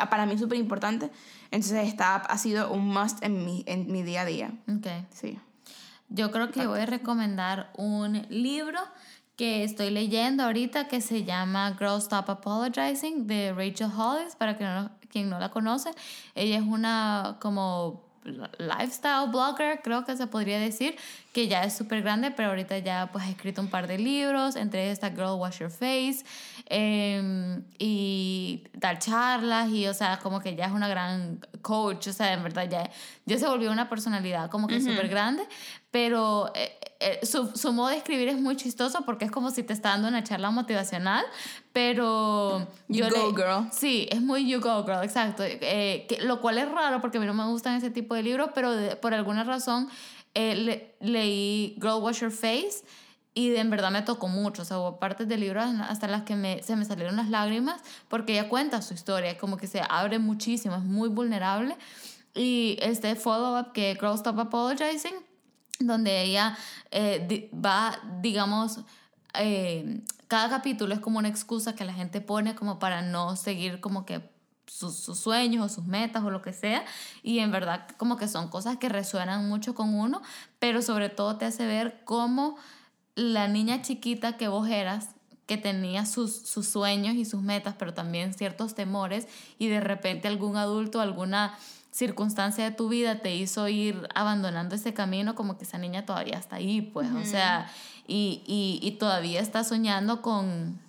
para 0.09 0.25
mí 0.25 0.35
es 0.35 0.41
súper 0.41 0.59
importante. 0.59 1.11
Entonces 1.51 1.87
esta 1.87 2.15
app 2.15 2.25
ha 2.31 2.39
sido 2.39 2.73
un 2.73 2.89
must 2.89 3.23
en 3.23 3.45
mi, 3.45 3.63
en 3.67 3.93
mi 3.93 4.03
día 4.03 4.23
a 4.23 4.25
día. 4.25 4.53
Ok. 4.75 4.87
Sí. 5.11 5.39
Yo 6.09 6.31
creo 6.31 6.51
que 6.51 6.67
voy 6.67 6.81
a 6.81 6.87
recomendar 6.87 7.71
un 7.77 8.25
libro 8.31 8.81
que 9.37 9.65
estoy 9.65 9.91
leyendo 9.91 10.45
ahorita 10.45 10.89
que 10.89 11.03
se 11.03 11.25
llama 11.25 11.77
Girl 11.79 11.99
Stop 11.99 12.31
Apologizing 12.31 13.27
de 13.27 13.53
Rachel 13.53 13.91
Hollis, 13.95 14.35
para 14.37 14.57
que 14.57 14.65
no, 14.65 14.91
quien 15.11 15.29
no 15.29 15.39
la 15.39 15.51
conoce. 15.51 15.91
Ella 16.35 16.57
es 16.57 16.63
una 16.63 17.37
como 17.39 18.14
lifestyle 18.59 19.29
blogger, 19.29 19.81
creo 19.83 20.05
que 20.05 20.17
se 20.17 20.27
podría 20.27 20.59
decir, 20.59 20.97
que 21.33 21.49
ya 21.49 21.65
es 21.65 21.77
súper 21.77 22.03
grande, 22.03 22.31
pero 22.31 22.51
ahorita 22.51 22.79
ya 22.79 23.11
pues 23.13 23.25
ha 23.25 23.31
escrito 23.31 23.61
un 23.61 23.69
par 23.69 23.87
de 23.87 23.99
libros, 23.99 24.57
entre 24.57 24.91
esta 24.91 25.11
Girl 25.11 25.39
Wash 25.39 25.59
Your 25.59 25.71
Face, 25.71 26.25
eh, 26.67 27.61
y 27.79 28.65
dar 28.73 28.99
charlas, 28.99 29.69
y 29.71 29.87
o 29.87 29.95
sea, 29.95 30.19
como 30.21 30.41
que 30.41 30.57
ya 30.57 30.67
es 30.67 30.73
una 30.73 30.89
gran 30.89 31.45
coach, 31.63 32.09
o 32.09 32.13
sea, 32.13 32.33
en 32.33 32.43
verdad 32.43 32.69
ya, 32.71 32.91
ya 33.27 33.39
se 33.39 33.47
volvió 33.47 33.71
una 33.71 33.89
personalidad 33.89 34.51
como 34.51 34.69
que 34.69 34.81
súper 34.81 35.09
grande, 35.09 35.43
pero 35.91 36.51
eh, 36.55 36.79
eh, 37.01 37.21
su, 37.27 37.49
su 37.55 37.73
modo 37.73 37.89
de 37.89 37.97
escribir 37.97 38.29
es 38.29 38.41
muy 38.41 38.57
chistoso 38.57 39.05
porque 39.05 39.27
es 39.27 39.31
como 39.31 39.51
si 39.51 39.63
te 39.63 39.73
está 39.73 39.91
dando 39.91 40.09
una 40.09 40.25
charla 40.25 40.51
motivacional, 40.51 41.25
pero... 41.75 42.67
You 42.89 43.05
go, 43.11 43.35
girl. 43.35 43.69
Sí, 43.73 44.07
es 44.11 44.23
muy 44.23 44.49
You 44.49 44.61
Go 44.61 44.85
Girl, 44.85 45.03
exacto. 45.03 45.43
Eh, 45.45 46.07
que- 46.09 46.23
lo 46.23 46.41
cual 46.41 46.57
es 46.59 46.71
raro 46.71 47.01
porque 47.01 47.19
a 47.19 47.21
mí 47.21 47.27
no 47.27 47.35
me 47.35 47.45
gustan 47.47 47.75
ese 47.75 47.91
tipo 47.91 48.15
de 48.15 48.23
libros, 48.23 48.51
pero 48.55 48.71
de- 48.71 48.95
por 48.95 49.13
alguna 49.13 49.43
razón 49.43 49.89
eh, 50.35 50.55
le- 50.55 50.95
leí 51.01 51.75
Girl 51.83 52.01
Wash 52.01 52.21
Your 52.21 52.31
Face 52.31 52.85
y 53.35 53.49
de, 53.51 53.59
en 53.59 53.71
verdad 53.71 53.91
me 53.91 54.03
tocó 54.03 54.29
mucho. 54.29 54.63
O 54.63 54.65
sea, 54.65 54.79
hubo 54.79 55.01
partes 55.01 55.27
del 55.27 55.41
libro 55.41 55.61
hasta 55.61 56.07
las 56.07 56.23
que 56.23 56.37
me, 56.37 56.63
se 56.63 56.77
me 56.77 56.85
salieron 56.85 57.17
las 57.17 57.29
lágrimas 57.29 57.81
porque 58.09 58.35
ella 58.35 58.49
cuenta 58.49 58.81
su 58.81 58.95
historia, 58.95 59.37
como 59.37 59.57
que 59.57 59.67
se 59.67 59.83
abre 59.91 60.21
muchísimo, 60.21 60.77
es 60.77 60.85
muy 60.85 61.09
vulnerable. 61.09 61.77
Y 62.37 62.79
este 62.81 63.17
follow-up 63.17 63.73
que 63.73 63.97
Girl 64.01 64.15
Stop 64.15 64.39
Apologizing, 64.39 65.15
donde 65.81 66.23
ella 66.23 66.57
eh, 66.93 67.51
va, 67.53 67.99
digamos, 68.21 68.79
eh, 69.37 70.01
cada 70.29 70.49
capítulo 70.49 70.95
es 70.95 71.01
como 71.01 71.19
una 71.19 71.29
excusa 71.29 71.75
que 71.75 71.85
la 71.85 71.93
gente 71.93 72.21
pone 72.21 72.55
como 72.55 72.79
para 72.79 73.03
no 73.03 73.37
seguir 73.37 73.81
como 73.81 74.07
que 74.07 74.35
sus, 74.67 74.97
sueños 75.19 75.65
o 75.65 75.75
sus 75.75 75.85
metas 75.85 76.25
o 76.25 76.31
lo 76.31 76.43
que 76.43 76.53
sea 76.53 76.85
y 77.23 77.41
en 77.41 77.51
verdad 77.51 77.87
como 77.97 78.17
que 78.17 78.29
son 78.29 78.49
cosas 78.49 78.79
que 78.79 78.89
resuenan 78.89 79.49
mucho 79.49 79.75
con 79.75 79.95
uno 79.95 80.23
pero 80.59 80.83
sobre 80.83 81.09
todo 81.09 81.37
te 81.37 81.45
hace 81.45 81.67
ver 81.67 82.03
cómo 82.05 82.57
la 83.15 83.49
niña 83.49 83.83
chiquita 83.83 84.37
que 84.37 84.49
vos 84.49 84.69
eras 84.69 85.11
que 85.47 85.59
tenía 85.59 86.07
sus, 86.07 86.35
sus 86.35 86.67
sueños 86.67 87.15
y 87.15 87.25
sus 87.25 87.43
metas 87.43 87.75
pero 87.79 87.93
también 87.93 88.33
ciertos 88.33 88.75
temores 88.75 89.29
y 89.59 89.69
de 89.69 89.81
repente 89.81 90.29
algún 90.29 90.57
adulto 90.57 91.01
alguna 91.01 91.59
circunstancia 91.95 92.65
de 92.65 92.73
tu 92.73 92.89
vida 92.89 93.21
te 93.21 93.37
hizo 93.37 93.69
ir 93.69 94.09
abandonando 94.17 94.75
ese 94.75 94.93
camino, 94.93 95.37
como 95.37 95.57
que 95.57 95.63
esa 95.63 95.79
niña 95.79 96.05
todavía 96.05 96.39
está 96.39 96.57
ahí, 96.57 96.81
pues, 96.81 97.09
o 97.13 97.25
sea, 97.25 97.71
y, 98.09 98.43
y, 98.47 98.81
y 98.83 98.91
todavía 98.99 99.41
está 99.41 99.63
soñando 99.63 100.21
con 100.21 100.81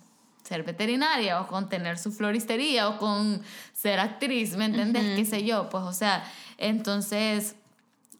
ser 0.42 0.64
veterinaria 0.64 1.40
o 1.40 1.46
con 1.46 1.68
tener 1.68 1.96
su 1.98 2.10
floristería 2.10 2.88
o 2.88 2.98
con 2.98 3.40
ser 3.72 4.00
actriz, 4.00 4.56
¿me 4.56 4.64
entiendes? 4.64 5.16
¿Qué 5.16 5.24
sé 5.24 5.44
yo? 5.44 5.68
Pues, 5.70 5.84
o 5.84 5.92
sea, 5.92 6.24
entonces... 6.58 7.54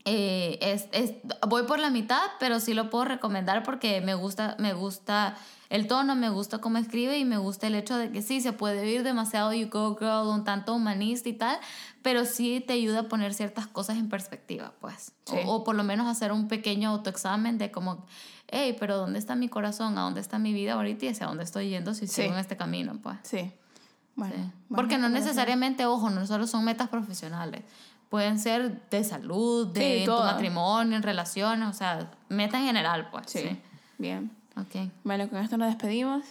eh, 0.05 0.59
es, 0.61 0.87
es, 0.93 1.15
voy 1.49 1.65
por 1.65 1.81
la 1.81 1.91
mitad, 1.91 2.23
pero 2.39 2.61
sí 2.61 2.73
lo 2.75 2.91
puedo 2.91 3.07
recomendar 3.07 3.65
porque 3.65 4.01
me 4.01 4.15
gusta, 4.15 4.55
me 4.61 4.73
gusta 4.73 5.37
el 5.69 5.87
tono, 5.89 6.15
me 6.15 6.29
gusta 6.31 6.59
cómo 6.59 6.79
escribe 6.79 7.19
y 7.19 7.25
me 7.25 7.39
gusta 7.39 7.67
el 7.67 7.75
hecho 7.75 7.97
de 7.97 8.11
que 8.11 8.23
sí, 8.23 8.41
se 8.41 8.53
puede 8.53 8.81
oír 8.81 9.03
demasiado 9.03 9.53
You 9.53 9.69
Go 9.69 9.97
Girl, 9.97 10.29
un 10.29 10.45
tanto 10.45 10.75
humanista 10.75 11.29
y 11.29 11.33
tal, 11.33 11.59
pero 12.03 12.25
sí 12.25 12.63
te 12.67 12.75
ayuda 12.75 13.01
a 13.01 13.03
poner 13.09 13.35
ciertas 13.35 13.67
cosas 13.67 13.97
en 13.97 14.09
perspectiva, 14.09 14.73
pues. 14.81 15.13
Sí. 15.27 15.37
O, 15.45 15.57
o 15.57 15.65
por 15.65 15.75
lo 15.75 15.83
menos 15.85 16.07
hacer 16.07 16.33
un 16.33 16.49
pequeño 16.49 16.91
autoexamen 16.91 17.59
de 17.59 17.71
como, 17.71 18.07
hey, 18.49 18.77
pero 18.79 18.97
¿dónde 18.97 19.19
está 19.19 19.35
mi 19.35 19.49
corazón? 19.49 19.99
¿A 19.99 20.03
dónde 20.03 20.21
está 20.21 20.39
mi 20.39 20.53
vida 20.53 20.75
ahorita 20.75 21.07
y 21.07 21.09
hacia 21.09 21.27
dónde 21.27 21.45
estoy 21.45 21.69
yendo 21.71 21.95
si 21.95 22.07
Sí. 22.07 22.23
sigo 22.23 22.35
en 22.35 22.39
este 22.41 22.57
camino, 22.57 22.99
pues? 23.03 23.17
Sí. 23.25 23.53
Bueno. 24.15 24.35
Sí. 24.37 24.53
Porque 24.75 24.99
no 24.99 25.09
necesariamente, 25.09 25.85
ojo, 25.85 26.11
no 26.11 26.27
solo 26.27 26.47
son 26.47 26.65
metas 26.65 26.89
profesionales. 26.89 27.63
Pueden 28.09 28.39
ser 28.39 28.89
de 28.89 29.03
salud, 29.03 29.67
de 29.67 29.99
Sí, 30.01 30.05
tu 30.07 30.13
matrimonio, 30.13 30.97
en 30.97 31.03
relaciones, 31.03 31.69
o 31.69 31.73
sea, 31.73 32.09
meta 32.29 32.57
en 32.61 32.67
general, 32.67 33.11
pues. 33.11 33.25
Sí. 33.27 33.41
Sí. 33.41 33.61
Bien. 33.99 34.31
Ok. 34.57 34.91
Bueno, 35.05 35.29
con 35.29 35.39
esto 35.39 35.57
nos 35.57 35.69
despedimos. 35.69 36.25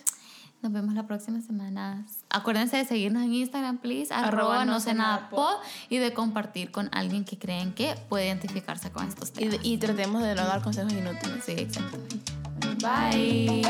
Nos 0.61 0.71
vemos 0.71 0.95
la 0.95 1.05
próxima 1.05 1.41
semana. 1.41 2.05
Acuérdense 2.29 2.77
de 2.77 2.85
seguirnos 2.85 3.21
en 3.23 3.33
Instagram, 3.33 3.77
please. 3.77 4.11
Arroba 4.13 4.27
Arroba 4.27 4.65
no 4.65 4.79
sé 4.79 4.95
nada 4.95 5.29
pod. 5.29 5.57
Y 5.89 5.97
de 5.97 6.13
compartir 6.13 6.71
con 6.71 6.89
alguien 6.91 7.23
que 7.23 7.37
creen 7.37 7.73
que 7.73 7.95
puede 8.09 8.25
identificarse 8.27 8.89
con 8.91 9.07
estos 9.07 9.29
Y, 9.29 9.49
temas. 9.49 9.59
y 9.61 9.77
tratemos 9.77 10.23
de 10.23 10.33
no 10.33 10.45
dar 10.45 10.63
consejos 10.63 10.91
inútiles. 10.93 11.43
Sí, 11.45 11.51
exactamente. 11.51 12.15
Bye. 12.81 13.61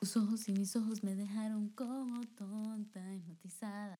Tus 0.00 0.16
ojos 0.16 0.46
y 0.48 0.52
mis 0.52 0.76
ojos 0.76 1.02
me 1.02 1.14
dejaron 1.14 1.70
como 1.70 2.20
tonta, 2.36 3.00
hipnotizada. 3.14 3.94